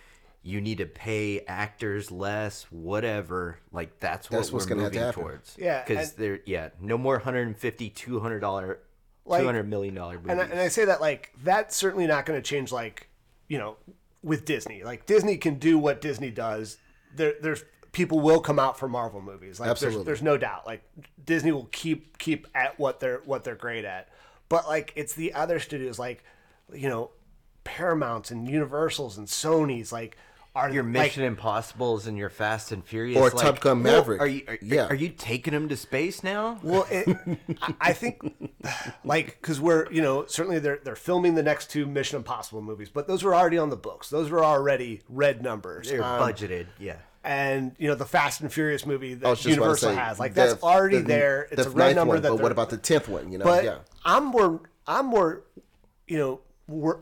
you 0.47 0.61
need 0.61 0.79
to 0.79 0.87
pay 0.87 1.41
actors 1.49 2.11
less, 2.13 2.65
whatever, 2.71 3.59
like 3.73 3.99
that's 3.99 4.31
what 4.31 4.37
That's 4.39 4.53
we're 4.53 4.67
gonna 4.67 4.83
have 4.83 4.93
to 4.93 4.99
moving 4.99 5.07
happen. 5.07 5.23
towards. 5.23 5.57
Yeah, 5.59 5.83
because 5.83 6.11
and- 6.11 6.19
they're 6.19 6.41
yeah, 6.47 6.69
no 6.81 6.97
more 6.99 7.15
150 7.15 7.91
200 7.91 8.41
dollar, 8.41 8.79
Like- 9.25 9.41
200 9.41 9.67
million 9.69 9.95
dollar 9.95 10.15
movies. 10.17 10.31
and 10.33 10.41
I, 10.41 10.45
and 10.45 10.61
I 10.61 10.69
say 10.69 10.85
that 10.85 11.01
like 11.01 11.33
that's 11.43 11.75
certainly 11.75 12.07
not 12.07 12.27
going 12.27 12.41
to 12.41 12.47
change 12.47 12.71
like 12.73 13.09
you 13.49 13.57
know 13.59 13.77
with 14.23 14.45
Disney 14.45 14.85
like 14.85 15.07
Disney 15.07 15.37
can 15.39 15.55
do 15.59 15.79
what 15.79 16.01
Disney 16.03 16.31
does 16.31 16.77
there 17.17 17.35
there's 17.41 17.65
people 17.93 18.21
will 18.21 18.41
come 18.41 18.59
out 18.59 18.79
for 18.79 18.89
Marvel 18.89 19.21
movies 19.23 19.59
like 19.61 19.71
Absolutely. 19.71 19.99
there's, 19.99 20.07
there's 20.07 20.23
no 20.23 20.37
doubt 20.37 20.67
like 20.67 20.83
Disney 21.25 21.53
will 21.53 21.69
keep 21.73 22.19
keep 22.19 22.47
at 22.55 22.79
what 22.79 23.01
they're 23.01 23.23
what 23.25 23.45
they're 23.45 23.55
great 23.55 23.85
at 23.85 24.09
but 24.51 24.67
like 24.67 24.93
it's 24.97 25.15
the 25.15 25.33
other 25.33 25.59
studios 25.59 25.99
like 25.99 26.23
you 26.73 26.89
know 26.89 27.11
Paramounts 27.65 28.31
and 28.31 28.49
Universals 28.49 29.17
and 29.17 29.27
Sony's 29.27 29.91
like 29.93 30.17
are 30.55 30.71
your 30.71 30.85
like, 30.85 30.93
Mission 30.93 31.25
Impossibles 31.25 32.07
and 32.07 32.17
your 32.17 32.31
Fast 32.31 32.71
and 32.73 32.85
Furious, 32.85 33.19
Or 33.19 33.31
like, 33.31 33.45
Top 33.45 33.61
Gun 33.61 33.83
well, 33.83 33.99
Maverick. 34.01 34.21
Are 34.21 34.27
you 34.27 34.43
are, 34.47 34.59
Yeah. 34.63 34.87
are 34.87 34.95
you 34.95 35.09
taking 35.09 35.53
them 35.53 35.69
to 35.69 35.77
space 35.77 36.23
now? 36.23 36.59
Well, 36.63 36.87
it, 36.91 37.09
I- 37.63 37.75
I 37.81 37.93
think, 37.93 38.21
like, 39.05 39.39
because 39.41 39.61
we're, 39.61 39.91
you 39.93 40.01
know, 40.03 40.27
certainly 40.27 40.59
they're 40.61 40.79
they're 40.83 40.95
filming 40.97 41.35
the 41.35 41.43
next 41.43 41.71
two 41.71 41.87
Mission 41.87 42.17
Impossible 42.19 42.63
movies, 42.63 42.89
but 42.89 43.07
those 43.09 43.23
were 43.25 43.35
already 43.35 43.59
on 43.59 43.71
the 43.71 43.77
books. 43.77 44.11
Those 44.11 44.31
were 44.31 44.45
already 44.45 45.03
red 45.09 45.43
numbers. 45.43 45.89
They're 45.91 46.05
Um, 46.05 46.21
budgeted, 46.21 46.67
yeah. 46.79 46.97
and 47.25 47.75
you 47.79 47.89
know, 47.89 47.95
the 47.97 48.05
Fast 48.07 48.41
and 48.41 48.53
Furious 48.53 48.87
movie 48.87 49.15
that 49.15 49.29
was 49.29 49.41
just 49.41 49.47
about 49.47 49.55
to 49.57 49.61
Universal 49.87 49.91
say, 49.91 49.97
has, 49.97 50.19
like, 50.21 50.35
the- 50.35 50.41
that's 50.43 50.63
already 50.63 50.99
the- 50.99 51.05
there. 51.09 51.49
It's 51.51 51.65
the 51.65 51.69
a 51.71 51.73
red 51.73 51.97
number 51.97 52.15
one, 52.15 52.23
that. 52.23 52.29
But 52.31 52.41
what 52.41 52.53
about 52.53 52.71
the 52.71 52.77
tenth 52.79 53.09
one? 53.09 53.33
You 53.33 53.39
know, 53.39 53.45
But 53.45 53.65
yeah. 53.65 53.79
I'm 54.05 54.27
more, 54.27 54.61
I'm 54.87 55.07
more, 55.07 55.43
you 56.07 56.19
know, 56.19 56.41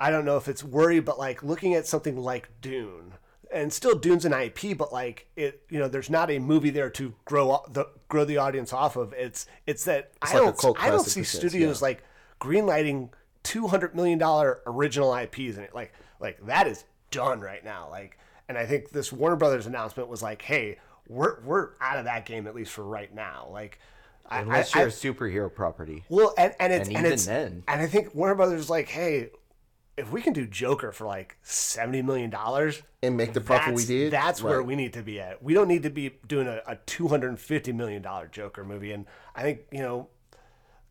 I 0.00 0.10
don't 0.10 0.24
know 0.24 0.38
if 0.38 0.48
it's 0.48 0.64
worry, 0.64 0.98
but 1.00 1.18
like 1.18 1.42
looking 1.42 1.74
at 1.74 1.86
something 1.86 2.16
like 2.16 2.48
Dune, 2.60 3.11
and 3.52 3.72
still 3.72 3.96
Dune's 3.98 4.24
an 4.24 4.32
IP, 4.32 4.76
but 4.76 4.92
like 4.92 5.26
it, 5.36 5.62
you 5.68 5.78
know, 5.78 5.88
there's 5.88 6.10
not 6.10 6.30
a 6.30 6.38
movie 6.38 6.70
there 6.70 6.90
to 6.90 7.14
grow 7.24 7.64
the 7.70 7.86
grow 8.08 8.24
the 8.24 8.38
audience 8.38 8.72
off 8.72 8.96
of. 8.96 9.12
It's 9.12 9.46
it's 9.66 9.84
that 9.84 10.12
I 10.22 10.38
like 10.38 10.58
don't 10.58 10.82
I 10.82 10.90
don't 10.90 11.04
see 11.04 11.20
in 11.20 11.26
studios 11.26 11.80
yeah. 11.80 11.86
like 11.86 12.04
greenlighting 12.40 13.10
two 13.42 13.66
hundred 13.68 13.94
million 13.94 14.18
dollar 14.18 14.60
original 14.66 15.14
IPs 15.14 15.56
and 15.56 15.60
it 15.60 15.74
like 15.74 15.92
like 16.20 16.44
that 16.46 16.66
is 16.66 16.84
done 17.10 17.40
right 17.40 17.64
now. 17.64 17.88
Like, 17.90 18.18
and 18.48 18.56
I 18.58 18.66
think 18.66 18.90
this 18.90 19.12
Warner 19.12 19.36
Brothers 19.36 19.66
announcement 19.66 20.08
was 20.08 20.22
like, 20.22 20.42
hey, 20.42 20.78
we're 21.08 21.40
we're 21.42 21.70
out 21.80 21.98
of 21.98 22.04
that 22.04 22.26
game 22.26 22.46
at 22.46 22.54
least 22.54 22.72
for 22.72 22.84
right 22.84 23.12
now. 23.14 23.48
Like. 23.50 23.78
Unless 24.30 24.74
I- 24.74 24.78
you're 24.78 24.88
I- 24.88 24.90
a 24.90 24.92
superhero 24.92 25.52
property. 25.52 26.04
well, 26.08 26.32
and, 26.38 26.54
and 26.58 26.72
it's 26.72 26.88
And 26.88 26.96
and, 26.96 27.04
even 27.06 27.12
it's 27.12 27.26
then. 27.26 27.64
and 27.68 27.82
I 27.82 27.86
think 27.86 28.14
Warner 28.14 28.34
Brothers 28.34 28.60
is 28.60 28.70
like, 28.70 28.88
hey, 28.88 29.28
if 29.96 30.10
we 30.10 30.22
can 30.22 30.32
do 30.32 30.46
Joker 30.46 30.92
for 30.92 31.06
like 31.06 31.36
seventy 31.42 32.02
million 32.02 32.30
dollars 32.30 32.82
And 33.02 33.16
make 33.16 33.32
the 33.32 33.40
profit 33.40 33.74
we 33.74 33.84
did? 33.84 34.12
that's 34.12 34.42
where 34.42 34.62
we 34.62 34.74
need 34.76 34.94
to 34.94 35.02
be 35.02 35.20
at. 35.20 35.42
We 35.42 35.54
don't 35.54 35.68
need 35.68 35.82
to 35.82 35.90
be 35.90 36.12
doing 36.26 36.46
a, 36.48 36.62
a 36.66 36.76
two 36.86 37.08
hundred 37.08 37.28
and 37.28 37.40
fifty 37.40 37.72
million 37.72 38.02
dollar 38.02 38.26
Joker 38.26 38.64
movie. 38.64 38.92
And 38.92 39.06
I 39.34 39.42
think 39.42 39.60
you 39.70 39.80
know, 39.80 40.08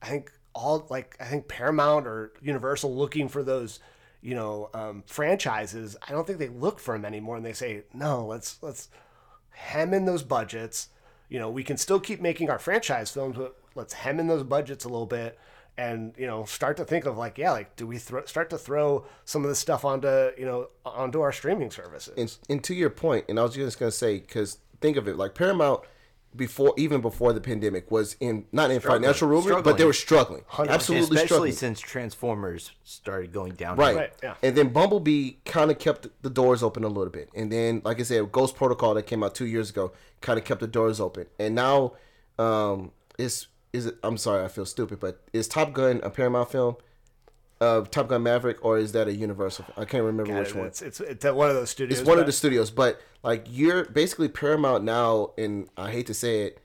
I 0.02 0.08
think 0.08 0.32
all 0.54 0.86
like 0.89 1.16
I 1.20 1.26
think 1.26 1.47
Paramount 1.47 2.06
or 2.08 2.34
Universal 2.41 2.95
looking 2.95 3.28
for 3.28 3.43
those 3.43 3.80
you 4.22 4.36
know 4.36 4.70
um, 4.74 5.04
franchises. 5.08 5.97
I 6.08 6.12
don't 6.12 6.28
think 6.28 6.39
they 6.39 6.49
look 6.49 6.80
for 6.80 6.93
them 6.95 7.06
anymore, 7.06 7.38
and 7.38 7.45
they 7.45 7.54
say 7.54 7.84
no. 7.93 8.26
Let's 8.26 8.62
let's 8.62 8.89
hem 9.49 9.93
in 9.93 10.06
those 10.06 10.24
budgets. 10.24 10.89
You 11.30 11.39
know, 11.39 11.49
we 11.49 11.64
can 11.64 11.78
still 11.78 11.99
keep 11.99 12.20
making 12.22 12.49
our 12.49 12.60
franchise 12.60 13.10
films, 13.10 13.38
but 13.38 13.56
let's 13.74 13.93
hem 13.93 14.20
in 14.20 14.28
those 14.28 14.43
budgets 14.43 14.84
a 14.84 14.89
little 14.89 15.06
bit, 15.06 15.39
and 15.78 16.13
you 16.17 16.28
know, 16.28 16.45
start 16.45 16.78
to 16.78 16.86
think 16.86 17.05
of 17.05 17.17
like, 17.17 17.38
yeah, 17.38 17.51
like, 17.51 17.76
do 17.76 17.88
we 17.88 17.97
throw, 17.97 18.26
start 18.26 18.49
to 18.51 18.57
throw 18.57 19.05
some 19.26 19.43
of 19.43 19.49
this 19.49 19.59
stuff 19.59 19.86
onto 19.86 20.32
you 20.38 20.45
know 20.45 20.69
onto 20.86 21.22
our 21.22 21.32
streaming 21.32 21.72
services? 21.72 22.13
and, 22.17 22.38
and 22.49 22.63
to 22.63 22.74
your 22.74 22.89
point, 22.89 23.26
and 23.30 23.39
I 23.39 23.43
was 23.43 23.55
just 23.55 23.80
gonna 23.80 23.91
say, 23.91 24.19
because 24.19 24.59
think 24.80 24.97
of 24.97 25.07
it, 25.07 25.17
like 25.17 25.36
Paramount 25.36 25.82
before, 26.36 26.74
even 26.78 27.01
before 27.01 27.34
the 27.34 27.41
pandemic, 27.41 27.91
was 27.91 28.15
in 28.19 28.45
not 28.51 28.72
in 28.72 28.80
financial 28.80 29.28
ruin, 29.28 29.61
but 29.63 29.78
they 29.78 29.86
were 29.86 29.93
struggling, 29.93 30.43
absolutely 30.57 31.17
Especially 31.17 31.26
struggling. 31.26 31.51
since 31.53 31.80
Transformers 31.80 32.72
started 32.84 33.34
going 33.34 33.53
down. 33.53 33.78
Right. 33.78 33.95
Right, 33.95 34.13
yeah. 34.24 34.36
And 34.41 34.55
then 34.55 34.69
Bumblebee 34.69 35.32
kind 35.45 35.72
of 35.72 35.80
kept 35.80 36.07
the 36.22 36.30
doors 36.30 36.63
open 36.63 36.84
a 36.84 36.88
little 36.88 37.11
bit. 37.11 37.30
And 37.36 37.51
then, 37.51 37.82
like 37.84 37.99
I 37.99 38.03
said, 38.03 38.32
Ghost 38.32 38.55
Protocol 38.55 38.93
that 38.93 39.03
came 39.03 39.24
out 39.24 39.36
two 39.36 39.45
years 39.45 39.69
ago 39.69 39.91
kind 40.22 40.39
of 40.39 40.45
kept 40.45 40.61
the 40.61 40.67
doors 40.67 40.99
open. 40.99 41.26
And 41.39 41.55
now, 41.55 41.93
um, 42.39 42.91
is 43.17 43.47
is 43.74 43.86
it? 43.86 43.97
I'm 44.03 44.17
sorry, 44.17 44.43
I 44.43 44.47
feel 44.47 44.65
stupid, 44.65 44.99
but 44.99 45.22
is 45.34 45.47
Top 45.47 45.74
Gun 45.74 45.99
a 46.03 46.09
Paramount 46.09 46.51
film? 46.51 46.76
Uh, 47.59 47.82
Top 47.82 48.07
Gun 48.07 48.24
Maverick, 48.24 48.63
or 48.65 48.78
is 48.80 48.91
that 48.93 49.07
a 49.07 49.13
Universal? 49.13 49.65
I 49.78 49.86
can't 49.86 50.03
remember 50.03 50.38
which 50.38 50.55
one. 50.55 50.65
It's, 50.65 50.82
it's 50.82 50.99
it's 50.99 51.26
one 51.26 51.49
of 51.49 51.55
those 51.55 51.69
studios. 51.69 51.99
It's 51.99 52.07
one 52.07 52.19
of 52.19 52.26
the 52.26 52.32
studios, 52.32 52.72
but 52.72 52.99
like 53.24 53.45
you're 53.47 53.86
basically 53.86 54.28
Paramount 54.30 54.84
now, 54.84 55.32
and 55.38 55.69
I 55.78 55.91
hate 55.91 56.07
to 56.07 56.13
say 56.13 56.41
it, 56.41 56.59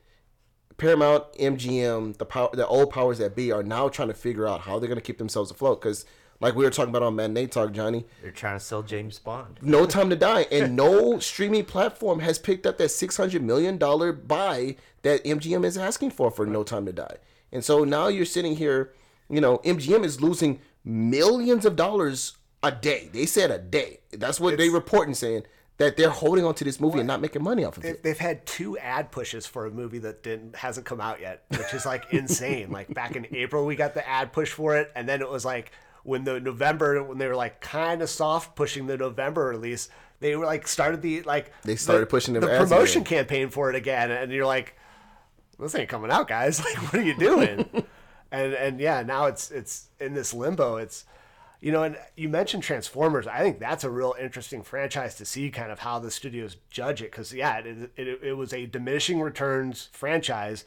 Paramount, 0.79 1.33
MGM, 1.35 2.17
the 2.17 2.25
power, 2.25 2.49
the 2.53 2.67
old 2.67 2.91
powers 2.91 3.19
that 3.19 3.37
be 3.37 3.53
are 3.53 3.63
now 3.63 3.89
trying 3.89 4.09
to 4.09 4.15
figure 4.15 4.47
out 4.47 4.63
how 4.63 4.79
they're 4.79 4.89
gonna 4.89 5.01
keep 5.01 5.19
themselves 5.19 5.51
afloat. 5.51 5.81
Because 5.81 6.07
like 6.41 6.55
we 6.55 6.65
were 6.65 6.71
talking 6.71 6.91
about 6.91 7.03
on 7.03 7.17
Matinee 7.17 7.47
Talk, 7.47 7.73
Johnny, 7.73 8.05
They're 8.23 8.31
trying 8.31 8.59
to 8.59 8.65
sell 8.65 8.83
James 8.83 9.19
Bond. 9.19 9.59
No 9.63 9.87
Time 9.87 10.11
to 10.11 10.17
Die, 10.17 10.47
and 10.51 10.77
no 10.77 11.19
streaming 11.19 11.65
platform 11.65 12.21
has 12.21 12.39
picked 12.39 12.67
up 12.67 12.79
that 12.79 12.91
six 12.91 13.17
hundred 13.17 13.43
million 13.43 13.79
dollar 13.79 14.13
buy 14.13 14.77
that 15.07 15.23
MGM 15.25 15.65
is 15.65 15.79
asking 15.79 16.11
for 16.11 16.33
for 16.33 16.45
No 16.47 16.65
Time 16.65 16.85
to 16.87 16.93
Die. 16.93 17.17
And 17.53 17.65
so 17.65 17.85
now 17.85 18.09
you're 18.09 18.25
sitting 18.25 18.57
here, 18.57 18.93
you 19.31 19.41
know, 19.41 19.59
MGM 19.59 20.05
is 20.05 20.21
losing 20.21 20.61
millions 20.85 21.65
of 21.65 21.77
dollars 21.77 22.37
a 22.63 22.73
day. 22.73 23.09
They 23.13 23.25
said 23.25 23.53
a 23.53 23.59
day. 23.59 24.01
That's 24.13 24.41
what 24.41 24.59
they 24.59 24.69
reporting 24.69 25.15
saying 25.15 25.45
that 25.79 25.97
they're 25.97 26.11
holding 26.11 26.45
on 26.45 26.55
to 26.55 26.65
this 26.65 26.81
movie 26.81 26.99
and 26.99 27.07
not 27.07 27.21
making 27.21 27.43
money 27.45 27.63
off 27.65 27.77
of 27.77 27.85
They've, 27.85 27.95
it. 27.95 28.03
they've 28.03 28.19
had 28.19 28.45
two 28.47 28.79
ad 28.79 29.13
pushes 29.13 29.47
for 29.47 29.67
a 29.67 29.71
movie 29.71 29.99
that 30.01 30.25
didn't 30.25 30.57
hasn't 30.57 30.87
come 30.87 31.01
out 31.01 31.21
yet, 31.21 31.45
which 31.51 31.73
is 31.73 31.87
like 31.87 32.05
insane. 32.13 32.73
like 32.73 32.93
back 32.93 33.15
in 33.15 33.27
April, 33.31 33.65
we 33.65 33.77
got 33.77 33.95
the 33.95 34.07
ad 34.09 34.33
push 34.33 34.51
for 34.51 34.77
it, 34.77 34.91
and 34.97 35.09
then 35.09 35.21
it 35.21 35.31
was 35.31 35.45
like 35.45 35.71
when 36.03 36.25
the 36.25 36.41
November 36.41 37.01
when 37.05 37.19
they 37.19 37.29
were 37.29 37.37
like 37.37 37.61
kind 37.61 38.03
of 38.03 38.11
soft 38.11 38.57
pushing 38.57 38.87
the 38.89 38.97
November 38.97 39.45
release, 39.47 39.89
they 40.19 40.35
were 40.35 40.47
like 40.47 40.67
started 40.67 41.01
the 41.01 41.23
like 41.23 41.53
They 41.63 41.77
started 41.77 42.09
pushing 42.09 42.35
the, 42.35 42.41
the 42.41 42.47
promotion 42.49 43.03
again. 43.03 43.19
campaign 43.19 43.51
for 43.51 43.71
it 43.71 43.77
again, 43.77 44.11
and 44.11 44.33
you're 44.33 44.47
like, 44.47 44.77
this 45.59 45.75
ain't 45.75 45.89
coming 45.89 46.11
out, 46.11 46.29
guys. 46.29 46.61
Like, 46.65 46.77
what 46.77 46.95
are 46.95 47.03
you 47.03 47.17
doing? 47.17 47.67
and 48.31 48.55
and 48.55 48.81
yeah, 48.81 49.03
now 49.03 49.27
it's 49.27 49.51
it's 49.51 49.89
in 50.01 50.15
this 50.15 50.35
limbo. 50.35 50.77
It's 50.77 51.05
you 51.61 51.73
know, 51.73 51.83
and 51.83 51.97
you 52.17 52.29
mentioned 52.29 52.63
Transformers. 52.63 53.27
I 53.27 53.39
think 53.39 53.59
that's 53.59 53.85
a 53.85 53.91
real 53.91 54.15
interesting 54.21 54.63
franchise 54.63 55.15
to 55.17 55.25
see 55.25 55.51
kind 55.51 55.73
of 55.73 55.81
how 55.81 55.99
the 55.99 56.11
studios 56.11 56.57
judge 56.71 57.01
it 57.01 57.11
because 57.11 57.33
yeah, 57.33 57.59
it, 57.59 57.91
it 57.97 58.21
it 58.23 58.33
was 58.35 58.53
a 58.53 58.67
diminishing 58.67 59.21
returns 59.21 59.89
franchise. 59.93 60.65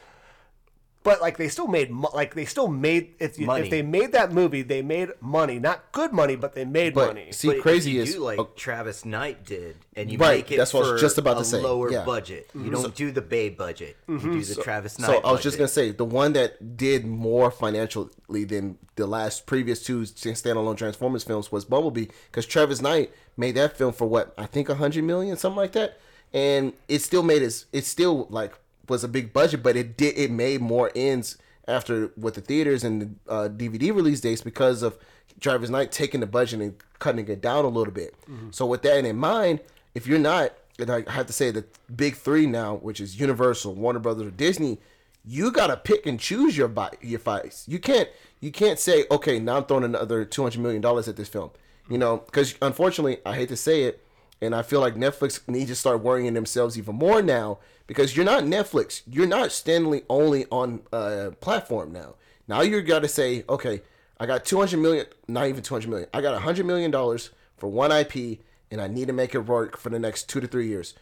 But 1.02 1.22
like 1.22 1.38
they 1.38 1.47
still 1.47 1.68
made 1.68 1.91
mo- 1.91 2.12
like 2.14 2.36
they 2.36 2.43
still 2.45 2.68
made 2.68 3.16
if 3.20 3.39
you, 3.39 3.45
Money. 3.45 3.64
if 3.64 3.70
they 3.70 3.82
made 3.82 4.12
that 4.12 4.34
movie 4.34 4.64
they 4.64 4.82
made 4.82 5.10
money 5.22 5.58
not 5.58 5.91
good 5.93 6.12
money 6.12 6.36
but 6.36 6.56
they 6.56 6.66
made 6.66 6.93
But 6.93 7.08
money 7.16 7.32
see, 7.32 7.47
But 7.47 7.58
if 7.58 7.62
crazy 7.64 7.91
you 7.91 8.02
is 8.02 8.16
do 8.16 8.20
like 8.20 8.38
oh, 8.38 8.50
Travis 8.56 9.06
Knight 9.06 9.45
did, 9.45 9.78
and 9.95 10.12
you 10.12 10.18
Right, 10.18 10.39
make 10.39 10.52
it 10.52 10.58
that's 10.58 10.74
what 10.74 10.84
I 10.84 10.88
for 10.88 10.91
was 10.93 11.02
just 11.02 11.18
about 11.18 11.38
a 11.38 11.39
to 11.39 11.45
say, 11.45 11.62
lower 11.62 11.89
yeah. 11.89 12.04
budget. 12.04 12.50
You 12.54 12.62
mm-hmm. 12.62 12.72
don't 12.74 12.95
do 12.95 13.12
the 13.12 13.22
Bay 13.22 13.47
budget. 13.47 13.95
You 14.10 14.18
mm-hmm. 14.18 14.32
do 14.34 14.43
the 14.43 14.62
Travis 14.62 15.00
Knight. 15.00 15.08
So 15.08 15.18
I 15.20 15.32
was 15.32 15.41
just 15.41 15.58
gonna 15.58 15.70
say 15.70 15.91
the 15.91 16.06
one 16.06 16.34
that 16.34 16.76
did 16.76 17.06
more 17.06 17.50
financially 17.50 18.43
than 18.43 18.78
the 18.97 19.08
last 19.08 19.45
previous 19.45 19.82
two 19.82 20.02
standalone 20.02 20.76
Transformers 20.76 21.24
films 21.24 21.50
was 21.50 21.64
Bumblebee 21.64 22.08
because 22.30 22.45
Travis 22.45 22.82
Knight 22.82 23.12
made 23.38 23.56
that 23.56 23.78
film 23.78 23.93
for 23.93 24.06
what 24.06 24.34
I 24.38 24.47
think 24.47 24.68
a 24.68 24.76
hundred 24.76 25.06
million 25.06 25.38
something 25.38 25.58
like 25.58 25.72
that, 25.72 25.97
and 26.34 26.74
it 26.89 27.00
still 27.02 27.24
made 27.24 27.41
it. 27.41 27.66
It 27.72 27.86
still 27.86 28.28
like 28.30 28.54
was 28.90 29.04
a 29.04 29.08
big 29.08 29.32
budget, 29.34 29.64
but 29.64 29.76
it 29.76 29.98
did 29.98 30.18
it 30.18 30.32
made 30.32 30.62
more 30.62 30.92
ends 30.96 31.38
after 31.68 32.12
with 32.18 32.34
the 32.36 32.42
theaters 32.42 32.84
and 32.84 33.02
the 33.02 33.32
uh, 33.32 33.50
DVD 33.50 33.94
release 33.94 34.22
dates 34.22 34.42
because 34.42 34.82
of 34.82 34.98
Travis 35.40 35.70
Knight 35.70 35.92
taking 35.92 36.20
the 36.20 36.26
budget 36.28 36.60
and 36.62 36.76
cutting 37.00 37.28
it 37.28 37.42
down 37.42 37.64
a 37.66 37.70
little 37.70 37.94
bit. 37.94 38.14
So 38.52 38.66
with 38.66 38.82
that 38.82 39.06
in 39.06 39.18
mind, 39.18 39.60
if 39.96 40.08
you're 40.08 40.20
not, 40.20 40.54
and 40.80 40.90
I 40.90 41.04
have 41.12 41.28
to 41.28 41.34
say 41.34 41.52
the 41.52 41.66
big 41.96 42.16
three 42.16 42.46
now, 42.46 42.76
which 42.76 43.00
is 43.00 43.20
Universal, 43.20 43.76
Warner 43.76 44.00
Brothers, 44.00 44.28
or 44.28 44.32
Disney, 44.32 44.80
you 45.26 45.52
gotta 45.52 45.78
pick 45.78 46.06
and 46.06 46.20
choose 46.20 46.58
your 46.58 46.72
your 47.02 47.20
fights. 47.20 47.66
You 47.68 47.80
can't 47.80 48.10
you 48.40 48.52
can't 48.52 48.80
say 48.80 49.06
okay 49.12 49.40
now 49.40 49.58
I'm 49.58 49.66
throwing 49.66 49.84
another 49.84 50.26
two 50.26 50.42
hundred 50.42 50.62
million 50.62 50.82
dollars 50.82 51.08
at 51.08 51.16
this 51.16 51.30
film. 51.30 51.52
You 51.90 51.98
know, 51.98 52.18
because 52.18 52.56
unfortunately 52.62 53.18
I 53.26 53.36
hate 53.36 53.50
to 53.50 53.58
say 53.58 53.84
it, 53.84 54.04
and 54.42 54.56
I 54.56 54.62
feel 54.62 54.80
like 54.80 54.96
Netflix 54.96 55.46
needs 55.48 55.70
to 55.70 55.76
start 55.76 56.02
worrying 56.02 56.34
themselves 56.34 56.78
even 56.78 56.96
more 56.96 57.22
now 57.22 57.60
because 57.88 58.16
you're 58.16 58.26
not 58.26 58.44
Netflix. 58.44 59.02
You're 59.08 59.28
not 59.28 59.52
standing 59.52 60.02
only 60.10 60.46
on 60.52 60.82
a 60.92 61.32
platform 61.32 61.92
now. 61.92 62.16
Now 62.48 62.62
you 62.62 62.82
got 62.82 63.00
to 63.00 63.08
say 63.08 63.44
okay, 63.50 63.82
I 64.20 64.26
got 64.26 64.46
two 64.46 64.58
hundred 64.58 64.80
million, 64.80 65.06
not 65.28 65.48
even 65.48 65.62
two 65.62 65.74
hundred 65.74 65.90
million. 65.90 66.10
I 66.14 66.22
got 66.22 66.42
hundred 66.42 66.66
million 66.66 66.92
dollars 66.92 67.32
for 67.58 67.68
one 67.68 67.92
IP, 67.92 68.40
and 68.72 68.82
I 68.82 68.88
need 68.88 69.08
to 69.08 69.14
make 69.14 69.36
it 69.36 69.40
work 69.40 69.78
for 69.78 69.90
the 69.90 70.00
next 70.00 70.30
two 70.30 70.40
to 70.40 70.48
three 70.48 70.68
years. 70.68 70.94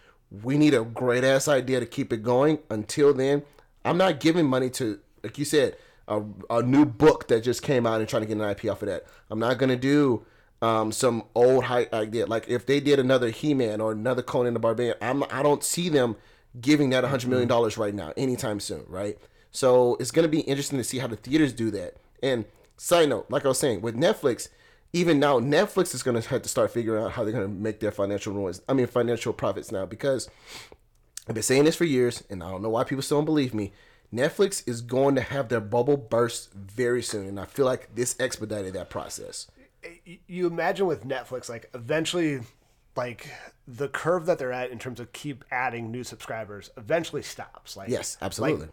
We 0.44 0.58
need 0.58 0.74
a 0.74 0.84
great 0.84 1.24
ass 1.24 1.48
idea 1.48 1.80
to 1.80 1.86
keep 1.86 2.12
it 2.12 2.24
going. 2.24 2.60
Until 2.70 3.14
then, 3.14 3.44
I'm 3.86 3.98
not 3.98 4.20
giving 4.20 4.46
money 4.46 4.70
to, 4.72 5.00
like 5.24 5.38
you 5.38 5.46
said, 5.46 5.78
a, 6.08 6.22
a 6.50 6.62
new 6.62 6.86
book 6.86 7.28
that 7.30 7.44
just 7.44 7.62
came 7.62 7.86
out 7.86 8.00
and 8.00 8.10
trying 8.10 8.24
to 8.24 8.28
get 8.28 8.38
an 8.38 8.50
IP 8.50 8.70
off 8.70 8.82
of 8.82 8.88
that. 8.88 9.06
I'm 9.30 9.40
not 9.40 9.58
gonna 9.58 9.78
do 9.78 10.26
um, 10.62 10.92
some 10.92 11.24
old 11.36 11.66
high 11.66 11.88
idea. 11.94 12.26
Like 12.26 12.48
if 12.48 12.66
they 12.66 12.80
did 12.80 13.00
another 13.00 13.30
He-Man 13.30 13.82
or 13.82 13.92
another 13.92 14.22
Conan 14.22 14.54
the 14.54 14.60
Barbarian, 14.60 14.98
I'm 15.02 15.24
I 15.32 15.44
don't 15.44 15.64
see 15.64 15.90
them 15.90 16.16
giving 16.60 16.90
that 16.90 17.04
100 17.04 17.30
million 17.30 17.48
dollars 17.48 17.78
right 17.78 17.94
now 17.94 18.14
anytime 18.18 18.60
soon, 18.60 18.84
right? 18.88 19.18
So 19.52 19.96
it's 20.00 20.12
gonna 20.12 20.28
be 20.28 20.42
interesting 20.42 20.78
to 20.78 20.84
see 20.84 21.00
how 21.00 21.08
the 21.08 21.16
theaters 21.16 21.54
do 21.54 21.72
that. 21.72 21.98
And 22.24 22.46
side 22.78 23.10
note, 23.10 23.28
like 23.30 23.46
I 23.46 23.50
was 23.50 23.60
saying, 23.60 23.82
with 23.82 23.96
Netflix, 23.96 24.50
even 24.94 25.20
now 25.20 25.40
Netflix 25.40 25.94
is 25.94 26.04
gonna 26.04 26.22
have 26.22 26.42
to 26.42 26.50
start 26.50 26.72
figuring 26.72 27.04
out 27.04 27.12
how 27.12 27.24
they're 27.24 27.34
gonna 27.34 27.48
make 27.48 27.80
their 27.80 27.92
financial 27.92 28.34
ruins. 28.34 28.62
I 28.68 28.74
mean 28.74 28.88
financial 28.88 29.34
profits 29.34 29.72
now 29.72 29.86
because 29.86 30.30
I've 31.28 31.36
been 31.36 31.44
saying 31.44 31.66
this 31.66 31.76
for 31.76 31.86
years, 31.86 32.24
and 32.30 32.42
I 32.42 32.50
don't 32.50 32.62
know 32.62 32.70
why 32.70 32.84
people 32.84 33.02
still 33.02 33.18
don't 33.18 33.26
believe 33.26 33.54
me. 33.54 33.74
Netflix 34.14 34.66
is 34.66 34.80
going 34.80 35.16
to 35.16 35.22
have 35.22 35.50
their 35.50 35.60
bubble 35.60 35.98
burst 35.98 36.54
very 36.54 37.04
soon, 37.04 37.28
and 37.28 37.40
I 37.40 37.44
feel 37.44 37.66
like 37.66 37.94
this 37.94 38.16
expedited 38.20 38.74
that 38.74 38.90
process. 38.90 39.48
You 40.28 40.48
imagine 40.48 40.86
with 40.88 41.06
Netflix, 41.06 41.50
like 41.50 41.70
eventually, 41.74 42.42
like 42.96 43.30
the 43.68 43.88
curve 43.88 44.26
that 44.26 44.40
they're 44.40 44.52
at 44.52 44.72
in 44.72 44.80
terms 44.80 45.00
of 45.00 45.12
keep 45.14 45.44
adding 45.52 45.92
new 45.92 46.04
subscribers 46.04 46.70
eventually 46.78 47.22
stops. 47.22 47.76
Like 47.78 47.90
Yes, 47.90 48.18
like, 48.20 48.26
absolutely. 48.26 48.68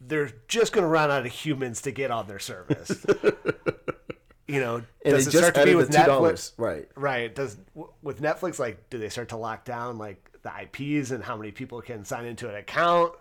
they're 0.00 0.30
just 0.48 0.72
going 0.72 0.82
to 0.82 0.88
run 0.88 1.10
out 1.10 1.26
of 1.26 1.32
humans 1.32 1.82
to 1.82 1.90
get 1.90 2.10
on 2.10 2.26
their 2.26 2.38
service. 2.38 3.04
you 4.48 4.60
know, 4.60 4.76
And 4.76 4.86
does 5.04 5.26
it 5.26 5.30
just 5.32 5.44
start 5.44 5.54
to 5.56 5.64
be 5.64 5.74
with 5.74 5.90
Netflix? 5.90 6.54
$2, 6.54 6.58
right. 6.58 6.88
Right. 6.94 7.34
Does 7.34 7.56
with 8.02 8.20
Netflix 8.22 8.58
like 8.58 8.88
do 8.90 8.98
they 8.98 9.08
start 9.08 9.30
to 9.30 9.36
lock 9.36 9.64
down 9.64 9.98
like 9.98 10.30
the 10.42 10.52
IPs 10.62 11.10
and 11.10 11.22
how 11.24 11.36
many 11.36 11.50
people 11.50 11.80
can 11.82 12.04
sign 12.04 12.24
into 12.24 12.48
an 12.48 12.54
account? 12.54 13.12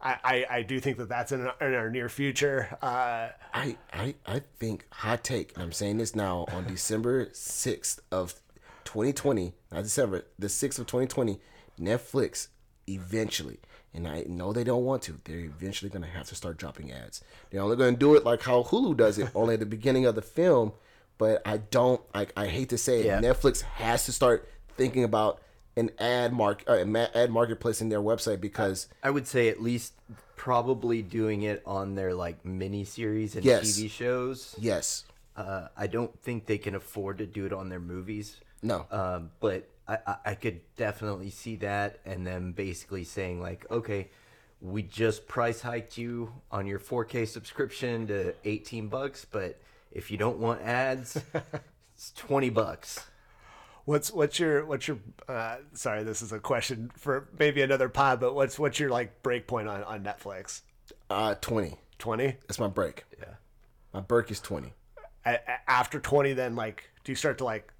I, 0.00 0.16
I, 0.22 0.46
I 0.58 0.62
do 0.62 0.78
think 0.80 0.98
that 0.98 1.08
that's 1.08 1.32
in 1.32 1.46
our, 1.46 1.54
in 1.60 1.74
our 1.74 1.90
near 1.90 2.08
future. 2.08 2.76
Uh, 2.80 3.28
I, 3.52 3.76
I, 3.92 4.14
I 4.26 4.42
think 4.58 4.86
hot 4.90 5.24
take, 5.24 5.54
and 5.54 5.62
I'm 5.62 5.72
saying 5.72 5.98
this 5.98 6.14
now 6.14 6.46
on 6.52 6.66
December 6.66 7.26
6th 7.26 7.98
of 8.12 8.34
2020, 8.84 9.54
not 9.72 9.82
December, 9.82 10.24
the 10.38 10.46
6th 10.46 10.78
of 10.78 10.86
2020, 10.86 11.40
Netflix 11.80 12.48
eventually, 12.86 13.58
and 13.92 14.06
I 14.06 14.24
know 14.28 14.52
they 14.52 14.64
don't 14.64 14.84
want 14.84 15.02
to, 15.02 15.18
they're 15.24 15.38
eventually 15.40 15.90
going 15.90 16.02
to 16.02 16.08
have 16.08 16.28
to 16.28 16.34
start 16.34 16.56
dropping 16.58 16.92
ads. 16.92 17.22
They're 17.50 17.60
only 17.62 17.76
going 17.76 17.94
to 17.94 17.98
do 17.98 18.14
it 18.14 18.24
like 18.24 18.42
how 18.42 18.62
Hulu 18.62 18.96
does 18.96 19.18
it, 19.18 19.28
only 19.34 19.54
at 19.54 19.60
the 19.60 19.66
beginning 19.66 20.06
of 20.06 20.14
the 20.14 20.22
film. 20.22 20.72
But 21.18 21.42
I 21.44 21.56
don't, 21.56 22.00
I, 22.14 22.28
I 22.36 22.46
hate 22.46 22.68
to 22.68 22.78
say 22.78 23.00
it, 23.00 23.06
Yeah. 23.06 23.20
Netflix 23.20 23.62
has 23.62 24.04
to 24.06 24.12
start 24.12 24.48
thinking 24.76 25.02
about 25.02 25.42
an 25.78 25.90
ad 25.98 26.32
mark, 26.32 26.64
uh, 26.66 26.84
ma- 26.84 27.06
ad 27.14 27.30
marketplace 27.30 27.80
in 27.80 27.88
their 27.88 28.00
website 28.00 28.40
because 28.40 28.88
I 29.02 29.10
would 29.10 29.26
say 29.26 29.48
at 29.48 29.62
least 29.62 29.94
probably 30.36 31.02
doing 31.02 31.42
it 31.42 31.62
on 31.66 31.94
their 31.94 32.14
like 32.14 32.44
mini 32.44 32.84
series 32.84 33.34
and 33.36 33.44
Yes. 33.44 33.78
TV 33.78 33.90
shows. 33.90 34.54
yes, 34.58 35.04
Uh, 35.36 35.68
I 35.76 35.86
don't 35.86 36.18
think 36.20 36.46
they 36.46 36.58
can 36.58 36.74
afford 36.74 37.18
to 37.18 37.26
do 37.26 37.46
it 37.46 37.52
on 37.52 37.68
their 37.68 37.80
movies. 37.80 38.36
no, 38.62 38.86
Um, 38.90 39.30
but 39.40 39.68
I, 39.86 39.98
I, 40.06 40.16
I 40.26 40.34
could 40.34 40.60
definitely 40.76 41.30
see 41.30 41.56
that, 41.56 42.00
and 42.04 42.26
them 42.26 42.52
basically 42.52 43.04
saying 43.04 43.40
like, 43.40 43.64
okay, 43.70 44.10
we 44.60 44.82
just 44.82 45.28
price 45.28 45.60
hiked 45.60 45.96
you 45.96 46.32
on 46.50 46.66
your 46.66 46.80
4K 46.80 47.26
subscription 47.28 48.06
to 48.08 48.34
18 48.44 48.88
bucks, 48.88 49.24
but 49.30 49.60
if 49.92 50.10
you 50.10 50.16
don't 50.18 50.38
want 50.38 50.60
ads, 50.62 51.16
it's 51.94 52.10
20 52.16 52.50
bucks. 52.50 53.06
What's 53.88 54.12
what's 54.12 54.38
your 54.38 54.66
what's 54.66 54.86
your 54.86 54.98
uh, 55.28 55.56
sorry 55.72 56.02
this 56.02 56.20
is 56.20 56.30
a 56.30 56.38
question 56.38 56.90
for 56.94 57.30
maybe 57.38 57.62
another 57.62 57.88
pod 57.88 58.20
but 58.20 58.34
what's 58.34 58.58
what's 58.58 58.78
your 58.78 58.90
like 58.90 59.22
break 59.22 59.46
point 59.46 59.66
on, 59.66 59.82
on 59.84 60.04
Netflix 60.04 60.60
uh, 61.08 61.34
20. 61.36 61.74
twenty 61.98 62.36
That's 62.46 62.58
my 62.58 62.66
break. 62.68 63.04
Yeah. 63.18 63.36
My 63.94 64.00
break 64.00 64.30
is 64.30 64.40
20. 64.40 64.74
after 65.66 66.00
twenty 66.00 66.34
then 66.34 66.54
like 66.54 66.90
do 67.02 67.12
you 67.12 67.16
start 67.16 67.38
to 67.38 67.44
like 67.46 67.72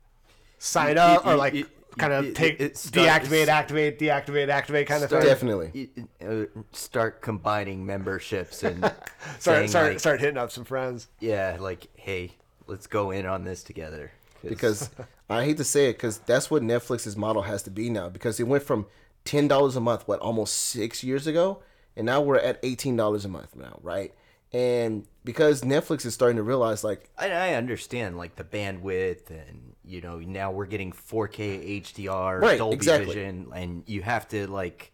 sign 0.57 0.97
up 0.97 1.27
or 1.27 1.37
like 1.37 1.53
it- 1.55 1.67
kind 1.99 2.15
of 2.15 2.33
take 2.33 2.59
it 2.59 2.79
starts- 2.79 3.29
deactivate 3.29 3.49
activate 3.49 3.99
deactivate 3.99 4.49
activate 4.49 4.87
kind 4.87 5.05
of 5.05 5.11
thing 5.11 5.21
Definitely. 5.21 5.91
Uh, 6.27 6.45
start 6.73 7.21
combining 7.21 7.85
memberships 7.85 8.63
and 8.63 8.79
start 9.39 9.41
saying 9.41 9.69
start 9.69 9.89
like, 9.91 10.01
start 10.01 10.21
hitting 10.21 10.39
up 10.39 10.51
some 10.53 10.65
friends 10.65 11.09
yeah, 11.21 11.59
like, 11.61 11.87
hey, 11.97 12.33
let's 12.67 12.87
go 12.87 13.11
in 13.11 13.27
on 13.27 13.45
this 13.45 13.63
together. 13.63 14.11
because 14.43 14.89
I 15.31 15.45
hate 15.45 15.57
to 15.59 15.64
say 15.64 15.91
it 15.91 15.95
because 15.95 16.18
that's 16.18 16.51
what 16.51 16.62
Netflix's 16.62 17.16
model 17.16 17.43
has 17.43 17.62
to 17.64 17.70
be 17.70 17.91
now 17.91 18.09
because 18.09 18.41
it 18.41 18.45
went 18.45 18.62
from 18.62 18.87
ten 19.24 19.49
dollars 19.49 19.76
a 19.76 19.81
month 19.81 20.07
what 20.09 20.20
almost 20.20 20.55
six 20.55 21.05
years 21.05 21.26
ago 21.26 21.62
and 21.97 22.07
now 22.07 22.20
we're 22.20 22.39
at 22.39 22.59
eighteen 22.62 22.97
dollars 22.97 23.24
a 23.24 23.29
month 23.29 23.55
now 23.55 23.79
right 23.83 24.14
and 24.53 25.07
because 25.24 25.61
Netflix 25.62 26.07
is 26.07 26.14
starting 26.14 26.37
to 26.39 26.43
realize 26.43 26.83
like 26.83 27.11
I, 27.18 27.31
I 27.31 27.55
understand 27.55 28.16
like 28.16 28.37
the 28.37 28.45
bandwidth 28.45 29.29
and 29.31 29.74
you 29.85 30.01
know 30.01 30.18
now 30.18 30.51
we're 30.51 30.66
getting 30.66 30.93
4K 30.93 31.83
HDR 31.83 32.41
Right, 32.41 32.57
Dolby 32.59 32.76
exactly. 32.76 33.14
Vision 33.14 33.49
and 33.55 33.83
you 33.87 34.01
have 34.03 34.26
to 34.29 34.47
like 34.47 34.93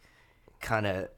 kind 0.61 0.87
of 0.87 1.09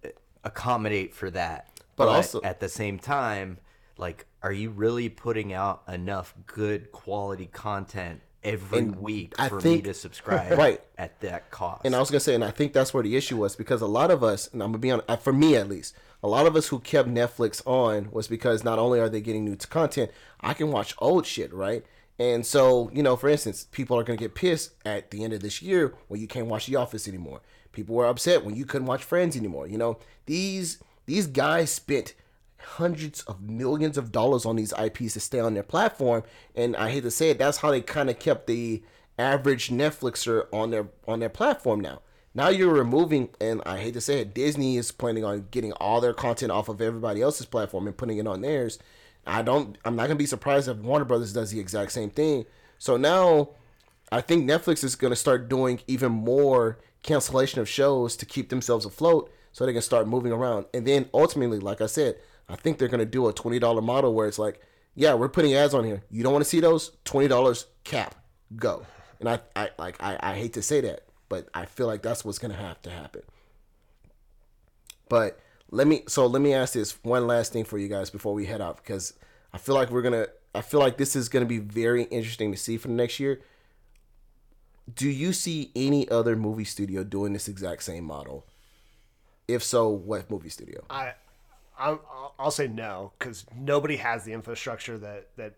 accommodate 0.45 1.15
for 1.15 1.31
that. 1.31 1.71
But 1.97 2.07
But, 2.07 2.09
also- 2.09 2.43
at 2.43 2.61
the 2.61 2.69
same 2.69 2.99
time, 2.99 3.59
like, 3.97 4.27
are 4.43 4.53
you 4.53 4.71
really 4.71 5.09
putting 5.09 5.53
out 5.55 5.83
enough 5.89 6.35
good 6.47 6.93
quality 6.93 7.47
content 7.47 8.21
every 8.47 8.79
And 8.79 8.97
week 8.97 9.35
I 9.39 9.49
for 9.49 9.61
think- 9.61 9.85
me 9.85 9.91
to 9.91 9.95
subscribe 9.95 10.53
Right. 10.59 10.81
at 10.97 11.21
that 11.21 11.51
cost? 11.51 11.83
And 11.85 11.95
I 11.95 12.01
was 12.01 12.11
gonna 12.11 12.21
say, 12.21 12.35
and 12.35 12.45
I 12.45 12.51
think 12.51 12.73
that's 12.73 12.95
where 12.95 13.03
the 13.03 13.17
issue 13.17 13.37
was 13.37 13.57
because 13.57 13.83
a 13.83 13.87
lot 13.87 14.11
of 14.11 14.23
us, 14.25 14.49
and 14.53 14.63
I'm 14.63 14.69
gonna 14.71 14.79
be 14.79 14.91
honest, 14.91 15.11
uh, 15.11 15.17
for 15.17 15.33
me 15.33 15.57
at 15.57 15.69
least, 15.69 15.95
a 16.23 16.29
lot 16.29 16.47
of 16.47 16.57
us 16.57 16.69
who 16.69 16.79
kept 16.81 17.09
Netflix 17.09 17.61
on 17.67 18.11
was 18.11 18.27
because 18.29 18.65
not 18.65 18.79
only 18.79 18.99
are 18.99 19.09
they 19.09 19.21
getting 19.21 19.45
new 19.45 19.57
content, 19.57 20.11
I 20.41 20.55
can 20.55 20.71
watch 20.73 20.95
old 20.99 21.27
shit, 21.27 21.53
right? 21.53 21.85
And 22.19 22.47
so, 22.47 22.91
you 22.95 23.03
know, 23.03 23.15
for 23.17 23.29
instance, 23.29 23.67
people 23.71 23.99
are 23.99 24.03
going 24.03 24.19
to 24.19 24.25
get 24.25 24.35
pissed 24.35 24.73
at 24.87 25.11
the 25.11 25.23
end 25.23 25.35
of 25.35 25.41
this 25.43 25.61
year 25.61 25.93
when 26.09 26.19
you 26.19 26.27
can't 26.27 26.47
watch 26.47 26.65
The 26.65 26.75
Office 26.77 27.07
anymore. 27.07 27.43
People 27.73 27.95
were 27.95 28.07
upset 28.07 28.43
when 28.43 28.57
you 28.57 28.65
couldn't 28.65 28.87
watch 28.87 29.05
Friends 29.05 29.37
anymore. 29.37 29.67
You 29.67 29.77
know, 29.77 29.99
these 30.25 30.79
these 31.05 31.27
guys 31.27 31.71
spent 31.71 32.15
hundreds 32.59 33.23
of 33.23 33.41
millions 33.41 33.99
of 33.99 34.13
dollars 34.13 34.45
on 34.45 34.57
these 34.57 34.73
IPs 34.73 35.15
to 35.15 35.21
stay 35.21 35.41
on 35.41 35.55
their 35.55 35.63
platform, 35.63 36.23
and 36.55 36.77
I 36.77 36.91
hate 36.91 37.03
to 37.03 37.11
say 37.11 37.31
it, 37.31 37.39
that's 37.39 37.59
how 37.59 37.71
they 37.71 37.81
kind 37.81 38.11
of 38.11 38.19
kept 38.19 38.47
the 38.47 38.83
average 39.19 39.71
Netflixer 39.71 40.47
on 40.53 40.71
their 40.71 40.89
on 41.07 41.21
their 41.21 41.29
platform 41.29 41.81
now. 41.81 42.01
Now 42.35 42.49
you're 42.49 42.75
removing, 42.75 43.31
and 43.41 43.63
I 43.65 43.79
hate 43.79 43.95
to 43.95 44.01
say 44.01 44.21
it, 44.21 44.35
Disney 44.35 44.77
is 44.77 44.93
planning 44.93 45.25
on 45.25 45.49
getting 45.51 45.73
all 45.73 46.01
their 46.01 46.13
content 46.13 46.53
off 46.53 46.69
of 46.69 46.83
everybody 46.83 47.23
else's 47.23 47.47
platform 47.47 47.87
and 47.87 47.97
putting 47.97 48.19
it 48.19 48.27
on 48.27 48.43
theirs. 48.43 48.79
I 49.27 49.43
don't. 49.43 49.79
I'm 49.85 49.97
not 49.97 50.05
gonna 50.05 50.17
be 50.17 50.27
surprised 50.27 50.69
if 50.69 50.77
Warner 50.77 51.05
Brothers 51.05 51.33
does 51.33 51.51
the 51.51 51.61
exact 51.61 51.93
same 51.93 52.11
thing. 52.11 52.45
So 52.79 52.97
now, 52.97 53.51
I 54.13 54.21
think 54.21 54.49
Netflix 54.49 54.85
is 54.85 54.97
gonna 54.97 55.17
start 55.17 55.49
doing 55.49 55.81
even 55.87 56.13
more 56.13 56.79
cancellation 57.03 57.61
of 57.61 57.69
shows 57.69 58.17
to 58.17 58.27
keep 58.27 58.51
themselves 58.51 58.85
afloat, 58.85 59.33
so 59.51 59.65
they 59.65 59.73
can 59.73 59.83
start 59.83 60.07
moving 60.07 60.33
around. 60.33 60.67
And 60.75 60.87
then 60.87 61.09
ultimately, 61.15 61.59
like 61.59 61.81
I 61.81 61.87
said, 61.87 62.17
I 62.49 62.57
think 62.57 62.79
they're 62.79 62.89
gonna 62.89 63.05
do 63.05 63.29
a 63.29 63.33
twenty 63.33 63.59
dollar 63.59 63.83
model 63.83 64.15
where 64.15 64.29
it's 64.29 64.39
like, 64.39 64.61
yeah, 64.95 65.15
we're 65.15 65.29
putting 65.29 65.55
ads 65.55 65.75
on 65.75 65.85
here. 65.85 66.03
You 66.11 66.23
don't 66.23 66.33
want 66.33 66.45
to 66.45 66.49
see 66.49 66.61
those? 66.61 66.93
Twenty 67.05 67.29
dollars 67.29 67.67
cap, 67.85 68.15
go. 68.57 68.87
And 69.21 69.29
I, 69.29 69.41
I 69.55 69.71
like, 69.79 70.03
I, 70.03 70.19
I 70.21 70.35
hate 70.35 70.53
to 70.55 70.63
say 70.63 70.81
that, 70.83 71.05
but 71.29 71.49
I 71.55 71.65
feel 71.65 71.87
like 71.87 72.03
that's 72.03 72.25
what's 72.25 72.39
gonna 72.39 72.55
have 72.55 72.81
to 72.83 72.91
happen. 72.91 73.23
But 75.09 75.41
let 75.71 75.87
me 75.87 76.03
so 76.07 76.27
let 76.27 76.43
me 76.43 76.55
ask 76.55 76.75
this 76.75 76.93
one 77.03 77.27
last 77.27 77.53
thing 77.53 77.65
for 77.65 77.79
you 77.79 77.89
guys 77.89 78.11
before 78.11 78.35
we 78.35 78.47
head 78.47 78.61
out 78.61 78.77
because 78.79 79.15
I 79.53 79.59
feel 79.59 79.75
like 79.75 79.91
we're 79.91 80.03
gonna 80.03 80.27
I 80.55 80.63
feel 80.63 80.81
like 80.81 80.97
this 80.97 81.17
is 81.17 81.29
gonna 81.29 81.47
be 81.47 81.59
very 81.59 82.05
interesting 82.05 82.53
to 82.53 82.59
see 82.59 82.77
for 82.77 82.89
the 82.89 82.95
next 82.95 83.19
year. 83.21 83.41
Do 84.95 85.09
you 85.09 85.33
see 85.33 85.73
any 85.75 86.09
other 86.09 86.37
movie 86.37 86.65
studio 86.65 87.03
doing 87.03 87.33
this 87.33 87.49
exact 87.49 87.83
same 87.83 88.05
model? 88.05 88.47
If 89.49 89.63
so, 89.63 89.89
what 89.89 90.31
movie 90.31 90.49
studio? 90.49 90.85
I, 90.89 91.15
I'm, 91.79 92.01
I'll- 92.11 92.35
I'll 92.39 92.51
say 92.51 92.69
no 92.69 93.13
because 93.19 93.47
nobody 93.57 93.97
has 93.97 94.25
the 94.25 94.33
infrastructure 94.33 94.99
that 94.99 95.29
that 95.37 95.55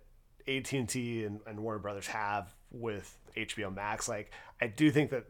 AT 0.47 0.73
and 0.73 0.89
T 0.89 1.25
and 1.25 1.41
Warner 1.61 1.81
Brothers 1.81 2.07
have 2.09 2.55
with 2.71 3.19
HBO 3.37 3.75
Max. 3.75 4.09
Like, 4.09 4.31
I 4.61 4.69
do 4.69 4.91
think 4.91 5.11
that 5.11 5.25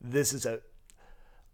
this 0.00 0.32
is 0.32 0.44
a 0.46 0.60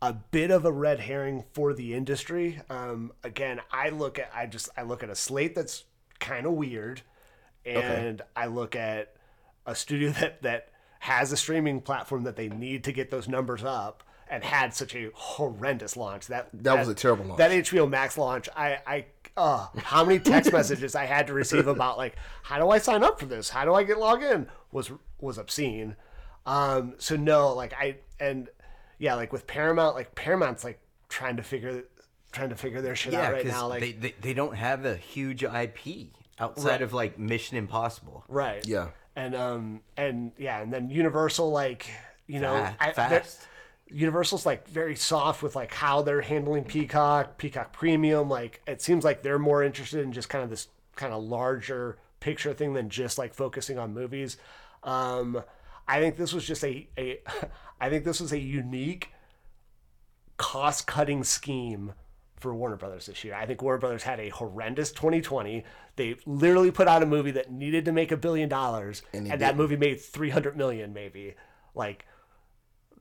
a 0.02 0.12
bit 0.12 0.50
of 0.50 0.64
a 0.64 0.72
red 0.72 1.00
herring 1.00 1.44
for 1.52 1.72
the 1.74 1.94
industry. 1.94 2.60
Um, 2.70 3.12
again, 3.24 3.60
I 3.72 3.90
look 3.90 4.18
at 4.18 4.30
I 4.34 4.46
just 4.46 4.68
I 4.76 4.82
look 4.82 5.02
at 5.02 5.10
a 5.10 5.14
slate 5.16 5.54
that's 5.54 5.84
kind 6.18 6.46
of 6.46 6.52
weird, 6.52 7.02
and 7.64 8.22
I 8.36 8.46
look 8.46 8.74
at 8.76 9.14
a 9.66 9.74
studio 9.74 10.10
that 10.20 10.42
that 10.42 10.68
has 11.00 11.30
a 11.30 11.36
streaming 11.36 11.80
platform 11.80 12.24
that 12.24 12.34
they 12.36 12.48
need 12.48 12.82
to 12.84 12.92
get 12.92 13.10
those 13.10 13.28
numbers 13.28 13.62
up 13.62 14.02
and 14.30 14.44
had 14.44 14.74
such 14.74 14.94
a 14.94 15.10
horrendous 15.14 15.96
launch 15.96 16.26
that 16.28 16.48
That 16.52 16.78
was 16.78 16.88
a 16.88 16.94
terrible 16.94 17.24
launch. 17.24 17.38
that 17.38 17.50
HBO 17.50 17.88
Max 17.88 18.16
launch 18.18 18.48
I 18.56 18.78
I 18.86 19.04
uh 19.36 19.68
how 19.78 20.04
many 20.04 20.18
text 20.18 20.52
messages 20.58 20.94
I 20.94 21.04
had 21.06 21.26
to 21.28 21.32
receive 21.32 21.66
about 21.66 21.96
like 21.98 22.16
how 22.42 22.58
do 22.58 22.70
I 22.70 22.78
sign 22.78 23.02
up 23.02 23.18
for 23.20 23.26
this 23.26 23.50
how 23.50 23.64
do 23.64 23.74
I 23.74 23.84
get 23.84 23.98
logged 23.98 24.22
in 24.24 24.48
was 24.72 24.90
was 25.20 25.38
obscene 25.38 25.96
um 26.46 26.94
so 26.98 27.16
no 27.16 27.54
like 27.54 27.72
I 27.74 27.96
and 28.20 28.48
yeah 28.98 29.14
like 29.14 29.32
with 29.32 29.46
Paramount 29.46 29.94
like 29.94 30.14
Paramount's 30.14 30.64
like 30.64 30.80
trying 31.08 31.36
to 31.36 31.42
figure 31.42 31.84
trying 32.32 32.48
to 32.50 32.56
figure 32.56 32.80
their 32.82 32.96
shit 32.96 33.12
Yeah, 33.12 33.28
out 33.28 33.32
right 33.32 33.46
now 33.46 33.68
like 33.68 33.80
they, 33.80 33.92
they 33.92 34.14
they 34.20 34.34
don't 34.34 34.54
have 34.56 34.84
a 34.84 34.96
huge 34.96 35.42
IP 35.42 36.08
outside 36.38 36.68
Right. 36.70 36.82
of 36.82 36.92
like 36.92 37.18
Mission 37.18 37.56
Impossible. 37.56 38.24
Right. 38.28 38.64
Yeah. 38.66 38.88
And 39.16 39.34
um 39.34 39.80
and 39.96 40.32
yeah, 40.38 40.60
and 40.60 40.72
then 40.72 40.90
Universal 40.90 41.50
like 41.50 41.90
you 42.26 42.40
know 42.40 42.54
Fa- 42.54 42.76
I, 42.80 42.92
fast. 42.92 43.46
Universal's 43.90 44.46
like 44.46 44.68
very 44.68 44.96
soft 44.96 45.42
with 45.42 45.56
like 45.56 45.72
how 45.72 46.02
they're 46.02 46.20
handling 46.20 46.64
Peacock, 46.64 47.38
Peacock 47.38 47.72
Premium. 47.72 48.28
Like 48.28 48.60
it 48.66 48.82
seems 48.82 49.04
like 49.04 49.22
they're 49.22 49.38
more 49.38 49.62
interested 49.62 50.00
in 50.00 50.12
just 50.12 50.28
kind 50.28 50.44
of 50.44 50.50
this 50.50 50.68
kind 50.96 51.12
of 51.12 51.22
larger 51.22 51.98
picture 52.20 52.52
thing 52.52 52.74
than 52.74 52.90
just 52.90 53.18
like 53.18 53.34
focusing 53.34 53.78
on 53.78 53.94
movies. 53.94 54.36
Um, 54.82 55.42
I 55.86 56.00
think 56.00 56.16
this 56.16 56.32
was 56.32 56.46
just 56.46 56.64
a, 56.64 56.86
a 56.98 57.20
I 57.80 57.88
think 57.88 58.04
this 58.04 58.20
was 58.20 58.32
a 58.32 58.38
unique 58.38 59.12
cost 60.36 60.86
cutting 60.86 61.24
scheme 61.24 61.92
for 62.36 62.54
Warner 62.54 62.76
Brothers 62.76 63.06
this 63.06 63.24
year. 63.24 63.34
I 63.34 63.46
think 63.46 63.62
Warner 63.62 63.78
Brothers 63.78 64.04
had 64.04 64.20
a 64.20 64.28
horrendous 64.28 64.92
2020. 64.92 65.64
They 65.96 66.16
literally 66.26 66.70
put 66.70 66.86
out 66.88 67.02
a 67.02 67.06
movie 67.06 67.32
that 67.32 67.50
needed 67.50 67.84
to 67.86 67.92
make 67.92 68.12
a 68.12 68.16
billion 68.16 68.48
dollars, 68.48 69.02
and, 69.12 69.26
they 69.28 69.36
that 69.36 69.56
movie 69.56 69.76
made 69.76 70.00
300 70.00 70.56
million, 70.56 70.92
maybe. 70.92 71.34
Like 71.74 72.06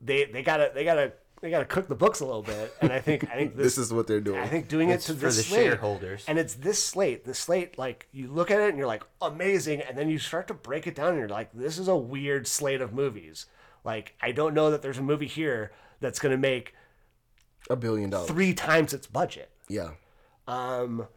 they 0.01 0.25
they 0.25 0.43
gotta 0.43 0.71
they 0.73 0.83
gotta 0.83 1.13
they 1.41 1.49
gotta 1.51 1.65
cook 1.65 1.87
the 1.87 1.95
books 1.95 2.19
a 2.19 2.25
little 2.25 2.41
bit. 2.41 2.73
And 2.81 2.91
I 2.91 2.99
think 2.99 3.23
I 3.31 3.35
think 3.35 3.55
this, 3.55 3.75
This 3.75 3.85
is 3.85 3.93
what 3.93 4.07
they're 4.07 4.19
doing. 4.21 4.39
I 4.39 4.47
think 4.47 4.67
doing 4.67 4.89
It's 4.89 5.07
it 5.09 5.13
to 5.13 5.19
for 5.19 5.25
this 5.27 5.37
the 5.37 5.43
slate, 5.43 5.63
shareholders. 5.65 6.25
and 6.27 6.39
it's 6.39 6.55
this 6.55 6.83
slate. 6.83 7.25
The 7.25 7.33
slate, 7.33 7.77
like 7.77 8.07
you 8.11 8.27
look 8.31 8.49
at 8.51 8.59
it 8.59 8.69
and 8.69 8.77
you're 8.77 8.87
like 8.87 9.03
amazing, 9.21 9.81
and 9.81 9.97
then 9.97 10.09
you 10.09 10.17
start 10.19 10.47
to 10.47 10.53
break 10.53 10.87
it 10.87 10.95
down 10.95 11.09
and 11.09 11.19
you're 11.19 11.27
like, 11.29 11.51
this 11.53 11.77
is 11.77 11.87
a 11.87 11.95
weird 11.95 12.47
slate 12.47 12.81
of 12.81 12.93
movies. 12.93 13.45
Like 13.83 14.15
I 14.21 14.31
don't 14.31 14.53
know 14.53 14.71
that 14.71 14.81
there's 14.81 14.97
a 14.97 15.03
movie 15.03 15.27
here 15.27 15.71
that's 15.99 16.19
gonna 16.19 16.37
make 16.37 16.73
A 17.69 17.75
billion 17.75 18.09
dollars. 18.09 18.27
three 18.29 18.53
times 18.53 18.93
its 18.93 19.07
budget. 19.07 19.51
Yeah. 19.69 19.91
Um, 20.47 21.07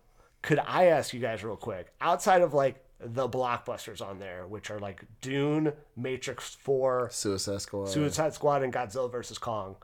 could 0.43 0.59
I 0.59 0.87
ask 0.87 1.12
you 1.14 1.20
guys 1.20 1.45
real 1.45 1.57
quick, 1.57 1.93
outside 2.01 2.43
of 2.43 2.53
like 2.55 2.85
the 3.03 3.28
blockbusters 3.28 4.01
on 4.07 4.18
there, 4.18 4.46
which 4.46 4.70
are 4.70 4.78
like 4.78 5.05
Dune, 5.20 5.72
Matrix 5.96 6.55
Four, 6.55 7.09
Suicide 7.11 7.61
Squad. 7.62 7.88
Suicide 7.88 8.34
Squad, 8.34 8.62
and 8.62 8.72
Godzilla 8.72 9.11
vs 9.11 9.38
Kong, 9.38 9.76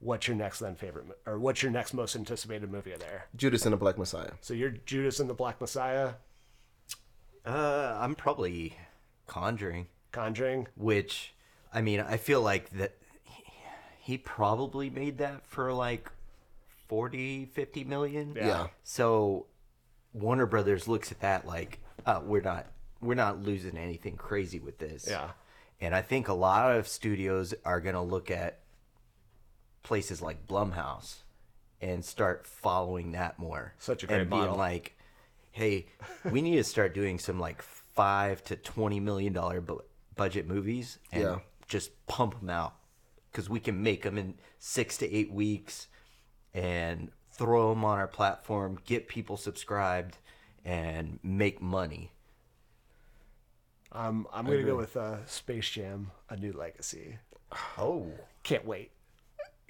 what's 0.00 0.26
your 0.26 0.36
next 0.36 0.58
then 0.58 0.74
favorite, 0.74 1.06
mo- 1.08 1.14
or 1.26 1.38
what's 1.38 1.62
your 1.62 1.70
next 1.72 1.92
most 1.94 2.16
anticipated 2.16 2.70
movie 2.70 2.94
there? 2.98 3.26
Judas 3.36 3.64
and 3.66 3.72
the 3.72 3.76
Black 3.76 3.98
Messiah. 3.98 4.30
So 4.40 4.54
you're 4.54 4.70
Judas 4.70 5.20
and 5.20 5.28
the 5.28 5.34
Black 5.34 5.60
Messiah, 5.60 6.14
Uh, 7.44 7.96
I'm 8.00 8.14
probably 8.14 8.76
Conjuring, 9.26 9.88
Conjuring. 10.12 10.68
which 10.76 11.34
I 11.74 11.80
mean, 11.82 12.00
I 12.00 12.16
feel 12.16 12.40
like 12.40 12.70
that 12.70 12.96
he, 13.24 13.42
he 14.00 14.18
probably 14.18 14.90
made 14.90 15.18
that 15.18 15.44
for 15.46 15.72
like 15.72 16.10
40, 16.88 17.46
50 17.46 17.84
million. 17.84 18.34
Yeah. 18.36 18.46
Yeah. 18.46 18.66
So 18.84 19.46
Warner 20.12 20.46
Brothers 20.46 20.86
looks 20.86 21.10
at 21.10 21.20
that 21.20 21.46
like, 21.46 21.78
oh, 22.06 22.20
we're 22.20 22.40
not 22.42 22.66
we're 23.00 23.14
not 23.14 23.42
losing 23.42 23.76
anything 23.76 24.16
crazy 24.16 24.60
with 24.60 24.78
this. 24.78 25.06
Yeah. 25.08 25.30
And 25.80 25.94
I 25.94 26.02
think 26.02 26.28
a 26.28 26.34
lot 26.34 26.76
of 26.76 26.86
studios 26.86 27.52
are 27.64 27.80
gonna 27.80 28.02
look 28.02 28.30
at 28.30 28.60
places 29.82 30.22
like 30.22 30.46
Blumhouse 30.46 31.16
and 31.80 32.04
start 32.04 32.46
following 32.46 33.12
that 33.12 33.38
more. 33.38 33.74
Such 33.78 34.04
a 34.04 34.06
great 34.06 34.20
and 34.20 34.30
being 34.30 34.42
model. 34.42 34.56
like, 34.56 34.96
hey, 35.50 35.86
we 36.30 36.40
need 36.42 36.56
to 36.56 36.64
start 36.64 36.94
doing 36.94 37.18
some 37.18 37.40
like 37.40 37.60
five 37.62 38.42
to 38.44 38.56
twenty 38.56 39.00
million 39.00 39.32
dollar 39.32 39.60
bu- 39.60 39.80
budget 40.16 40.46
movies 40.46 40.98
and 41.10 41.22
Yeah. 41.22 41.38
just 41.66 41.90
pump 42.06 42.38
them 42.40 42.50
out 42.50 42.74
because 43.30 43.50
we 43.50 43.58
can 43.60 43.82
make 43.82 44.02
them 44.02 44.16
in 44.18 44.34
six 44.58 44.96
to 44.98 45.12
eight 45.12 45.32
weeks 45.32 45.88
and 46.54 47.10
throw 47.32 47.70
them 47.70 47.84
on 47.84 47.98
our 47.98 48.06
platform, 48.06 48.78
get 48.84 49.08
people 49.08 49.36
subscribed, 49.38 50.18
and 50.64 51.18
make 51.22 51.60
money. 51.60 52.12
Um, 53.92 54.26
I'm 54.32 54.46
gonna 54.46 54.62
go 54.62 54.76
with 54.76 54.96
uh, 54.96 55.24
Space 55.26 55.68
Jam: 55.68 56.10
A 56.30 56.36
New 56.36 56.52
Legacy. 56.52 57.18
Oh, 57.78 58.06
Can't 58.42 58.64
wait. 58.64 58.90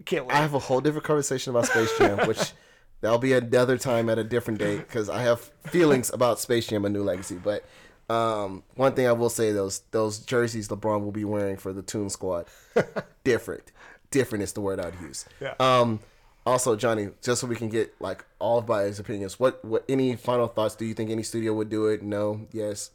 Can't 0.04 0.26
wait. 0.26 0.34
I 0.34 0.38
have 0.38 0.54
a 0.54 0.58
whole 0.60 0.80
different 0.80 1.04
conversation 1.04 1.50
about 1.50 1.66
Space 1.66 1.96
Jam, 1.98 2.18
which 2.28 2.52
that'll 3.00 3.18
be 3.18 3.32
another 3.32 3.76
time 3.76 4.08
at 4.08 4.18
a 4.18 4.24
different 4.24 4.60
date 4.60 4.78
because 4.78 5.08
I 5.08 5.22
have 5.22 5.40
feelings 5.66 6.12
about 6.12 6.38
Space 6.38 6.68
Jam: 6.68 6.84
A 6.84 6.88
New 6.88 7.02
Legacy. 7.02 7.36
But 7.42 7.64
um, 8.08 8.62
one 8.76 8.94
thing 8.94 9.06
I 9.06 9.12
will 9.12 9.30
say 9.30 9.52
those 9.52 9.80
those 9.90 10.18
jerseys 10.20 10.68
LeBron 10.68 11.02
will 11.02 11.12
be 11.12 11.24
wearing 11.24 11.56
for 11.56 11.72
the 11.72 11.82
Toon 11.82 12.08
Squad, 12.08 12.46
different, 13.24 13.72
different 14.10 14.44
is 14.44 14.52
the 14.52 14.60
word 14.60 14.78
I'd 14.78 15.00
use. 15.00 15.24
Yeah. 15.40 15.54
Um, 15.58 16.00
also, 16.44 16.76
Johnny, 16.76 17.08
just 17.22 17.40
so 17.40 17.46
we 17.46 17.56
can 17.56 17.68
get 17.68 17.94
like 18.00 18.24
all 18.38 18.58
of 18.58 18.66
Biden's 18.66 18.98
opinions, 18.98 19.38
what 19.38 19.64
what 19.64 19.84
any 19.88 20.16
final 20.16 20.48
thoughts? 20.48 20.74
Do 20.74 20.84
you 20.84 20.94
think 20.94 21.10
any 21.10 21.22
studio 21.22 21.54
would 21.54 21.68
do 21.68 21.86
it? 21.86 22.02
No, 22.02 22.46
yes. 22.52 22.90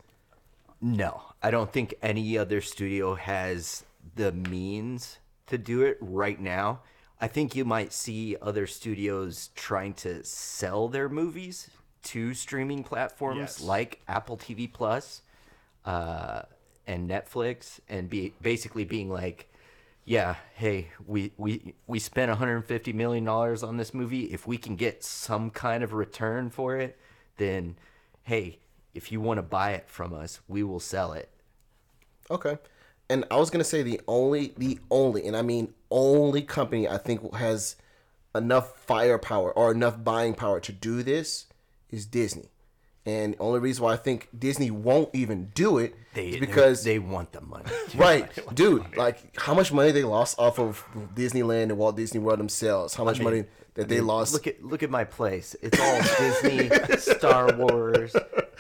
No, 0.82 1.22
I 1.42 1.50
don't 1.52 1.72
think 1.72 1.96
any 2.02 2.38
other 2.38 2.62
studio 2.62 3.16
has 3.16 3.84
the 4.16 4.32
means 4.32 5.18
to 5.48 5.58
do 5.58 5.82
it 5.82 5.98
right 6.02 6.40
now. 6.40 6.82
I 7.20 7.28
think 7.28 7.56
you 7.56 7.66
might 7.66 7.94
see 7.94 8.36
other 8.42 8.68
studios 8.68 9.50
trying 9.56 9.96
to 9.96 10.24
sell 10.24 10.88
their 10.88 11.10
movies 11.10 11.70
to 12.04 12.36
streaming 12.36 12.84
platforms 12.84 13.38
Yes. 13.40 13.62
like 13.62 14.02
Apple 14.08 14.38
TV 14.38 14.72
Plus 14.72 15.24
uh, 15.84 16.44
and 16.86 17.10
Netflix, 17.10 17.80
and 17.90 18.08
be 18.08 18.34
basically 18.42 18.86
being 18.86 19.10
like, 19.10 19.50
yeah, 20.08 20.36
hey, 20.56 20.88
we 21.06 21.34
we 21.36 21.76
we 21.86 22.00
spent 22.00 22.30
150 22.30 22.94
million 22.94 23.26
dollars 23.26 23.62
on 23.62 23.76
this 23.76 23.94
movie. 23.94 24.24
If 24.32 24.48
we 24.48 24.58
can 24.58 24.78
get 24.78 25.04
some 25.04 25.50
kind 25.50 25.84
of 25.84 25.92
return 25.92 26.50
for 26.50 26.78
it, 26.78 26.98
then 27.36 27.76
hey, 28.24 28.60
if 28.94 29.12
you 29.12 29.20
want 29.20 29.38
to 29.40 29.42
buy 29.42 29.72
it 29.72 29.90
from 29.90 30.14
us, 30.14 30.40
we 30.48 30.64
will 30.64 30.80
sell 30.80 31.12
it. 31.12 31.30
Okay. 32.32 32.58
And 33.10 33.26
I 33.30 33.36
was 33.36 33.50
gonna 33.50 33.66
say 33.66 33.84
the 33.84 34.00
only, 34.08 34.54
the 34.58 34.80
only, 34.90 35.28
and 35.28 35.36
I 35.36 35.42
mean 35.42 35.74
only 35.92 36.42
company 36.42 36.88
I 36.88 36.98
think 36.98 37.36
has 37.36 37.76
enough 38.34 38.78
firepower 38.78 39.52
or 39.52 39.72
enough 39.72 40.02
buying 40.06 40.36
power 40.36 40.62
to 40.62 40.72
do 40.72 41.04
this 41.04 41.48
is 41.90 42.06
Disney. 42.06 42.50
And 43.08 43.36
the 43.36 43.40
only 43.40 43.62
reason 43.62 43.86
why 43.86 43.94
I 43.94 43.96
think 43.96 44.28
Disney 44.38 44.70
won't 44.70 45.10
even 45.14 45.46
do 45.56 45.78
it 45.78 45.96
They 46.14 46.28
is 46.28 46.40
because 46.42 46.84
they 46.84 47.00
want 47.00 47.32
the 47.32 47.40
money. 47.40 47.64
right, 47.96 48.30
dude. 48.54 48.98
Like 48.98 49.40
how 49.40 49.54
much 49.54 49.72
money 49.72 49.92
they 49.92 50.04
lost 50.04 50.38
off 50.38 50.60
of 50.60 50.84
Disneyland 51.16 51.64
and 51.64 51.78
Walt 51.78 51.96
Disney 51.96 52.20
World 52.20 52.40
themselves. 52.40 52.96
How 52.96 53.06
much 53.06 53.22
money 53.22 53.46
that 53.76 53.88
they 53.88 54.02
lost. 54.02 54.34
Look 54.34 54.46
at 54.46 54.62
look 54.62 54.84
at 54.84 54.90
my 54.90 55.06
place. 55.06 55.56
It's 55.62 55.80
all 55.80 56.02
Disney, 56.20 56.70
Star 56.98 57.56
Wars. 57.56 58.14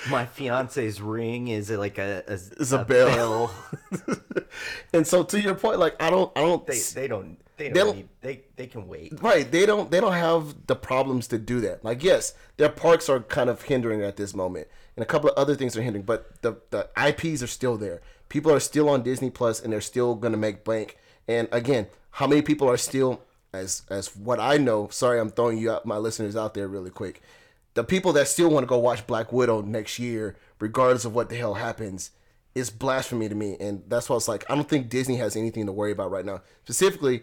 My 0.09 0.25
fiance's 0.25 1.01
ring 1.01 1.47
is 1.47 1.69
like 1.69 1.97
a, 1.97 2.23
a, 2.27 2.33
It's 2.59 2.71
a 2.71 2.83
bell. 2.83 3.53
and 4.93 5.05
so 5.05 5.23
to 5.23 5.41
your 5.41 5.55
point, 5.55 5.79
like 5.79 5.95
I 6.01 6.09
don't, 6.09 6.31
I 6.37 6.41
don't. 6.41 6.65
They 6.65 6.79
they 6.93 7.07
don't 7.07 7.37
they 7.57 7.69
They 7.69 7.73
don't, 7.73 7.85
don't- 7.87 7.95
need, 7.97 8.09
they 8.21 8.41
they 8.55 8.67
can 8.67 8.87
wait. 8.87 9.21
Right, 9.21 9.49
they 9.51 9.65
don't 9.65 9.89
they 9.91 9.99
don't 9.99 10.13
have 10.13 10.67
the 10.67 10.75
problems 10.75 11.27
to 11.29 11.37
do 11.37 11.59
that. 11.61 11.83
Like 11.83 12.03
yes, 12.03 12.33
their 12.57 12.69
parks 12.69 13.09
are 13.09 13.19
kind 13.21 13.49
of 13.49 13.61
hindering 13.63 14.01
at 14.03 14.17
this 14.17 14.33
moment, 14.35 14.67
and 14.95 15.03
a 15.03 15.05
couple 15.05 15.29
of 15.29 15.37
other 15.37 15.55
things 15.55 15.75
are 15.77 15.81
hindering, 15.81 16.05
but 16.05 16.41
the 16.41 16.57
the 16.69 16.89
IPs 16.97 17.41
are 17.43 17.47
still 17.47 17.77
there. 17.77 18.01
People 18.29 18.51
are 18.51 18.59
still 18.59 18.89
on 18.89 19.03
Disney 19.03 19.29
Plus, 19.29 19.59
and 19.61 19.71
they're 19.73 19.81
still 19.81 20.15
gonna 20.15 20.37
make 20.37 20.63
bank. 20.63 20.97
And 21.27 21.47
again, 21.51 21.87
how 22.11 22.27
many 22.27 22.41
people 22.41 22.69
are 22.69 22.77
still 22.77 23.21
as 23.53 23.83
as 23.89 24.15
what 24.15 24.39
I 24.39 24.57
know? 24.57 24.89
Sorry, 24.91 25.19
I'm 25.19 25.29
throwing 25.31 25.57
you 25.57 25.71
out 25.71 25.85
my 25.85 25.97
listeners 25.97 26.35
out 26.35 26.53
there 26.53 26.67
really 26.67 26.91
quick. 26.91 27.21
The 27.78 27.84
people 27.84 28.11
that 28.13 28.28
still 28.28 28.49
want 28.49 28.63
to 28.63 28.67
go 28.67 28.80
watch 28.80 29.05
Black 29.05 29.32
Widow 29.32 29.61
next 29.61 29.99
year, 29.99 30.36
regardless 30.59 31.05
of 31.05 31.13
what 31.13 31.30
the 31.30 31.36
hell 31.36 31.53
happens, 31.53 32.09
is 32.55 32.71
blasphemy 32.71 33.30
to 33.30 33.36
me. 33.36 33.55
And 33.59 33.84
that's 33.88 34.09
why 34.09 34.15
it's 34.15 34.28
like 34.28 34.49
I 34.49 34.55
don't 34.55 34.67
think 34.67 34.89
Disney 34.89 35.17
has 35.17 35.36
anything 35.36 35.67
to 35.67 35.71
worry 35.71 35.91
about 35.91 36.09
right 36.09 36.25
now. 36.25 36.41
Specifically, 36.63 37.21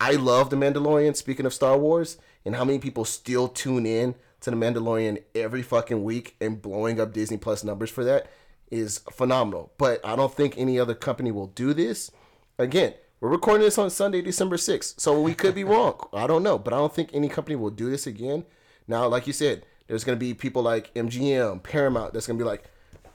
I 0.00 0.12
love 0.12 0.48
The 0.48 0.56
Mandalorian, 0.56 1.14
speaking 1.14 1.44
of 1.44 1.52
Star 1.52 1.76
Wars, 1.76 2.16
and 2.42 2.56
how 2.56 2.64
many 2.64 2.78
people 2.78 3.04
still 3.04 3.48
tune 3.48 3.84
in 3.84 4.14
to 4.40 4.50
The 4.50 4.56
Mandalorian 4.56 5.22
every 5.34 5.60
fucking 5.60 6.04
week 6.04 6.36
and 6.40 6.62
blowing 6.62 6.98
up 6.98 7.12
Disney 7.12 7.36
Plus 7.36 7.62
numbers 7.62 7.90
for 7.90 8.02
that 8.02 8.30
is 8.70 9.00
phenomenal. 9.12 9.74
But 9.76 10.00
I 10.02 10.16
don't 10.16 10.32
think 10.32 10.56
any 10.56 10.80
other 10.80 10.94
company 10.94 11.32
will 11.32 11.48
do 11.48 11.74
this. 11.74 12.10
Again, 12.58 12.94
we're 13.20 13.28
recording 13.28 13.66
this 13.66 13.76
on 13.76 13.90
Sunday, 13.90 14.22
December 14.22 14.56
6th, 14.56 14.98
so 14.98 15.20
we 15.20 15.34
could 15.34 15.54
be 15.54 15.64
wrong. 15.64 16.00
I 16.14 16.26
don't 16.26 16.42
know, 16.42 16.56
but 16.56 16.72
I 16.72 16.78
don't 16.78 16.94
think 16.94 17.10
any 17.12 17.28
company 17.28 17.56
will 17.56 17.68
do 17.68 17.90
this 17.90 18.06
again. 18.06 18.46
Now, 18.90 19.06
like 19.06 19.26
you 19.26 19.32
said, 19.32 19.64
there's 19.86 20.04
going 20.04 20.18
to 20.18 20.20
be 20.20 20.34
people 20.34 20.62
like 20.62 20.92
MGM, 20.94 21.62
Paramount, 21.62 22.12
that's 22.12 22.26
going 22.26 22.38
to 22.38 22.44
be 22.44 22.48
like, 22.48 22.64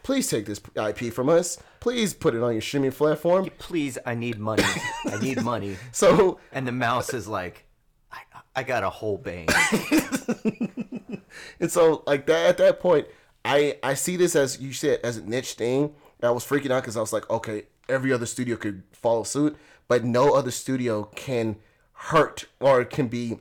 please 0.04 0.28
take 0.28 0.46
this 0.46 0.62
IP 0.76 1.14
from 1.14 1.30
us. 1.30 1.58
Please 1.82 2.14
put 2.14 2.34
it 2.34 2.42
on 2.42 2.54
your 2.54 2.62
streaming 2.62 2.92
platform. 2.92 3.50
Please, 3.60 3.98
I 4.06 4.16
need 4.16 4.40
money. 4.40 4.64
I 5.06 5.20
need 5.22 5.44
money. 5.44 5.78
So 5.92 6.40
And 6.52 6.66
the 6.66 6.72
mouse 6.72 7.14
is 7.14 7.28
like, 7.28 7.66
I, 8.12 8.20
I 8.56 8.64
got 8.64 8.84
a 8.84 8.90
whole 8.90 9.18
bank. 9.18 9.52
And 11.60 11.72
so, 11.72 12.04
like 12.08 12.26
that 12.28 12.48
at 12.48 12.58
that 12.58 12.80
point, 12.80 13.08
I 13.44 13.78
I 13.84 13.94
see 13.94 14.16
this 14.16 14.36
as 14.36 14.60
you 14.60 14.74
said 14.74 15.00
as 15.04 15.18
a 15.18 15.26
niche 15.26 15.54
thing. 15.54 15.94
And 16.20 16.30
I 16.30 16.32
was 16.32 16.46
freaking 16.46 16.72
out 16.72 16.84
because 16.84 16.98
I 16.98 17.02
was 17.02 17.14
like, 17.14 17.30
okay, 17.30 17.64
every 17.90 18.14
other 18.14 18.26
studio 18.26 18.56
could 18.56 18.84
follow 18.94 19.24
suit, 19.24 19.58
but 19.88 20.04
no 20.04 20.34
other 20.34 20.52
studio 20.52 21.04
can 21.16 21.58
hurt 21.94 22.46
or 22.60 22.84
can 22.86 23.08
be 23.08 23.40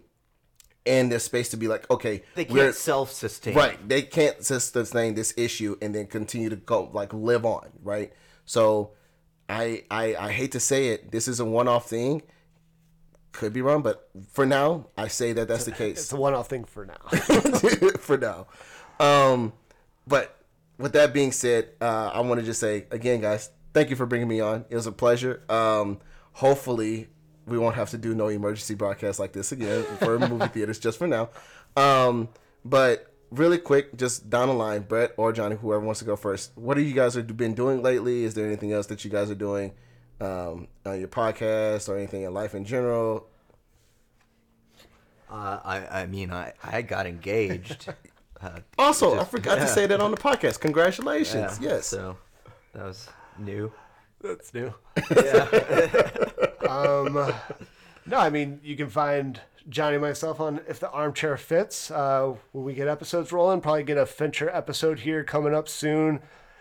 in 0.85 1.09
this 1.09 1.25
space 1.25 1.49
to 1.51 1.57
be 1.57 1.67
like, 1.69 1.91
okay, 1.91 2.23
They 2.35 2.45
we're- 2.45 2.67
can't 2.67 2.75
self-sustain. 2.75 3.55
Right. 3.55 3.89
They 3.89 4.03
can't 4.03 4.45
sustain 4.45 5.15
this 5.15 5.33
issue 5.37 5.77
and 5.81 5.95
then 5.95 6.07
continue 6.07 6.51
to 6.51 6.57
go 6.57 6.91
like 6.93 7.13
live 7.15 7.45
on, 7.47 7.71
right? 7.83 8.13
So 8.45 8.91
I 9.49 9.85
I 9.91 10.15
I 10.17 10.33
hate 10.33 10.53
to 10.53 10.61
say 10.61 10.89
it, 10.89 11.11
this 11.11 11.27
is 11.29 11.41
a 11.41 11.45
one 11.45 11.69
off 11.69 11.89
thing. 11.89 12.23
Could 13.33 13.53
be 13.53 13.63
wrong, 13.63 13.83
but 13.83 14.09
for 14.31 14.47
now, 14.47 14.87
I 14.97 15.09
say 15.09 15.33
that 15.33 15.49
that's 15.49 15.65
the 15.65 15.73
case 15.73 15.99
It's 15.99 16.13
a 16.13 16.17
one-off 16.17 16.47
thing 16.49 16.63
for 16.65 16.87
now. 16.87 16.95
for 17.99 18.17
now. 18.17 18.47
Um, 19.01 19.53
but 20.07 20.39
with 20.79 20.93
that 20.93 21.13
being 21.13 21.33
said, 21.33 21.71
uh, 21.81 22.13
I 22.15 22.21
want 22.21 22.39
to 22.39 22.47
just 22.47 22.61
say 22.61 22.87
again, 22.93 23.21
guys, 23.21 23.51
thank 23.73 23.91
you 23.91 23.97
for 23.97 24.07
bringing 24.07 24.29
me 24.29 24.39
on. 24.39 24.67
It 24.71 24.77
was 24.77 24.87
a 24.87 24.93
pleasure. 24.93 25.43
Um, 25.49 25.99
hopefully, 26.35 27.09
we 27.47 27.59
won't 27.59 27.75
have 27.77 27.91
to 27.91 27.99
do 27.99 28.15
no 28.15 28.29
emergency 28.29 28.75
broadcast 28.75 29.19
like 29.19 29.33
this 29.33 29.53
again 29.53 29.85
for 30.01 30.19
movie 30.29 30.49
theaters 30.49 30.79
just 30.79 30.99
for 30.99 31.07
now. 31.07 31.29
Um, 31.77 32.29
but 32.65 33.13
really 33.31 33.59
quick, 33.59 33.97
just 33.97 34.31
down 34.31 34.49
the 34.49 34.55
line, 34.55 34.83
Brett 34.83 35.13
or 35.17 35.33
Johnny, 35.33 35.57
whoever 35.57 35.85
wants 35.85 35.99
to 36.01 36.07
go 36.07 36.17
first. 36.17 36.53
What 36.55 36.77
have 36.77 36.87
you 36.87 36.95
guys 36.95 37.15
have 37.15 37.37
been 37.37 37.55
doing 37.55 37.83
lately? 37.83 38.25
Is 38.25 38.35
there 38.35 38.47
anything 38.47 38.73
else 38.73 38.87
that 38.87 39.05
you 39.05 39.11
guys 39.11 39.31
are 39.31 39.35
doing 39.35 39.73
um, 40.21 40.69
on 40.87 40.99
your 41.01 41.09
podcast 41.09 41.89
or 41.89 41.97
anything 41.97 42.23
in 42.23 42.33
life 42.33 42.55
in 42.55 42.65
general? 42.65 43.27
Uh, 45.31 45.59
I 45.65 46.03
I 46.03 46.07
mean, 46.07 46.31
I 46.31 46.53
I 46.63 46.83
got 46.83 47.07
engaged. 47.07 47.89
Uh, 48.43 48.59
Also, 48.77 49.15
I 49.15 49.19
just- 49.19 49.31
forgot 49.31 49.55
to 49.59 49.67
say 49.79 49.87
that 49.87 50.01
on 50.01 50.11
the 50.11 50.19
podcast. 50.19 50.61
Congratulations! 50.61 51.59
yeah, 51.63 51.71
yes. 51.71 51.87
So 51.87 52.19
that 52.75 52.85
was 52.85 53.09
new. 53.39 53.73
That's 54.21 54.53
new. 54.53 54.75
Yeah. 55.11 55.49
Um, 56.75 57.33
no, 58.07 58.19
I 58.19 58.31
mean 58.31 58.61
you 58.63 58.77
can 58.77 58.89
find 58.89 59.41
Johnny 59.69 59.95
and 59.97 60.03
myself 60.03 60.41
on 60.41 60.61
if 60.69 60.79
the 60.81 60.91
armchair 60.91 61.37
fits. 61.37 61.91
Uh, 61.91 62.35
when 62.53 62.65
we 62.65 62.75
get 62.75 62.89
episodes 62.89 63.33
rolling, 63.33 63.61
probably 63.61 63.83
get 63.85 63.97
a 63.99 64.07
Fincher 64.07 64.51
episode 64.51 65.01
here 65.01 65.25
coming 65.25 65.55
up 65.55 65.69
soon. 65.69 66.21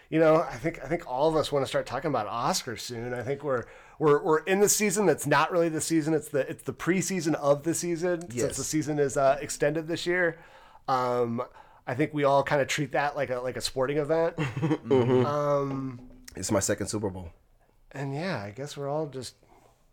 You 0.09 0.19
know, 0.19 0.35
I 0.41 0.55
think 0.55 0.79
I 0.83 0.87
think 0.87 1.09
all 1.09 1.27
of 1.29 1.35
us 1.35 1.51
want 1.51 1.63
to 1.65 1.67
start 1.67 1.85
talking 1.85 2.09
about 2.09 2.27
Oscars 2.27 2.81
soon. 2.81 3.13
I 3.13 3.23
think 3.23 3.43
we're 3.43 3.63
we're 3.99 4.21
we're 4.23 4.39
in 4.43 4.59
the 4.59 4.69
season 4.69 5.05
that's 5.05 5.25
not 5.25 5.51
really 5.51 5.69
the 5.69 5.81
season. 5.81 6.13
It's 6.13 6.29
the 6.29 6.47
it's 6.49 6.63
the 6.63 6.73
preseason 6.73 7.33
of 7.35 7.63
the 7.63 7.73
season 7.73 8.21
since 8.21 8.35
Yes. 8.35 8.57
the 8.57 8.63
season 8.63 8.99
is 8.99 9.17
uh, 9.17 9.37
extended 9.41 9.87
this 9.87 10.05
year. 10.05 10.37
Um, 10.87 11.41
I 11.87 11.95
think 11.95 12.13
we 12.13 12.23
all 12.25 12.43
kind 12.43 12.61
of 12.61 12.67
treat 12.67 12.91
that 12.91 13.15
like 13.15 13.29
a 13.31 13.39
like 13.39 13.57
a 13.57 13.61
sporting 13.61 13.97
event. 13.97 14.35
um 15.25 15.99
It's 16.35 16.51
my 16.51 16.59
second 16.59 16.87
Super 16.87 17.09
Bowl. 17.09 17.29
and 17.91 18.13
yeah, 18.13 18.41
I 18.41 18.51
guess 18.51 18.77
we're 18.77 18.89
all 18.89 19.07
just 19.07 19.35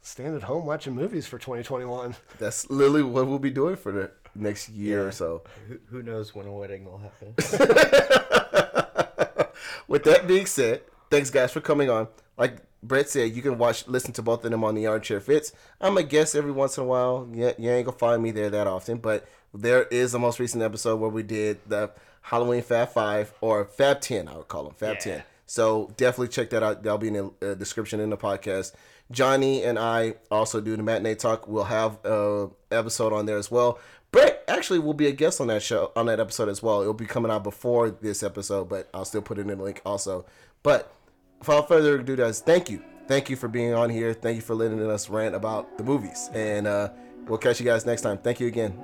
staying 0.03 0.35
at 0.35 0.43
home 0.43 0.67
watching 0.67 0.95
movies 0.95 1.27
for 1.27 1.39
2021. 1.39 2.17
That's 2.39 2.69
literally 2.71 3.03
what 3.03 3.27
we'll 3.27 3.39
be 3.39 3.51
doing 3.51 3.77
for 3.77 3.93
the 3.93 4.11
next 4.35 4.69
year 4.69 5.07
or 5.07 5.13
so. 5.13 5.43
who, 5.69 5.79
who 5.91 6.03
knows 6.03 6.35
when 6.35 6.47
a 6.47 6.53
wedding 6.53 6.85
will 6.85 6.99
happen? 6.99 7.35
With 9.89 10.05
that 10.05 10.27
being 10.27 10.47
said, 10.47 10.83
thanks 11.11 11.31
guys 11.31 11.53
for 11.53 11.61
coming 11.61 11.91
on. 11.91 12.09
Like 12.39 12.59
Brett 12.83 13.09
said, 13.09 13.35
you 13.35 13.43
can 13.43 13.59
watch, 13.59 13.87
listen 13.89 14.13
to 14.15 14.23
both 14.23 14.45
of 14.45 14.51
them 14.51 14.65
on 14.65 14.75
the 14.75 14.87
Armchair 14.87 15.21
Fits. 15.21 15.53
I'm 15.81 15.97
a 15.97 16.03
guest 16.03 16.35
every 16.35 16.53
once 16.53 16.79
in 16.79 16.85
a 16.85 16.87
while. 16.87 17.29
Yeah, 17.33 17.53
you 17.59 17.71
ain't 17.71 17.87
gonna 17.87 17.99
find 17.99 18.23
me 18.23 18.31
there 18.31 18.51
that 18.51 18.67
often, 18.67 18.99
but 18.99 19.27
there 19.53 19.83
is 19.85 20.13
the 20.13 20.19
most 20.19 20.39
recent 20.39 20.63
episode 20.63 21.01
where 21.01 21.11
we 21.11 21.23
did 21.23 21.59
the 21.67 21.91
Halloween 22.23 22.63
Fab 22.63 22.91
Five 22.91 23.33
or 23.41 23.65
Fab 23.65 24.01
Ten. 24.01 24.29
I 24.29 24.37
would 24.37 24.49
call 24.49 24.65
them 24.65 24.75
Fab 24.75 25.01
Ten. 25.01 25.23
So 25.47 25.93
definitely 25.97 26.29
check 26.29 26.51
that 26.51 26.63
out. 26.63 26.85
That'll 26.85 26.99
be 26.99 27.09
in 27.09 27.33
the 27.41 27.51
uh, 27.51 27.55
description 27.55 27.99
in 27.99 28.11
the 28.11 28.17
podcast. 28.17 28.73
Johnny 29.11 29.65
and 29.65 29.79
I 29.79 30.15
also 30.31 30.61
do 30.61 30.77
the 30.77 30.83
matinee 30.83 31.15
talk. 31.15 31.49
We'll 31.49 31.65
have 31.65 31.99
a 32.05 32.49
episode 32.71 33.13
on 33.13 33.27
there 33.27 33.39
as 33.39 33.51
well. 33.51 33.79
Brett 34.13 34.45
actually 34.49 34.81
will 34.81 34.95
be 34.95 35.07
a 35.07 35.13
guest 35.13 35.41
on 35.41 35.47
that 35.49 35.63
show 35.63 35.93
on 35.95 36.07
that 36.07 36.21
episode 36.21 36.49
as 36.49 36.63
well. 36.63 36.81
It'll 36.81 36.95
be 36.95 37.07
coming 37.07 37.31
out 37.31 37.45
before 37.45 37.91
this 37.91 38.23
episode, 38.23 38.69
but 38.69 38.89
I'll 38.93 39.05
still 39.05 39.23
put 39.23 39.39
it 39.39 39.43
in 39.43 39.49
the 39.49 39.63
link 39.63 39.81
also. 39.85 40.27
But 40.63 40.93
without 41.39 41.69
further 41.69 42.01
ado, 42.01 42.17
guys, 42.17 42.41
thank 42.41 42.71
you, 42.71 42.83
thank 43.07 43.31
you 43.31 43.37
for 43.37 43.49
being 43.49 43.75
on 43.75 43.91
here. 43.91 44.13
Thank 44.13 44.37
you 44.37 44.43
for 44.43 44.55
letting 44.55 44.81
us 44.89 45.09
rant 45.09 45.35
about 45.35 45.79
the 45.79 45.85
movies, 45.85 46.29
and 46.35 46.67
uh, 46.67 46.91
we'll 47.27 47.39
catch 47.39 47.61
you 47.61 47.67
guys 47.67 47.87
next 47.87 48.03
time. 48.03 48.19
Thank 48.19 48.41
you 48.41 48.49
again. 48.49 48.77